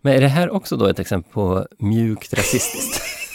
Men 0.00 0.12
är 0.12 0.20
det 0.20 0.28
här 0.28 0.50
också 0.50 0.76
då 0.76 0.86
ett 0.86 0.98
exempel 0.98 1.32
på 1.32 1.66
mjukt 1.78 2.34
rasistiskt? 2.34 3.02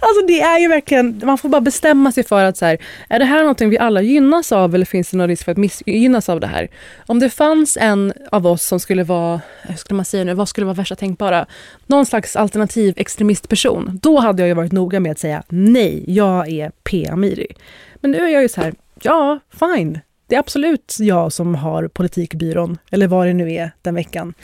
Alltså 0.00 0.26
det 0.26 0.40
är 0.40 0.58
ju 0.58 0.68
verkligen, 0.68 1.20
man 1.24 1.38
får 1.38 1.48
bara 1.48 1.60
bestämma 1.60 2.12
sig 2.12 2.24
för 2.24 2.44
att 2.44 2.56
så 2.56 2.64
här, 2.64 2.78
är 3.08 3.18
det 3.18 3.24
här 3.24 3.38
någonting 3.38 3.70
vi 3.70 3.78
alla 3.78 4.02
gynnas 4.02 4.52
av 4.52 4.74
eller 4.74 4.84
finns 4.84 5.10
det 5.10 5.16
någon 5.16 5.28
risk 5.28 5.44
för 5.44 5.52
att 5.52 5.58
missgynnas 5.58 6.28
av 6.28 6.40
det 6.40 6.46
här? 6.46 6.68
Om 7.06 7.18
det 7.18 7.30
fanns 7.30 7.76
en 7.80 8.12
av 8.32 8.46
oss 8.46 8.62
som 8.62 8.80
skulle 8.80 9.04
vara, 9.04 9.40
hur 9.62 9.74
skulle 9.74 9.96
man 9.96 10.04
säga 10.04 10.24
nu, 10.24 10.34
vad 10.34 10.48
skulle 10.48 10.64
vara 10.64 10.74
värsta 10.74 10.96
tänkbara? 10.96 11.46
Någon 11.86 12.06
slags 12.06 12.36
alternativ 12.36 12.94
extremistperson. 12.96 13.98
Då 14.02 14.18
hade 14.20 14.42
jag 14.42 14.48
ju 14.48 14.54
varit 14.54 14.72
noga 14.72 15.00
med 15.00 15.12
att 15.12 15.18
säga 15.18 15.42
nej, 15.48 16.04
jag 16.06 16.48
är 16.48 16.72
P. 16.84 17.08
Amiri. 17.12 17.56
Men 17.94 18.10
nu 18.10 18.18
är 18.18 18.28
jag 18.28 18.42
ju 18.42 18.48
så 18.48 18.60
här, 18.60 18.74
ja, 19.02 19.38
fine. 19.60 20.00
Det 20.34 20.38
är 20.38 20.40
absolut 20.40 20.96
jag 21.00 21.32
som 21.32 21.54
har 21.54 21.88
politikbyrån, 21.88 22.78
eller 22.90 23.06
vad 23.06 23.26
det 23.26 23.32
nu 23.32 23.52
är 23.52 23.70
den 23.82 23.94
veckan. 23.94 24.34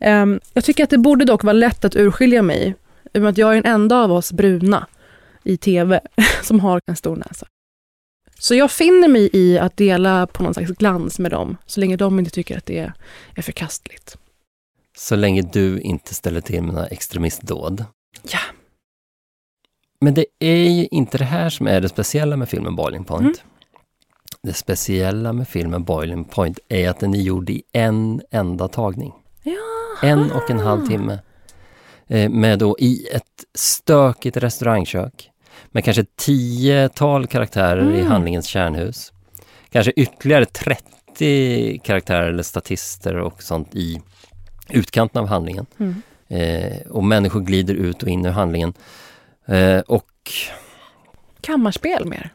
Ehm, 0.00 0.40
jag 0.52 0.64
tycker 0.64 0.84
att 0.84 0.90
det 0.90 0.98
borde 0.98 1.24
dock 1.24 1.44
vara 1.44 1.52
lätt 1.52 1.84
att 1.84 1.96
urskilja 1.96 2.42
mig, 2.42 2.74
i 3.12 3.18
och 3.18 3.22
med 3.22 3.30
att 3.30 3.38
jag 3.38 3.50
är 3.50 3.54
den 3.54 3.72
enda 3.72 3.96
av 3.96 4.12
oss 4.12 4.32
bruna 4.32 4.86
i 5.42 5.56
tv 5.56 6.00
som 6.42 6.60
har 6.60 6.80
en 6.86 6.96
stor 6.96 7.16
näsa. 7.16 7.46
Så 8.38 8.54
jag 8.54 8.70
finner 8.70 9.08
mig 9.08 9.30
i 9.32 9.58
att 9.58 9.76
dela 9.76 10.26
på 10.26 10.42
någon 10.42 10.54
slags 10.54 10.70
glans 10.70 11.18
med 11.18 11.30
dem, 11.30 11.56
så 11.66 11.80
länge 11.80 11.96
de 11.96 12.18
inte 12.18 12.30
tycker 12.30 12.58
att 12.58 12.66
det 12.66 12.78
är, 12.78 12.92
är 13.34 13.42
förkastligt. 13.42 14.16
Så 14.96 15.16
länge 15.16 15.42
du 15.42 15.80
inte 15.80 16.14
ställer 16.14 16.40
till 16.40 16.62
med 16.62 16.74
några 16.74 16.86
extremistdåd. 16.86 17.84
Ja. 18.22 18.40
Men 20.00 20.14
det 20.14 20.26
är 20.38 20.68
ju 20.68 20.86
inte 20.90 21.18
det 21.18 21.24
här 21.24 21.50
som 21.50 21.66
är 21.66 21.80
det 21.80 21.88
speciella 21.88 22.36
med 22.36 22.48
filmen 22.48 22.76
Boiling 22.76 23.04
Point. 23.04 23.22
Mm. 23.22 23.53
Det 24.44 24.52
speciella 24.52 25.32
med 25.32 25.48
filmen 25.48 25.84
Boiling 25.84 26.24
Point 26.24 26.58
är 26.68 26.88
att 26.88 27.00
den 27.00 27.14
är 27.14 27.20
gjord 27.20 27.50
i 27.50 27.62
en 27.72 28.22
enda 28.30 28.68
tagning. 28.68 29.12
Ja. 29.42 29.52
En 30.02 30.32
och 30.32 30.50
en 30.50 30.58
halv 30.58 30.86
timme. 30.86 31.18
Eh, 32.06 32.30
med 32.30 32.58
då 32.58 32.76
i 32.78 33.06
ett 33.12 33.44
stökigt 33.54 34.36
restaurangkök. 34.36 35.30
Med 35.70 35.84
kanske 35.84 36.04
tiotal 36.16 37.26
karaktärer 37.26 37.90
i 37.90 37.98
Mm. 38.00 38.06
handlingens 38.06 38.46
kärnhus. 38.46 39.12
Kanske 39.70 39.92
ytterligare 39.96 40.44
30 40.44 41.78
karaktärer 41.78 42.28
eller 42.28 42.42
statister 42.42 43.16
och 43.16 43.42
sånt 43.42 43.74
i 43.74 44.02
utkanten 44.70 45.22
av 45.22 45.28
handlingen. 45.28 45.66
Mm. 45.78 46.02
Eh, 46.28 46.78
och 46.90 47.04
människor 47.04 47.40
glider 47.40 47.74
ut 47.74 48.02
och 48.02 48.08
in 48.08 48.26
ur 48.26 48.30
handlingen. 48.30 48.74
Eh, 49.46 49.78
och 49.78 50.10
Kammarspel 51.40 52.04
mer. 52.04 52.32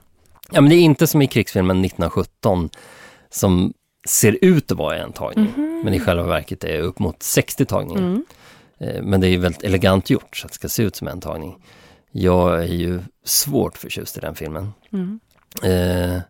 Ja, 0.52 0.62
men 0.62 0.70
det 0.70 0.76
är 0.76 0.82
inte 0.82 1.08
som 1.08 1.22
i 1.22 1.28
krigsfilmen 1.28 1.86
1917 1.86 2.70
som 3.30 3.74
ser 4.08 4.38
ut 4.42 4.72
att 4.72 4.78
vara 4.78 4.98
en 4.98 5.12
tagning. 5.14 5.54
Mhm. 5.58 5.82
Men 5.86 5.94
i 5.94 6.00
själva 6.00 6.24
verket 6.24 6.64
är 6.64 6.80
upp 6.80 7.00
mot 7.00 7.24
60 7.24 7.66
tagningar. 7.66 8.02
Mm. 8.02 8.26
Eh, 8.80 9.02
Men 9.04 9.22
det 9.22 9.28
är 9.28 9.38
väldigt 9.38 9.64
elegant 9.64 10.10
gjort 10.10 10.38
så 10.38 10.46
att 10.46 10.52
det 10.52 10.56
ska 10.56 10.70
se 10.70 10.84
ut 10.84 10.96
som 10.96 11.08
en 11.08 11.22
tagning. 11.22 11.58
Jag 12.12 12.60
är 12.64 12.68
ju 12.74 13.00
svårt 13.26 13.78
förtjust 13.78 14.18
i 14.18 14.20
den 14.20 14.36
filmen. 14.36 14.74
Mm. 14.94 15.20
Eh, 15.64 16.22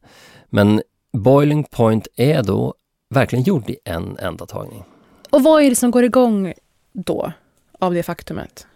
men 0.49 0.81
Boiling 1.13 1.63
Point 1.63 2.07
är 2.15 2.43
då 2.43 2.73
verkligen 3.09 3.43
gjord 3.43 3.69
i 3.69 3.77
en 3.85 4.17
enda 4.17 4.45
tagning. 4.45 4.83
Och 5.29 5.43
vad 5.43 5.63
är 5.63 5.69
det 5.69 5.75
som 5.75 5.91
går 5.91 6.03
igång 6.03 6.53
då, 6.93 7.31
av 7.79 7.93
det 7.93 8.03
faktumet? 8.03 8.67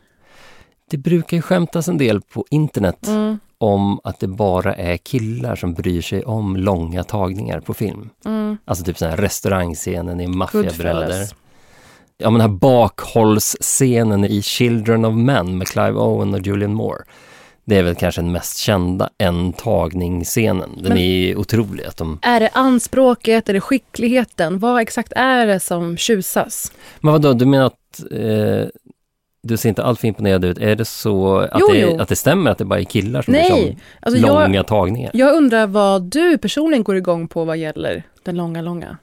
Det 0.89 0.98
brukar 0.98 1.38
ju 1.38 1.41
skämtas 1.41 1.88
en 1.88 1.98
del 1.98 2.22
på 2.22 2.46
internet 2.50 3.08
Mm. 3.08 3.39
Om 3.64 3.99
att 4.03 4.20
det 4.20 4.28
bara 4.28 4.76
är 4.76 4.97
killar 4.97 5.55
som 5.55 5.74
bryr 5.74 6.01
sig 6.01 6.24
om 6.24 6.57
långa 6.57 7.03
tagningar 7.03 7.59
på 7.59 7.74
film. 7.74 8.09
Mm. 8.26 8.57
Alltså 8.66 8.84
typ 8.86 8.97
sån 8.97 9.09
här 9.09 9.18
restaurangscenen 9.18 10.22
i 10.22 10.28
Maffiabröder. 10.28 11.28
Ja 12.18 12.30
men 12.30 12.39
den 12.39 12.49
här 12.51 12.57
bakhållsscenen 12.57 14.26
i 14.26 14.41
Children 14.41 15.05
of 15.05 15.16
Men 15.16 15.57
med 15.57 15.68
Clive 15.68 15.99
Owen 15.99 16.34
och 16.34 16.47
Julian 16.47 16.74
Moore. 16.74 17.03
Det 17.66 17.78
är 17.78 17.84
väl 17.84 17.95
kanske 17.95 18.22
den 18.22 18.32
mest 18.32 18.57
kända 18.57 19.09
en 19.18 19.53
tagning-scenen. 19.53 20.70
Den 20.76 20.89
Men- 20.89 20.97
är 20.97 21.38
otrolig. 21.38 21.86
Att 21.86 21.97
de... 21.97 22.20
Är 22.22 22.39
det 22.39 22.49
anspråket, 22.53 23.49
är 23.49 23.53
det 23.53 23.61
skickligheten? 23.61 24.59
Vad 24.59 24.82
exakt 24.82 25.14
är 25.16 25.47
det 25.47 25.59
som 25.59 25.97
tjusas? 25.97 26.72
Men 26.99 27.14
vadå, 27.14 27.34
du 27.34 27.45
menar 27.45 27.66
att 27.66 28.11
eh, 28.11 28.68
du 29.44 29.58
ser 29.58 29.70
inte 29.70 29.84
alltför 29.84 30.08
imponerad 30.08 30.46
ut. 30.46 30.58
Är 30.58 30.76
det 30.76 30.86
så 30.86 31.38
att, 31.38 31.60
Jo, 31.60 31.68
det, 31.72 31.80
jo. 31.80 32.00
att 32.00 32.08
det 32.08 32.16
stämmer 32.16 32.52
att 32.52 32.58
det 32.58 32.66
bara 32.66 32.80
är 32.80 32.84
killar 32.84 33.22
som 33.22 33.32
Nej, 33.34 33.70
om 33.70 33.76
alltså 34.02 34.22
långa 34.28 34.56
jag, 34.56 34.68
tagningar? 34.68 35.12
jag 35.14 35.36
undrar 35.36 35.68
vad 35.68 36.04
du 36.04 36.38
personligen 36.38 36.84
går 36.84 36.98
igång 36.98 37.28
på 37.28 37.46
vad 37.46 37.58
gäller 37.58 38.04
den 38.24 38.36
långa, 38.36 38.62
långa. 38.62 38.98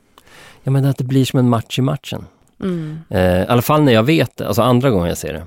Jag 0.62 0.72
menar 0.72 0.90
att 0.90 0.98
det 0.98 1.04
blir 1.04 1.24
som 1.24 1.38
en 1.38 1.48
match 1.48 1.78
i 1.78 1.82
matchen. 1.82 2.26
Mm. 2.62 2.98
Eh, 3.08 3.42
I 3.42 3.46
alla 3.48 3.62
fall 3.62 3.82
när 3.82 3.92
jag 3.92 4.02
vet 4.02 4.36
det, 4.36 4.46
alltså 4.46 4.62
andra 4.62 4.90
gången 4.90 5.08
jag 5.08 5.18
ser 5.18 5.32
det. 5.32 5.44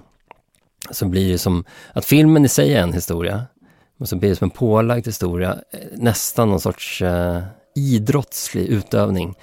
Så 0.92 1.06
blir 1.06 1.32
det 1.32 1.38
som 1.38 1.64
att 1.94 2.06
filmen 2.06 2.46
i 2.46 2.48
sig 2.50 2.74
är 2.74 2.82
en 2.82 2.94
historia. 2.94 3.44
Och 4.00 4.10
så 4.10 4.16
blir 4.16 4.30
det 4.30 4.36
som 4.36 4.46
en 4.46 4.50
pålagd 4.50 5.06
historia, 5.08 5.58
eh, 5.72 5.80
nästan 5.96 6.50
någon 6.50 6.60
sorts 6.60 7.02
eh, 7.02 7.42
idrottslig 7.76 8.66
utövning. 8.68 9.36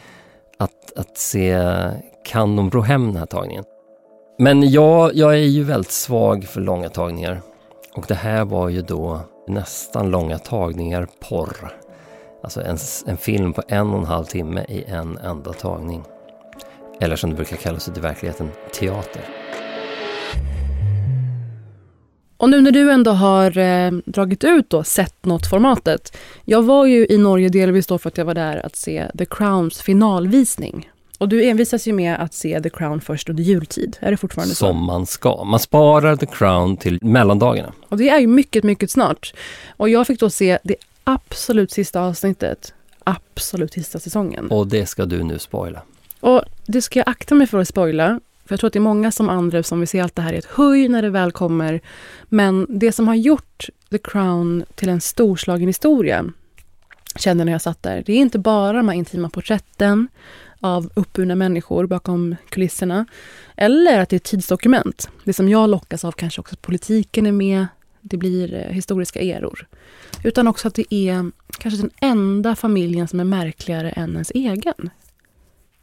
Att, 0.59 0.98
att 0.98 1.18
se, 1.18 1.59
kan 2.24 2.57
de 2.57 2.70
ro 2.70 2.80
hem 2.80 3.07
den 3.07 3.16
här 3.16 3.26
tagningen? 3.26 3.64
Men 4.43 4.70
jag, 4.70 5.14
jag 5.14 5.34
är 5.34 5.38
ju 5.38 5.62
väldigt 5.62 5.91
svag 5.91 6.45
för 6.45 6.61
långa 6.61 6.88
tagningar. 6.88 7.41
Och 7.95 8.05
det 8.09 8.14
här 8.14 8.45
var 8.45 8.68
ju 8.68 8.82
då 8.82 9.20
nästan 9.49 10.11
långa 10.11 10.38
tagningar 10.38 11.09
porr. 11.28 11.72
Alltså 12.43 12.61
en, 12.61 12.76
en 13.07 13.16
film 13.16 13.53
på 13.53 13.62
en 13.68 13.91
och 13.91 13.99
en 13.99 14.05
halv 14.05 14.24
timme 14.24 14.64
i 14.68 14.84
en 14.84 15.18
enda 15.18 15.53
tagning. 15.53 16.03
Eller 17.01 17.16
som 17.16 17.30
det 17.30 17.36
brukar 17.36 17.57
kallas 17.57 17.88
i 17.88 18.01
verkligheten, 18.01 18.51
teater. 18.72 19.22
Och 22.36 22.51
nu 22.51 22.61
när 22.61 22.70
du 22.70 22.93
ändå 22.93 23.11
har 23.11 23.59
eh, 23.59 23.91
dragit 23.91 24.45
ut 24.45 24.74
och 24.74 24.86
sett 24.86 25.24
något 25.24 25.47
formatet 25.47 26.16
Jag 26.45 26.62
var 26.62 26.86
ju 26.86 27.07
i 27.07 27.18
Norge 27.18 27.49
delvis 27.49 27.86
då 27.86 27.99
för 27.99 28.09
att 28.09 28.18
jag 28.18 28.24
var 28.24 28.34
där 28.34 28.66
att 28.66 28.76
se 28.76 29.07
The 29.18 29.24
Crowns 29.24 29.82
finalvisning 29.82 30.91
och 31.20 31.28
du 31.28 31.44
envisas 31.44 31.88
ju 31.88 31.92
med 31.92 32.20
att 32.20 32.34
se 32.34 32.60
The 32.60 32.70
Crown 32.70 33.00
först 33.00 33.28
under 33.28 33.42
jultid. 33.42 33.96
Är 34.00 34.10
det 34.10 34.16
fortfarande 34.16 34.54
så? 34.54 34.66
Som 34.66 34.84
man 34.84 35.06
ska. 35.06 35.44
Man 35.44 35.60
sparar 35.60 36.16
The 36.16 36.26
Crown 36.26 36.76
till 36.76 36.98
mellandagarna. 37.02 37.72
Och 37.88 37.96
det 37.96 38.08
är 38.08 38.18
ju 38.18 38.26
mycket, 38.26 38.64
mycket 38.64 38.90
snart. 38.90 39.34
Och 39.76 39.88
jag 39.88 40.06
fick 40.06 40.20
då 40.20 40.30
se 40.30 40.58
det 40.62 40.76
absolut 41.04 41.70
sista 41.70 42.00
avsnittet. 42.00 42.74
Absolut 43.04 43.72
sista 43.72 43.98
säsongen. 43.98 44.50
Och 44.50 44.66
det 44.66 44.86
ska 44.86 45.06
du 45.06 45.22
nu 45.22 45.38
spoila. 45.38 45.82
Och 46.20 46.42
det 46.66 46.82
ska 46.82 46.98
jag 46.98 47.08
akta 47.08 47.34
mig 47.34 47.46
för 47.46 47.58
att 47.58 47.68
spoila. 47.68 48.20
För 48.44 48.52
jag 48.52 48.60
tror 48.60 48.68
att 48.68 48.72
det 48.72 48.78
är 48.78 48.80
många 48.80 49.12
som 49.12 49.28
andra 49.28 49.62
som 49.62 49.80
vill 49.80 49.88
se 49.88 50.00
allt 50.00 50.16
det 50.16 50.22
här 50.22 50.32
i 50.32 50.36
ett 50.36 50.44
höj 50.44 50.88
när 50.88 51.02
det 51.02 51.10
väl 51.10 51.32
kommer. 51.32 51.80
Men 52.24 52.66
det 52.68 52.92
som 52.92 53.08
har 53.08 53.14
gjort 53.14 53.68
The 53.90 53.98
Crown 53.98 54.64
till 54.74 54.88
en 54.88 55.00
storslagen 55.00 55.66
historia, 55.66 56.24
kände 57.16 57.44
när 57.44 57.52
jag 57.52 57.62
satt 57.62 57.82
där, 57.82 58.02
det 58.06 58.12
är 58.12 58.16
inte 58.16 58.38
bara 58.38 58.72
de 58.72 58.88
här 58.88 58.96
intima 58.96 59.30
porträtten 59.30 60.08
av 60.61 60.90
uppburna 60.94 61.34
människor 61.34 61.86
bakom 61.86 62.36
kulisserna. 62.48 63.06
Eller 63.56 64.00
att 64.00 64.08
det 64.08 64.14
är 64.14 64.18
ett 64.18 64.24
tidsdokument. 64.24 65.11
Det 65.24 65.32
som 65.32 65.48
jag 65.48 65.70
lockas 65.70 66.04
av 66.04 66.12
kanske 66.12 66.40
också 66.40 66.54
att 66.54 66.62
politiken 66.62 67.26
är 67.26 67.32
med. 67.32 67.66
Det 68.00 68.16
blir 68.16 68.54
eh, 68.54 68.74
historiska 68.74 69.20
eror. 69.20 69.66
Utan 70.24 70.48
också 70.48 70.68
att 70.68 70.74
det 70.74 70.94
är 70.94 71.30
kanske 71.58 71.80
den 71.80 71.90
enda 72.00 72.56
familjen 72.56 73.08
som 73.08 73.20
är 73.20 73.24
märkligare 73.24 73.90
än 73.90 74.12
ens 74.12 74.30
egen. 74.30 74.90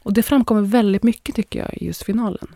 Och 0.02 0.12
det 0.12 0.22
framkommer 0.22 0.62
väldigt 0.62 1.02
mycket 1.02 1.34
tycker 1.34 1.58
jag 1.58 1.74
i 1.74 1.86
just 1.86 2.02
finalen. 2.02 2.48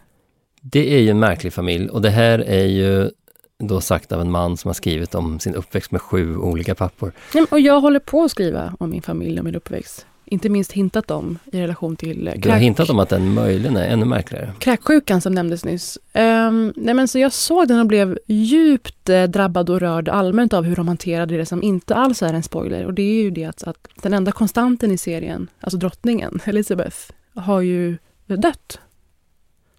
Det 0.61 0.95
är 0.95 1.01
ju 1.01 1.11
en 1.11 1.19
märklig 1.19 1.53
familj 1.53 1.89
och 1.89 2.03
det 2.03 2.11
här 2.11 2.39
är 2.39 2.67
ju 2.67 3.11
då 3.59 3.81
sagt 3.81 4.13
av 4.13 4.21
en 4.21 4.31
man 4.31 4.57
som 4.57 4.69
har 4.69 4.75
skrivit 4.75 5.15
om 5.15 5.41
sin 5.41 5.55
uppväxt 5.55 5.91
med 5.91 6.03
sju 6.03 6.37
olika 6.37 6.75
pappor. 6.75 7.13
Och 7.51 7.61
jag 7.61 7.81
håller 7.81 8.01
på 8.01 8.25
att 8.25 8.31
skriva 8.31 8.77
om 8.81 8.91
min 8.91 9.03
familj 9.03 9.39
och 9.39 9.45
min 9.45 9.55
uppväxt. 9.55 10.07
Inte 10.33 10.49
minst 10.49 10.73
hintat 10.73 11.11
om 11.11 11.39
i 11.53 11.61
relation 11.61 11.97
till 11.97 12.25
kräk... 12.25 12.43
Du 12.43 12.51
har 12.51 12.57
hintat 12.57 12.91
om 12.91 12.99
att 12.99 13.09
den 13.09 13.35
möjligen 13.35 13.77
är 13.77 13.89
ännu 13.89 14.05
märkligare. 14.05 14.53
Kräksjukan 14.59 15.21
som 15.21 15.35
nämndes 15.35 15.65
nyss. 15.65 15.99
Um, 16.15 16.73
nej 16.77 16.95
men 16.95 17.09
så 17.09 17.19
jag 17.19 17.33
såg 17.33 17.69
den 17.69 17.81
och 17.81 17.87
blev 17.87 18.19
djupt 18.27 19.09
eh, 19.09 19.23
drabbad 19.23 19.71
och 19.71 19.81
rörd 19.81 20.09
allmänt 20.09 20.53
av 20.53 20.65
hur 20.65 20.77
de 20.77 20.89
hanterade 20.89 21.37
det 21.37 21.47
som 21.47 21.63
inte 21.63 21.95
alls 21.95 22.23
är 22.23 22.35
en 22.35 22.43
spoiler. 22.43 22.87
Och 22.87 22.95
det 22.95 23.03
är 23.03 23.23
ju 23.23 23.31
det 23.31 23.45
att, 23.45 23.63
att 23.63 23.89
den 24.03 24.15
enda 24.15 24.33
konstanten 24.33 24.91
i 24.91 24.99
serien, 24.99 25.49
alltså 25.61 25.79
drottningen, 25.79 26.41
Elizabeth, 26.45 26.97
har 27.35 27.61
ju 27.61 27.99
dött 28.27 28.81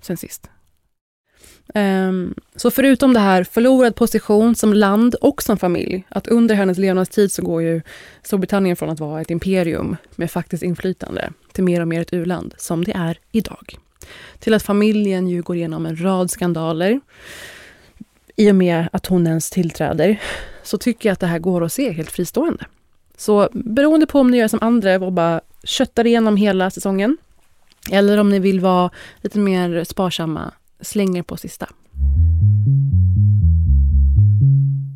sen 0.02 0.18
sist. 0.18 0.50
Um, 1.76 2.36
så 2.56 2.72
förutom 2.72 3.14
det 3.14 3.20
här 3.20 3.44
förlorad 3.44 3.96
position 3.96 4.56
som 4.56 4.74
land 4.74 5.16
och 5.16 5.44
som 5.44 5.58
familj, 5.58 6.04
att 6.10 6.28
under 6.28 6.56
hennes 6.56 6.78
levnadstid 6.78 7.32
så 7.32 7.42
går 7.42 7.62
ju 7.62 7.82
Storbritannien 8.24 8.76
från 8.76 8.90
att 8.90 9.00
vara 9.00 9.22
ett 9.22 9.32
imperium 9.32 9.98
med 10.16 10.32
faktiskt 10.32 10.64
inflytande 10.64 11.32
till 11.52 11.64
mer 11.64 11.82
och 11.82 11.88
mer 11.88 12.02
ett 12.02 12.14
uland, 12.14 12.54
som 12.58 12.84
det 12.84 12.92
är 12.92 13.18
idag. 13.32 13.78
Till 14.40 14.54
att 14.54 14.64
familjen 14.64 15.28
ju 15.28 15.42
går 15.42 15.56
igenom 15.56 15.86
en 15.86 16.04
rad 16.04 16.32
skandaler. 16.32 17.00
I 18.36 18.52
och 18.52 18.56
med 18.56 18.88
att 18.92 19.06
hon 19.06 19.28
ens 19.28 19.50
tillträder 19.50 20.22
så 20.64 20.78
tycker 20.78 21.10
jag 21.10 21.14
att 21.14 21.20
det 21.20 21.28
här 21.28 21.40
går 21.40 21.64
att 21.64 21.74
se 21.74 21.92
helt 21.92 22.12
fristående. 22.12 22.66
Så 23.18 23.50
beroende 23.54 24.08
på 24.08 24.20
om 24.20 24.32
ni 24.32 24.38
gör 24.38 24.48
som 24.48 24.60
andra 24.62 24.96
och 24.96 25.14
bara 25.14 25.42
köttar 25.64 26.08
igenom 26.08 26.38
hela 26.38 26.70
säsongen 26.72 27.18
eller 27.92 28.18
om 28.18 28.30
ni 28.30 28.40
vill 28.40 28.60
vara 28.60 28.90
lite 29.22 29.40
mer 29.40 29.84
sparsamma 29.84 30.52
slänger 30.84 31.24
på 31.24 31.38
sista. 31.38 31.70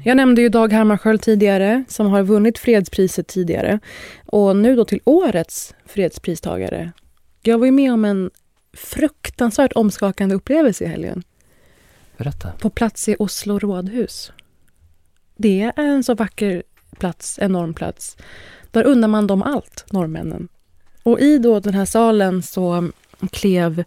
Jag 0.03 0.17
nämnde 0.17 0.41
ju 0.41 0.49
Dag 0.49 0.73
Hammarskjöld 0.73 1.21
tidigare, 1.21 1.83
som 1.87 2.07
har 2.07 2.23
vunnit 2.23 2.57
fredspriset 2.57 3.27
tidigare. 3.27 3.79
Och 4.25 4.55
nu 4.55 4.75
då 4.75 4.85
till 4.85 4.99
årets 5.03 5.75
fredspristagare. 5.85 6.91
Jag 7.41 7.57
var 7.57 7.65
ju 7.65 7.71
med 7.71 7.93
om 7.93 8.05
en 8.05 8.31
fruktansvärt 8.73 9.73
omskakande 9.73 10.35
upplevelse 10.35 10.83
i 10.83 10.87
helgen. 10.87 11.23
Berätta. 12.17 12.51
På 12.51 12.69
plats 12.69 13.09
i 13.09 13.15
Oslo 13.19 13.59
rådhus. 13.59 14.31
Det 15.37 15.71
är 15.75 15.83
en 15.83 16.03
så 16.03 16.15
vacker 16.15 16.63
plats, 16.99 17.39
enorm 17.41 17.73
plats. 17.73 18.17
Där 18.71 18.83
undrar 18.83 19.07
man 19.07 19.27
dem 19.27 19.43
allt, 19.43 19.85
norrmännen. 19.91 20.47
Och 21.03 21.19
i 21.19 21.37
då 21.37 21.59
den 21.59 21.73
här 21.73 21.85
salen 21.85 22.43
så 22.43 22.89
klev 23.31 23.83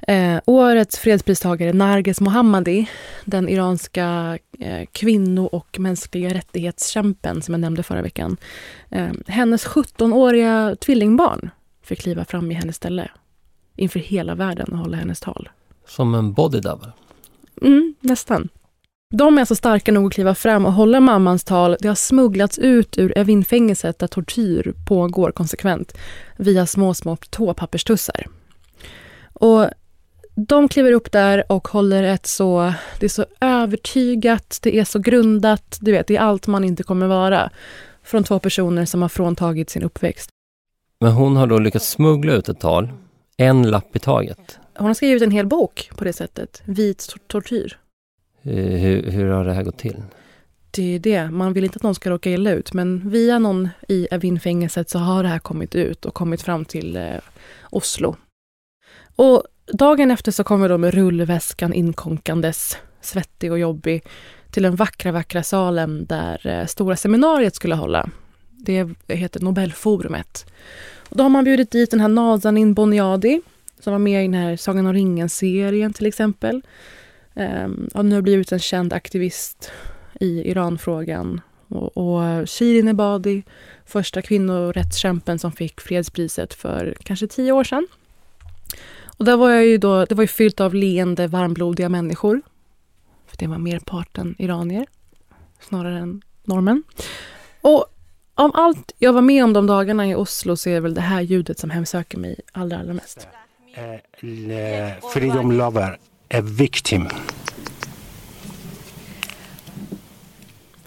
Eh, 0.00 0.40
årets 0.46 0.98
fredspristagare 0.98 1.72
Narges 1.72 2.20
Mohammadi, 2.20 2.90
den 3.24 3.48
iranska 3.48 4.38
eh, 4.58 4.86
kvinno 4.92 5.44
och 5.44 5.78
mänskliga 5.78 6.34
rättighetskämpen 6.34 7.42
som 7.42 7.54
jag 7.54 7.60
nämnde 7.60 7.82
förra 7.82 8.02
veckan. 8.02 8.36
Eh, 8.90 9.08
hennes 9.26 9.66
17-åriga 9.66 10.76
tvillingbarn 10.80 11.50
fick 11.82 12.00
kliva 12.00 12.24
fram 12.24 12.50
i 12.50 12.54
hennes 12.54 12.76
ställe 12.76 13.10
inför 13.76 14.00
hela 14.00 14.34
världen 14.34 14.72
och 14.72 14.78
hålla 14.78 14.96
hennes 14.96 15.20
tal. 15.20 15.48
Som 15.88 16.14
en 16.14 16.32
body 16.32 16.60
double? 16.60 16.92
Mm, 17.62 17.94
nästan. 18.00 18.48
De 19.14 19.36
är 19.36 19.42
alltså 19.42 19.54
starka 19.54 19.92
nog 19.92 20.06
att 20.06 20.12
kliva 20.12 20.34
fram 20.34 20.66
och 20.66 20.72
hålla 20.72 21.00
mammans 21.00 21.44
tal. 21.44 21.76
Det 21.80 21.88
har 21.88 21.94
smugglats 21.94 22.58
ut 22.58 22.98
ur 22.98 23.18
Evin-fängelset 23.18 23.98
där 23.98 24.06
tortyr 24.06 24.74
pågår 24.86 25.30
konsekvent 25.30 25.98
via 26.36 26.66
små, 26.66 26.94
små 26.94 27.16
tåpapperstussar. 27.16 28.26
Och 29.32 29.70
de 30.36 30.68
kliver 30.68 30.92
upp 30.92 31.12
där 31.12 31.52
och 31.52 31.68
håller 31.68 32.02
ett 32.02 32.26
så... 32.26 32.72
Det 33.00 33.06
är 33.06 33.10
så 33.10 33.26
övertygat, 33.40 34.58
det 34.62 34.78
är 34.78 34.84
så 34.84 34.98
grundat. 34.98 35.78
Du 35.80 35.92
vet, 35.92 36.06
det 36.06 36.16
är 36.16 36.20
allt 36.20 36.46
man 36.46 36.64
inte 36.64 36.82
kommer 36.82 37.06
vara. 37.06 37.50
Från 38.02 38.24
två 38.24 38.38
personer 38.38 38.84
som 38.84 39.02
har 39.02 39.08
fråntagit 39.08 39.70
sin 39.70 39.82
uppväxt. 39.82 40.30
Men 41.00 41.12
hon 41.12 41.36
har 41.36 41.46
då 41.46 41.58
lyckats 41.58 41.88
smuggla 41.88 42.32
ut 42.32 42.48
ett 42.48 42.60
tal, 42.60 42.88
en 43.36 43.70
lapp 43.70 43.96
i 43.96 43.98
taget. 43.98 44.58
Hon 44.74 44.86
har 44.86 44.94
skrivit 44.94 45.22
en 45.22 45.30
hel 45.30 45.46
bok 45.46 45.90
på 45.96 46.04
det 46.04 46.12
sättet. 46.12 46.62
Vit 46.64 47.14
tortyr. 47.26 47.78
Hur, 48.42 49.10
hur 49.10 49.28
har 49.28 49.44
det 49.44 49.52
här 49.52 49.62
gått 49.62 49.78
till? 49.78 50.02
Det 50.70 50.94
är 50.94 50.98
det. 50.98 51.30
Man 51.30 51.52
vill 51.52 51.64
inte 51.64 51.76
att 51.76 51.82
någon 51.82 51.94
ska 51.94 52.10
råka 52.10 52.30
illa 52.30 52.52
ut. 52.52 52.72
Men 52.72 53.10
via 53.10 53.38
någon 53.38 53.68
i 53.88 54.08
Evin-fängelset 54.10 54.90
så 54.90 54.98
har 54.98 55.22
det 55.22 55.28
här 55.28 55.38
kommit 55.38 55.74
ut 55.74 56.04
och 56.04 56.14
kommit 56.14 56.42
fram 56.42 56.64
till 56.64 56.96
eh, 56.96 57.16
Oslo. 57.70 58.16
Och 59.16 59.42
Dagen 59.72 60.10
efter 60.10 60.32
så 60.32 60.44
kommer 60.44 60.68
de 60.68 60.80
med 60.80 60.94
rullväskan 60.94 61.72
inkonkandes, 61.72 62.76
svettig 63.00 63.52
och 63.52 63.58
jobbig, 63.58 64.02
till 64.50 64.62
den 64.62 64.76
vackra, 64.76 65.12
vackra 65.12 65.42
salen 65.42 66.06
där 66.06 66.46
eh, 66.46 66.66
stora 66.66 66.96
seminariet 66.96 67.54
skulle 67.54 67.74
hålla. 67.74 68.08
Det 68.50 68.88
heter 69.08 69.40
Nobelforumet. 69.40 70.46
Och 71.08 71.16
då 71.16 71.22
har 71.22 71.28
man 71.28 71.44
bjudit 71.44 71.70
dit 71.70 71.90
den 71.90 72.00
här 72.00 72.08
Nazanin 72.08 72.74
Boniadi 72.74 73.40
som 73.80 73.92
var 73.92 73.98
med 73.98 74.24
i 74.24 74.26
den 74.26 74.34
här 74.34 74.56
Sagan 74.56 74.86
om 74.86 74.92
ringen-serien 74.92 75.92
till 75.92 76.06
exempel. 76.06 76.62
Ehm, 77.34 77.64
um, 77.64 77.88
och 77.94 78.04
nu 78.04 78.14
har 78.14 78.22
blivit 78.22 78.52
en 78.52 78.58
känd 78.58 78.92
aktivist 78.92 79.70
i 80.20 80.50
Iranfrågan. 80.50 81.40
Och, 81.68 81.96
och 81.96 82.48
Shirin 82.48 82.88
Ebadi, 82.88 83.42
första 83.86 84.22
kvinnorättskämpen 84.22 85.38
som 85.38 85.52
fick 85.52 85.80
fredspriset 85.80 86.54
för 86.54 86.96
kanske 87.02 87.26
tio 87.26 87.52
år 87.52 87.64
sedan. 87.64 87.86
Och 89.16 89.24
där 89.24 89.36
var 89.36 89.50
jag 89.50 89.66
ju 89.66 89.78
då, 89.78 90.04
det 90.04 90.14
var 90.14 90.24
ju 90.24 90.28
fyllt 90.28 90.60
av 90.60 90.74
leende, 90.74 91.26
varmblodiga 91.26 91.88
människor. 91.88 92.42
För 93.26 93.36
det 93.36 93.46
var 93.46 93.58
merparten 93.58 94.34
iranier, 94.38 94.86
snarare 95.60 95.98
än 95.98 96.22
norrmän. 96.44 96.82
Och 97.60 97.86
av 98.34 98.50
allt 98.54 98.92
jag 98.98 99.12
var 99.12 99.22
med 99.22 99.44
om 99.44 99.52
de 99.52 99.66
dagarna 99.66 100.06
i 100.06 100.14
Oslo 100.14 100.56
så 100.56 100.68
är 100.68 100.74
det 100.74 100.80
väl 100.80 100.94
det 100.94 101.00
här 101.00 101.20
ljudet 101.20 101.58
som 101.58 101.70
hemsöker 101.70 102.18
mig 102.18 102.40
allra, 102.52 102.78
allra 102.78 102.94
mest. 102.94 103.28
Uh, 104.22 105.10
freedom 105.12 105.52
lover, 105.52 105.98
a 106.34 106.40
victim. 106.40 107.08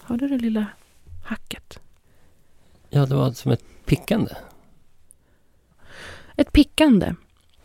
Hörde 0.02 0.28
du 0.28 0.38
det 0.38 0.44
lilla 0.44 0.66
hacket? 1.26 1.80
Ja, 2.90 3.06
det 3.06 3.16
var 3.16 3.32
som 3.32 3.52
ett 3.52 3.64
pickande. 3.86 4.32
Ett 6.36 6.52
pickande. 6.52 7.14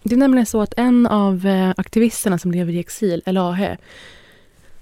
Det 0.06 0.14
är 0.14 0.18
nämligen 0.18 0.46
så 0.46 0.60
att 0.60 0.74
en 0.76 1.06
av 1.06 1.46
eh, 1.46 1.72
aktivisterna 1.76 2.38
som 2.38 2.52
lever 2.52 2.72
i 2.72 2.78
exil, 2.78 3.22
Elahe, 3.26 3.78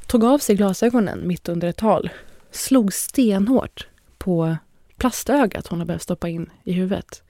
tog 0.07 0.25
av 0.25 0.39
sig 0.39 0.57
glasögonen 0.57 1.29
mitt 1.29 1.49
under 1.49 1.69
ett 1.69 1.77
tal. 1.77 2.11
Slog 2.51 2.93
stenhårt 2.93 3.89
på 4.19 4.57
plastögat 4.97 5.67
hon 5.67 5.79
har 5.79 5.87
behövt 5.87 6.03
stoppa 6.03 6.29
in 6.29 6.51
i 6.65 6.73
huvudet. 6.73 7.23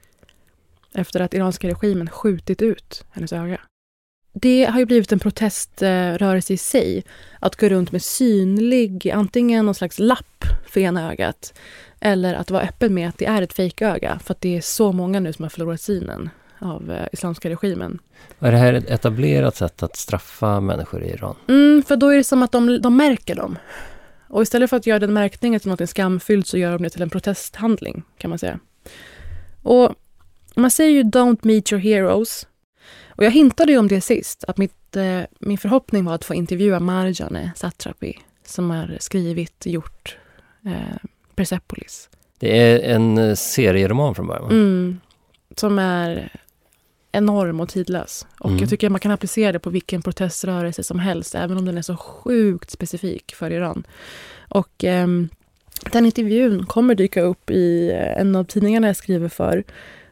Efter 0.93 1.19
att 1.19 1.33
iranska 1.33 1.67
regimen 1.67 2.09
skjutit 2.09 2.61
ut 2.61 3.05
hennes 3.11 3.33
öga. 3.33 3.61
Det 4.33 4.65
har 4.65 4.79
ju 4.79 4.85
blivit 4.85 5.11
en 5.11 5.19
proteströrelse 5.19 6.53
eh, 6.53 6.55
i 6.55 6.57
sig 6.57 7.03
att 7.39 7.55
gå 7.55 7.69
runt 7.69 7.91
med 7.91 8.03
synlig, 8.03 9.09
antingen 9.09 9.65
någon 9.65 9.75
slags 9.75 9.99
lapp 9.99 10.45
för 10.67 10.79
ena 10.79 11.11
ögat 11.11 11.53
eller 11.99 12.33
att 12.33 12.51
vara 12.51 12.63
öppen 12.63 12.93
med 12.93 13.09
att 13.09 13.17
det 13.17 13.25
är 13.25 13.41
ett 13.41 13.53
fejköga 13.53 14.19
för 14.23 14.33
att 14.33 14.41
det 14.41 14.57
är 14.57 14.61
så 14.61 14.91
många 14.91 15.19
nu 15.19 15.33
som 15.33 15.43
har 15.43 15.49
förlorat 15.49 15.81
synen 15.81 16.29
av 16.63 16.91
eh, 16.91 17.07
Islamiska 17.11 17.49
regimen. 17.49 17.99
Är 18.39 18.51
det 18.51 18.57
här 18.57 18.73
ett 18.73 18.89
etablerat 18.89 19.55
sätt 19.55 19.83
att 19.83 19.95
straffa 19.95 20.59
människor 20.59 21.03
i 21.03 21.09
Iran? 21.09 21.35
Mm, 21.47 21.83
för 21.83 21.95
då 21.95 22.09
är 22.09 22.17
det 22.17 22.23
som 22.23 22.43
att 22.43 22.51
de, 22.51 22.81
de 22.81 22.97
märker 22.97 23.35
dem. 23.35 23.57
Och 24.27 24.41
istället 24.41 24.69
för 24.69 24.77
att 24.77 24.87
göra 24.87 24.99
den 24.99 25.13
märkningen 25.13 25.59
till 25.59 25.69
något 25.69 25.89
skamfyllt 25.89 26.47
så 26.47 26.57
gör 26.57 26.71
de 26.71 26.83
det 26.83 26.89
till 26.89 27.01
en 27.01 27.09
protesthandling, 27.09 28.03
kan 28.17 28.29
man 28.29 28.39
säga. 28.39 28.59
Och 29.63 29.95
man 30.55 30.71
säger 30.71 30.91
ju 30.91 31.03
“Don't 31.03 31.39
meet 31.41 31.71
your 31.71 31.81
heroes”. 31.81 32.47
Och 33.15 33.23
jag 33.23 33.31
hintade 33.31 33.71
ju 33.71 33.77
om 33.77 33.87
det 33.87 34.01
sist, 34.01 34.43
att 34.47 34.57
mitt, 34.57 34.95
eh, 34.95 35.21
min 35.39 35.57
förhoppning 35.57 36.05
var 36.05 36.15
att 36.15 36.25
få 36.25 36.33
intervjua 36.33 36.79
Marjane 36.79 37.51
Satrapi 37.55 38.19
som 38.45 38.69
har 38.69 38.97
skrivit, 38.99 39.65
gjort 39.65 40.17
eh, 40.65 40.97
Persepolis. 41.35 42.09
Det 42.39 42.57
är 42.57 42.95
en 42.95 43.17
eh, 43.17 43.35
serieroman 43.35 44.15
från 44.15 44.27
början, 44.27 44.43
va? 44.43 44.49
Mm, 44.49 44.99
som 45.55 45.79
är 45.79 46.31
enorm 47.13 47.59
och 47.59 47.69
tidlös. 47.69 48.27
Och 48.39 48.49
Mm. 48.49 48.59
jag 48.59 48.69
tycker 48.69 48.89
man 48.89 48.99
kan 48.99 49.11
applicera 49.11 49.51
det 49.51 49.59
på 49.59 49.69
vilken 49.69 50.01
proteströrelse 50.01 50.83
som 50.83 50.99
helst, 50.99 51.35
även 51.35 51.57
om 51.57 51.65
den 51.65 51.77
är 51.77 51.81
så 51.81 51.95
sjukt 51.97 52.71
specifik 52.71 53.35
för 53.35 53.51
Iran. 53.51 53.83
Och 54.49 54.83
ehm, 54.83 55.29
den 55.91 56.05
intervjun 56.05 56.65
kommer 56.65 56.95
dyka 56.95 57.21
upp 57.21 57.51
i 57.51 57.89
eh, 57.91 58.21
en 58.21 58.35
av 58.35 58.43
tidningarna 58.43 58.87
jag 58.87 58.95
skriver 58.95 59.29
för. 59.29 59.63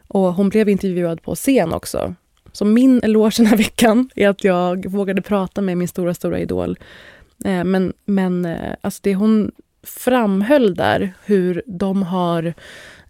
Och 0.08 0.34
hon 0.34 0.48
blev 0.48 0.68
intervjuad 0.68 1.22
på 1.22 1.34
scen 1.34 1.72
också. 1.72 2.14
Så 2.52 2.64
min 2.64 3.00
eloge 3.02 3.34
den 3.36 3.46
här 3.46 3.56
veckan 3.56 4.10
är 4.16 4.28
att 4.28 4.44
jag 4.44 4.86
vågade 4.86 5.22
prata 5.22 5.60
med 5.60 5.78
min 5.78 5.88
stora, 5.88 6.14
stora 6.14 6.38
idol. 6.38 6.78
Eh, 7.44 7.64
men 7.64 7.92
men 8.04 8.44
eh, 8.44 8.74
alltså 8.80 9.00
det 9.02 9.14
hon 9.14 9.52
framhöll 9.82 10.74
där, 10.74 11.14
hur 11.24 11.62
de 11.66 12.02
har 12.02 12.42
eh, 12.46 12.52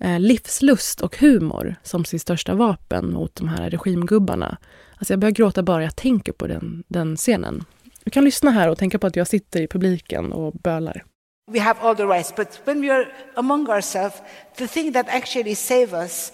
Eh, 0.05 0.21
livslust 0.21 1.01
och 1.01 1.17
humor 1.17 1.75
som 1.83 2.05
sitt 2.05 2.23
största 2.23 2.55
vapen 2.55 3.13
mot 3.13 3.35
de 3.35 3.49
här 3.49 3.71
regimgubbarna. 3.71 4.59
Alltså 4.97 5.13
jag 5.13 5.21
börjar 5.21 5.33
gråta 5.33 5.63
bara 5.63 5.83
jag 5.83 5.97
tänker 5.97 6.33
på 6.33 6.47
den, 6.47 6.85
den 6.89 7.17
scenen. 7.17 7.65
Du 8.05 8.11
kan 8.11 8.25
lyssna 8.25 8.51
här 8.51 8.69
och 8.69 8.79
tänka 8.79 8.99
på 8.99 9.07
att 9.07 9.17
jag 9.17 9.27
sitter 9.27 9.63
i 9.63 9.67
publiken 9.67 10.33
och 10.33 10.53
bölar. 10.53 11.05
We 11.53 11.61
have 11.61 11.81
all 11.81 11.97
the 11.97 12.05
rights, 12.05 12.37
but 12.37 12.61
when 12.65 12.81
we 12.81 12.95
are 12.95 13.07
among 13.35 13.69
ourselves, 13.69 14.15
the 14.57 14.69
thing 14.69 14.93
that 14.93 15.07
actually 15.09 15.55
saves 15.55 15.93
us 15.93 16.33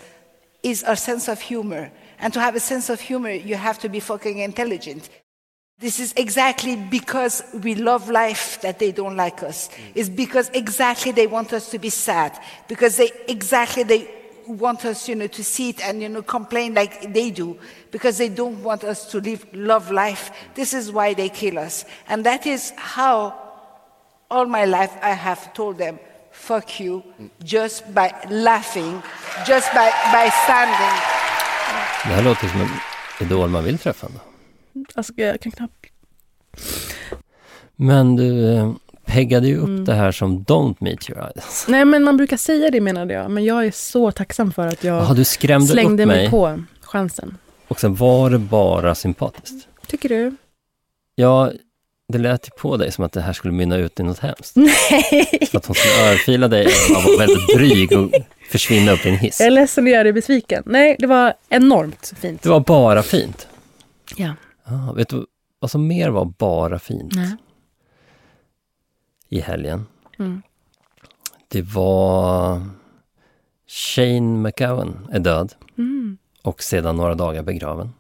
is 0.63 0.85
our 0.85 0.95
sense 0.95 1.33
of 1.33 1.41
humor. 1.41 1.91
And 2.19 2.35
to 2.35 2.41
have 2.41 2.57
a 2.57 2.61
sense 2.61 2.93
of 2.93 3.01
humor, 3.01 3.31
you 3.31 3.57
have 3.57 3.81
to 3.81 3.89
be 3.89 4.01
fucking 4.01 4.39
intelligent. 4.39 5.11
This 5.81 6.01
is 6.01 6.13
exactly 6.17 6.75
because 6.75 7.45
we 7.63 7.77
love 7.77 8.11
life 8.11 8.61
that 8.63 8.81
they 8.81 8.91
don't 8.91 9.17
like 9.17 9.45
us. 9.45 9.69
Mm. 9.69 9.93
It's 9.95 10.09
because 10.09 10.51
exactly 10.53 11.13
they 11.13 11.29
want 11.29 11.53
us 11.53 11.71
to 11.71 11.79
be 11.79 11.89
sad. 11.89 12.37
Because 12.67 12.97
they 12.97 13.13
exactly 13.29 13.85
they 13.85 14.11
want 14.49 14.85
us, 14.85 15.09
you 15.09 15.15
know, 15.15 15.29
to 15.29 15.45
see 15.45 15.69
it 15.69 15.81
and 15.85 16.03
you 16.03 16.09
know 16.09 16.23
complain 16.23 16.75
like 16.75 17.13
they 17.15 17.31
do. 17.31 17.57
Because 17.93 18.19
they 18.19 18.29
don't 18.29 18.61
want 18.65 18.83
us 18.83 19.07
to 19.13 19.21
live 19.21 19.47
love 19.53 19.93
life. 19.93 20.33
This 20.57 20.75
is 20.75 20.91
why 20.91 21.15
they 21.15 21.29
kill 21.29 21.61
us. 21.61 21.85
And 22.09 22.27
that 22.27 22.45
is 22.45 22.73
how 22.77 23.39
all 24.29 24.47
my 24.47 24.65
life 24.65 24.93
I 25.01 25.11
have 25.11 25.55
told 25.55 25.79
them, 25.79 26.01
fuck 26.33 26.81
you, 26.81 27.05
mm. 27.21 27.31
just 27.45 27.95
by 27.95 28.13
laughing, 28.29 29.01
just 29.47 29.73
by, 29.73 29.91
by 30.13 30.29
standing. 30.45 30.99
Det 32.05 32.15
här 32.15 32.23
låter 32.23 32.49
som 32.49 32.61
en 32.61 32.69
idol 33.21 33.49
man 33.49 33.65
vill 33.65 33.79
träffa 33.79 34.07
ändå. 34.07 34.28
Alltså, 34.95 35.13
jag 35.17 35.41
kan 35.41 35.53
knappt... 35.53 35.87
Men 37.77 38.17
du 38.17 38.55
eh, 38.57 38.73
peggade 39.07 39.49
ju 39.49 39.57
upp 39.57 39.65
Mm. 39.69 39.85
det 39.85 39.95
här 39.95 40.13
som 40.13 40.41
Don't 40.45 40.77
meet 40.81 41.11
your 41.11 41.23
eyes. 41.23 41.65
Nej, 41.69 41.85
men 41.85 42.03
man 42.05 42.17
brukar 42.17 42.37
säga 42.37 42.71
det 42.71 42.81
menade 42.81 43.15
jag. 43.15 43.31
Men 43.31 43.45
jag 43.45 43.67
är 43.67 43.71
så 43.71 44.11
tacksam 44.11 44.53
för 44.53 44.67
att 44.67 44.85
jag 44.85 44.97
Jaha, 44.97 45.15
du 45.15 45.25
skrämde 45.25 45.67
slängde 45.67 46.03
upp 46.03 46.07
mig 46.09 46.17
mig. 46.17 46.31
på 46.31 46.63
chansen. 46.81 47.39
Och 47.69 47.81
sen 47.81 47.95
var 47.95 48.31
det 48.31 48.39
bara 48.39 48.95
sympatiskt. 48.95 49.69
Tycker 49.87 50.09
du? 50.09 50.37
Ja, 51.15 51.53
det 52.13 52.19
lät 52.19 52.47
ju 52.47 52.51
på 52.51 52.77
dig 52.77 52.93
som 52.93 53.05
att 53.05 53.13
det 53.13 53.21
här 53.21 53.33
skulle 53.33 53.53
mynna 53.55 53.77
ut 53.77 54.01
i 54.01 54.03
något 54.03 54.19
hemskt. 54.19 54.53
Nej! 54.57 55.47
Som 55.51 55.59
att 55.59 55.67
hon 55.67 55.75
skulle 55.75 56.11
örfila 56.13 56.49
dig 56.49 56.67
och 56.67 57.03
vara 57.05 57.19
väldigt 57.19 57.49
dryg 57.57 57.93
och 57.93 58.11
försvinna 58.51 58.93
upp 58.93 59.07
i 59.07 59.09
en 59.09 59.17
hiss. 59.17 59.41
Jag 59.41 59.47
är 59.47 59.51
ledsen 59.51 59.85
att 59.85 59.91
göra 59.91 60.03
dig 60.03 60.13
besviken. 60.13 60.63
Nej, 60.67 60.97
det 60.99 61.07
var 61.07 61.35
enormt 61.49 62.13
fint. 62.21 62.43
Det 62.43 62.49
var 62.49 62.61
bara 62.61 63.03
fint. 63.03 63.49
Ja. 64.17 64.33
Ah, 64.69 64.93
vet 64.93 65.09
du 65.09 65.27
vad 65.61 65.71
som 65.71 65.87
mer 65.87 66.09
var 66.11 66.25
bara 66.25 66.79
fint 66.79 67.15
Nej. 67.15 67.37
i 69.29 69.41
helgen? 69.41 69.87
Mm. 70.19 70.43
Det 71.49 71.63
var 71.63 72.61
Shane 73.67 74.21
McGowan 74.39 75.09
är 75.13 75.19
död 75.19 75.55
Mm. 75.79 76.19
och 76.43 76.63
sedan 76.63 76.97
några 76.97 77.15
dagar 77.15 77.43
begraven. 77.43 77.93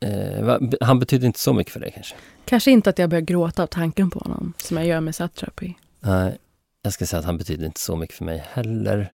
Eh, 0.00 0.58
han 0.80 0.98
betydde 0.98 1.26
inte 1.26 1.38
så 1.38 1.52
mycket 1.52 1.72
för 1.72 1.80
dig 1.80 1.90
kanske? 1.94 2.14
Kanske 2.44 2.70
inte 2.70 2.90
att 2.90 2.98
jag 2.98 3.10
börjar 3.10 3.22
gråta 3.22 3.62
av 3.62 3.66
tanken 3.66 4.10
på 4.10 4.18
honom, 4.18 4.52
som 4.56 4.76
jag 4.76 4.86
gör 4.86 5.00
med 5.00 5.14
Satrapi. 5.14 5.74
Nej, 6.00 6.38
jag 6.82 6.92
ska 6.92 7.06
säga 7.06 7.20
att 7.20 7.26
han 7.26 7.38
betydde 7.38 7.66
inte 7.66 7.80
så 7.80 7.96
mycket 7.96 8.16
för 8.16 8.24
mig 8.24 8.44
heller. 8.52 9.12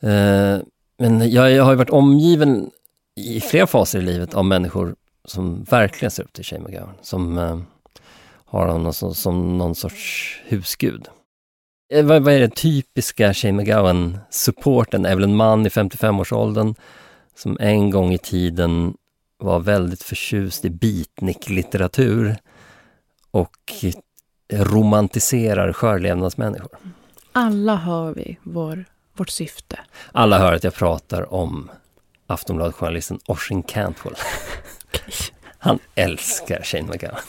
Eh, 0.00 0.58
men 0.98 1.30
jag, 1.30 1.50
jag 1.52 1.64
har 1.64 1.70
ju 1.70 1.76
varit 1.76 1.90
omgiven 1.90 2.70
i 3.14 3.40
flera 3.40 3.66
faser 3.66 3.98
i 3.98 4.02
livet 4.02 4.34
av 4.34 4.44
människor 4.44 4.96
som 5.26 5.64
verkligen 5.64 6.10
ser 6.10 6.22
upp 6.22 6.32
till 6.32 6.44
Shane 6.44 6.64
McGowan. 6.64 6.94
Som 7.02 7.38
eh, 7.38 7.58
har 8.44 8.66
honom 8.66 8.92
som, 8.92 9.14
som 9.14 9.58
någon 9.58 9.74
sorts 9.74 10.36
husgud. 10.44 11.08
Eh, 11.92 12.04
vad, 12.04 12.22
vad 12.22 12.34
är 12.34 12.40
det 12.40 12.56
typiska 12.56 13.34
Shane 13.34 13.62
McGowan-supporten? 13.62 15.06
är 15.06 15.14
väl 15.14 15.24
en 15.24 15.36
man 15.36 15.66
i 15.66 15.68
55-årsåldern 15.68 16.74
som 17.34 17.56
en 17.60 17.90
gång 17.90 18.12
i 18.12 18.18
tiden 18.18 18.96
var 19.38 19.60
väldigt 19.60 20.02
förtjust 20.02 20.64
i 20.64 20.70
beatnik-litteratur 20.70 22.36
och 23.30 23.84
romantiserar 24.52 25.72
skörlevnadsmänniskor. 25.72 26.78
Alla 27.32 27.74
har 27.74 28.12
vi 28.12 28.38
vår, 28.42 28.84
vårt 29.16 29.30
syfte. 29.30 29.78
Alla 30.12 30.38
hör 30.38 30.52
att 30.52 30.64
jag 30.64 30.74
pratar 30.74 31.34
om 31.34 31.70
Aftonbladet-journalisten 32.26 33.18
Oisin 33.26 33.62
Cantwell. 33.62 34.14
Han 35.58 35.78
älskar 35.94 36.62
Shane 36.62 36.82
McGowan. 36.88 37.20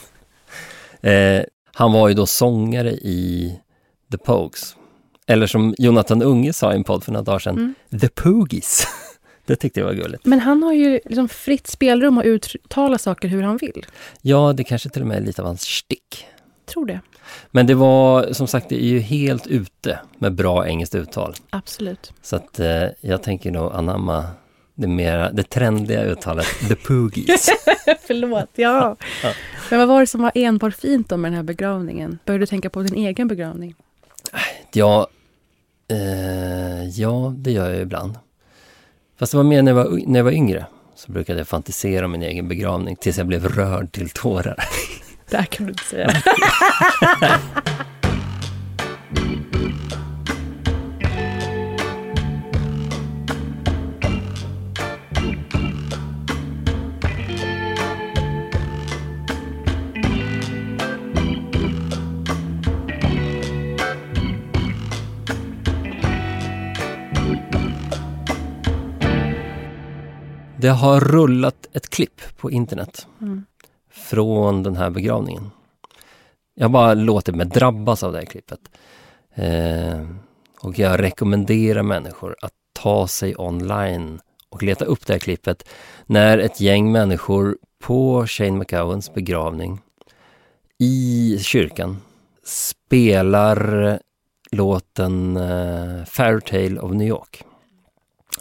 Eh, 1.01 1.43
han 1.73 1.91
var 1.91 2.07
ju 2.07 2.13
då 2.13 2.25
sångare 2.25 2.91
i 2.91 3.59
The 4.11 4.17
Pogues. 4.17 4.75
Eller 5.27 5.47
som 5.47 5.75
Jonathan 5.77 6.21
Unge 6.21 6.53
sa 6.53 6.73
i 6.73 6.75
en 6.75 6.83
podd 6.83 7.03
för 7.03 7.11
några 7.11 7.23
dagar 7.23 7.39
sedan, 7.39 7.55
Mm. 7.91 7.99
The 8.01 8.09
Poogies. 8.09 8.87
Det 9.45 9.55
tyckte 9.55 9.79
jag 9.79 9.87
var 9.87 9.93
gulligt. 9.93 10.25
Men 10.25 10.39
han 10.39 10.63
har 10.63 10.73
ju 10.73 10.99
liksom 11.05 11.29
fritt 11.29 11.67
spelrum 11.67 12.17
att 12.17 12.25
uttala 12.25 12.97
saker 12.97 13.27
hur 13.27 13.43
han 13.43 13.57
vill. 13.57 13.85
Ja, 14.21 14.53
det 14.53 14.63
kanske 14.63 14.89
till 14.89 15.01
och 15.01 15.07
med 15.07 15.17
är 15.17 15.21
lite 15.21 15.41
av 15.41 15.47
hans 15.47 15.61
stick. 15.61 16.25
Tror 16.65 16.85
det. 16.85 16.99
Men 17.51 17.67
det 17.67 17.73
var, 17.73 18.33
som 18.33 18.47
sagt, 18.47 18.69
det 18.69 18.83
är 18.83 18.87
ju 18.87 18.99
helt 18.99 19.47
ute 19.47 19.99
med 20.17 20.35
bra 20.35 20.67
engelskt 20.67 20.95
uttal. 20.95 21.33
Absolut. 21.49 22.11
Så 22.21 22.35
att 22.35 22.59
eh, 22.59 22.83
jag 23.01 23.23
tänker 23.23 23.51
nog 23.51 23.71
anamma 23.73 24.25
det, 24.77 24.87
mera, 24.87 25.31
det 25.31 25.43
trendiga 25.43 26.03
uttalet, 26.03 26.47
The 26.67 26.75
Poogies. 26.75 27.49
Förlåt, 28.07 28.49
ja. 28.55 28.95
Ja. 29.23 29.33
Men 29.69 29.79
vad 29.79 29.87
var 29.87 29.99
det 29.99 30.07
som 30.07 30.21
var 30.21 30.31
enbart 30.35 30.75
fint 30.75 31.09
då 31.09 31.17
med 31.17 31.31
den 31.31 31.35
här 31.35 31.43
begravningen? 31.43 32.19
Började 32.25 32.41
du 32.41 32.47
tänka 32.47 32.69
på 32.69 32.81
din 32.81 33.05
egen 33.05 33.27
begravning? 33.27 33.75
Ja, 34.73 35.07
eh, 35.91 36.89
ja, 36.89 37.33
det 37.37 37.51
gör 37.51 37.69
jag 37.69 37.81
ibland. 37.81 38.15
Fast 39.19 39.31
det 39.31 39.37
var 39.37 39.43
mer 39.43 39.61
när 39.61 39.71
jag 39.71 39.75
var, 39.75 39.99
när 40.07 40.19
jag 40.19 40.23
var 40.23 40.31
yngre. 40.31 40.65
Så 40.95 41.11
brukade 41.11 41.39
jag 41.39 41.47
fantisera 41.47 42.05
om 42.05 42.11
min 42.11 42.23
egen 42.23 42.47
begravning 42.47 42.95
tills 42.95 43.17
jag 43.17 43.27
blev 43.27 43.45
rörd 43.47 43.91
till 43.91 44.09
tårar. 44.09 44.55
Det 45.29 45.37
här 45.37 45.45
kan 45.45 45.65
du 45.65 45.71
inte 45.71 45.83
säga. 45.83 46.11
Det 70.59 70.67
har 70.69 70.99
rullat 70.99 71.67
ett 71.73 71.89
klipp 71.89 72.21
på 72.37 72.51
internet 72.51 73.07
Mm. 73.21 73.45
från 73.91 74.63
den 74.63 74.75
här 74.75 74.89
begravningen. 74.89 75.51
Jag 76.55 76.71
bara 76.71 76.93
låtit 76.93 77.35
mig 77.35 77.45
drabbas 77.45 78.03
av 78.03 78.11
det 78.11 78.17
här 78.17 78.25
klippet. 78.25 78.59
Eh, 79.35 80.05
och 80.61 80.79
jag 80.79 80.99
rekommenderar 81.03 81.83
människor 81.83 82.35
att 82.41 82.53
ta 82.73 83.07
sig 83.07 83.35
online 83.37 84.19
och 84.49 84.63
leta 84.63 84.85
upp 84.85 85.05
det 85.07 85.13
här 85.13 85.19
klippet 85.19 85.69
när 86.05 86.37
ett 86.37 86.61
gäng 86.61 86.91
människor 86.91 87.57
på 87.79 88.27
Shane 88.27 88.51
McGowans 88.51 89.13
begravning 89.13 89.79
i 90.79 91.37
kyrkan 91.41 92.01
spelar 92.45 93.99
låten 94.51 95.37
eh, 95.37 96.05
Fairytale 96.05 96.79
of 96.79 96.91
New 96.91 97.07
York. 97.07 97.43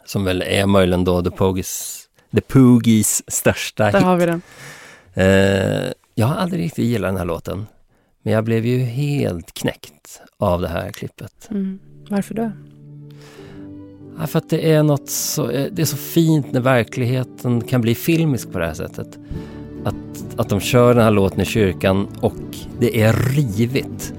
Som 0.04 0.24
väl 0.24 0.42
är 0.42 0.66
möjligen 0.66 1.04
då 1.04 1.22
The 1.22 1.30
Pogies, 1.30 2.05
The 2.36 2.42
Poogies 2.42 3.22
största 3.30 3.84
Där 3.84 3.92
hit. 3.92 4.02
har 4.02 4.16
vi 4.16 4.26
den. 4.26 4.42
Eh, 5.14 5.92
jag 6.14 6.26
har 6.26 6.34
aldrig 6.34 6.64
riktigt 6.64 6.84
gillat 6.84 7.08
den 7.08 7.16
här 7.16 7.24
låten. 7.24 7.66
Men 8.22 8.32
jag 8.32 8.44
blev 8.44 8.66
ju 8.66 8.78
helt 8.78 9.54
knäckt 9.54 10.20
av 10.38 10.60
det 10.60 10.68
här 10.68 10.90
klippet. 10.90 11.48
Mm. 11.50 11.78
Varför 12.08 12.34
då? 12.34 12.50
Ja, 14.20 14.26
för 14.26 14.38
att 14.38 14.50
det 14.50 14.72
är 14.72 14.82
något 14.82 15.10
så, 15.10 15.50
eh, 15.50 15.66
det 15.72 15.82
är 15.82 15.86
så 15.86 15.96
fint 15.96 16.52
när 16.52 16.60
verkligheten 16.60 17.60
kan 17.60 17.80
bli 17.80 17.94
filmisk 17.94 18.52
på 18.52 18.58
det 18.58 18.66
här 18.66 18.74
sättet. 18.74 19.18
Att, 19.84 19.94
att 20.36 20.48
de 20.48 20.60
kör 20.60 20.94
den 20.94 21.04
här 21.04 21.10
låten 21.10 21.40
i 21.40 21.44
kyrkan 21.44 22.08
och 22.20 22.56
det 22.78 23.02
är 23.02 23.12
rivigt. 23.12 24.14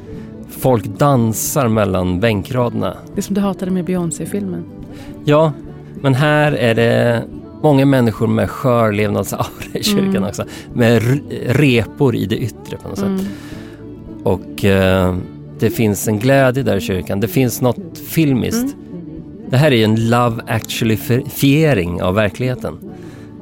Folk 0.50 0.86
dansar 0.86 1.68
mellan 1.68 2.20
bänkraderna. 2.20 2.98
Det 3.16 3.22
som 3.22 3.36
du 3.36 3.42
hatade 3.42 3.72
med 3.72 3.86
Beyoncé-filmen. 3.86 4.66
Ja, 5.26 5.54
men 6.02 6.14
här 6.14 6.52
är 6.52 6.76
det 6.76 7.24
många 7.64 7.86
människor 7.86 8.28
med 8.28 8.50
skörlevnadsaura 8.50 9.46
i 9.74 9.84
kyrkan 9.84 10.08
Mm. 10.16 10.24
också. 10.24 10.44
Med 10.74 11.04
repor 11.48 12.16
i 12.16 12.26
det 12.26 12.38
yttre 12.38 12.78
på 12.84 12.90
något 12.90 12.98
Mm. 13.00 13.18
sätt. 13.20 13.28
Och 14.24 14.66
eh, 14.66 15.16
det 15.60 15.70
finns 15.70 16.08
en 16.08 16.20
glädje 16.20 16.64
där 16.64 16.78
i 16.78 16.82
kyrkan. 16.82 17.20
Det 17.20 17.28
finns 17.28 17.62
något 17.62 17.98
filmiskt. 18.08 18.64
Mm. 18.64 18.74
Det 19.50 19.58
här 19.58 19.72
är 19.74 19.84
en 19.84 20.10
love 20.10 20.42
actually-fiering 20.48 22.02
av 22.02 22.16
verkligheten. 22.16 22.78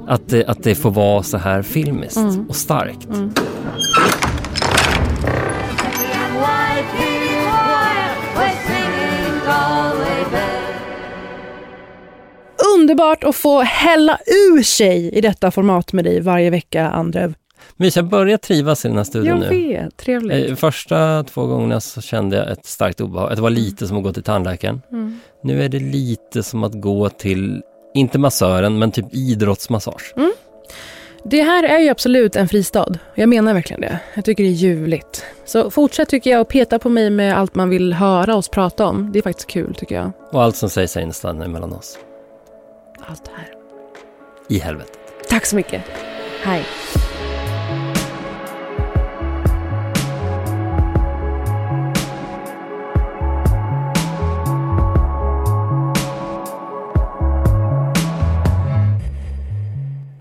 Att 0.07 0.27
det, 0.29 0.45
att 0.45 0.63
det 0.63 0.75
får 0.75 0.91
vara 0.91 1.23
så 1.23 1.37
här 1.37 1.61
filmiskt 1.61 2.17
Mm. 2.17 2.45
och 2.49 2.55
starkt. 2.55 3.07
Underbart 12.85 13.23
att 13.23 13.35
få 13.35 13.61
hälla 13.61 14.19
ur 14.25 14.63
sig 14.63 15.09
i 15.09 15.21
detta 15.21 15.51
format 15.51 15.93
med 15.93 16.05
dig 16.05 16.19
varje 16.21 16.49
vecka, 16.49 16.89
Andrev. 16.89 17.33
Men 17.77 17.91
jag 17.95 18.05
börjar 18.05 18.37
trivas 18.37 18.85
i 18.85 18.87
den 18.87 18.97
här 18.97 19.03
studion 19.03 19.27
Jag 19.27 19.39
nu. 19.39 19.67
vet, 19.67 19.97
trevligt. 19.97 20.49
Eh, 20.49 20.55
Första 20.55 21.23
två 21.23 21.45
gångerna 21.45 21.79
så 21.81 22.01
kände 22.01 22.35
jag 22.37 22.51
ett 22.51 22.65
starkt 22.65 23.01
obehag. 23.01 23.35
Det 23.35 23.41
var 23.41 23.49
lite 23.49 23.87
som 23.87 23.97
att 23.97 24.03
gå 24.03 24.13
till 24.13 24.23
tandläkaren. 24.23 24.81
Mm. 24.91 25.19
Nu 25.43 25.63
är 25.63 25.69
det 25.69 25.79
lite 25.79 26.43
som 26.43 26.63
att 26.63 26.73
gå 26.81 27.09
till, 27.09 27.61
inte 27.93 28.19
massören, 28.19 28.79
men 28.79 28.91
typ 28.91 29.05
idrottsmassage. 29.11 30.13
Det 31.23 31.41
här 31.41 31.63
är 31.63 31.79
ju 31.79 31.89
absolut 31.89 32.35
en 32.35 32.47
fristad. 32.47 32.93
Jag 33.15 33.29
menar 33.29 33.53
verkligen 33.53 33.81
det. 33.81 33.99
Jag 34.15 34.25
tycker 34.25 34.43
det 34.43 34.49
är 34.49 34.53
ljuvligt. 34.53 35.23
Så 35.45 35.71
fortsätt 35.71 36.09
tycker 36.09 36.29
jag 36.31 36.41
och 36.41 36.47
peta 36.47 36.79
på 36.79 36.89
mig 36.89 37.09
med 37.09 37.37
allt 37.37 37.55
man 37.55 37.69
vill 37.69 37.93
höra 37.93 38.35
oss 38.35 38.49
prata 38.49 38.85
om. 38.85 39.11
Det 39.11 39.19
är 39.19 39.23
faktiskt 39.23 39.49
kul 39.49 39.75
tycker 39.75 39.95
jag. 39.95 40.11
Och 40.31 40.43
allt 40.43 40.55
som 40.55 40.69
sägs 40.69 40.95
här 40.95 41.01
inne 41.01 41.13
stannar 41.13 41.47
mellan 41.47 41.73
oss. 41.73 41.97
Allt 43.07 43.25
det 43.25 43.31
här. 43.35 43.47
I 44.47 44.59
helvete. 44.59 44.91
Tack 45.29 45.45
så 45.45 45.55
mycket. 45.55 45.83
Hej. 46.43 46.65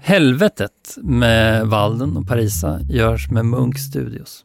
Helvetet 0.00 0.70
med 1.02 1.66
Walden 1.66 2.16
och 2.16 2.28
Parisa 2.28 2.80
görs 2.88 3.30
med 3.30 3.44
Munk 3.46 3.78
Studios. 3.78 4.44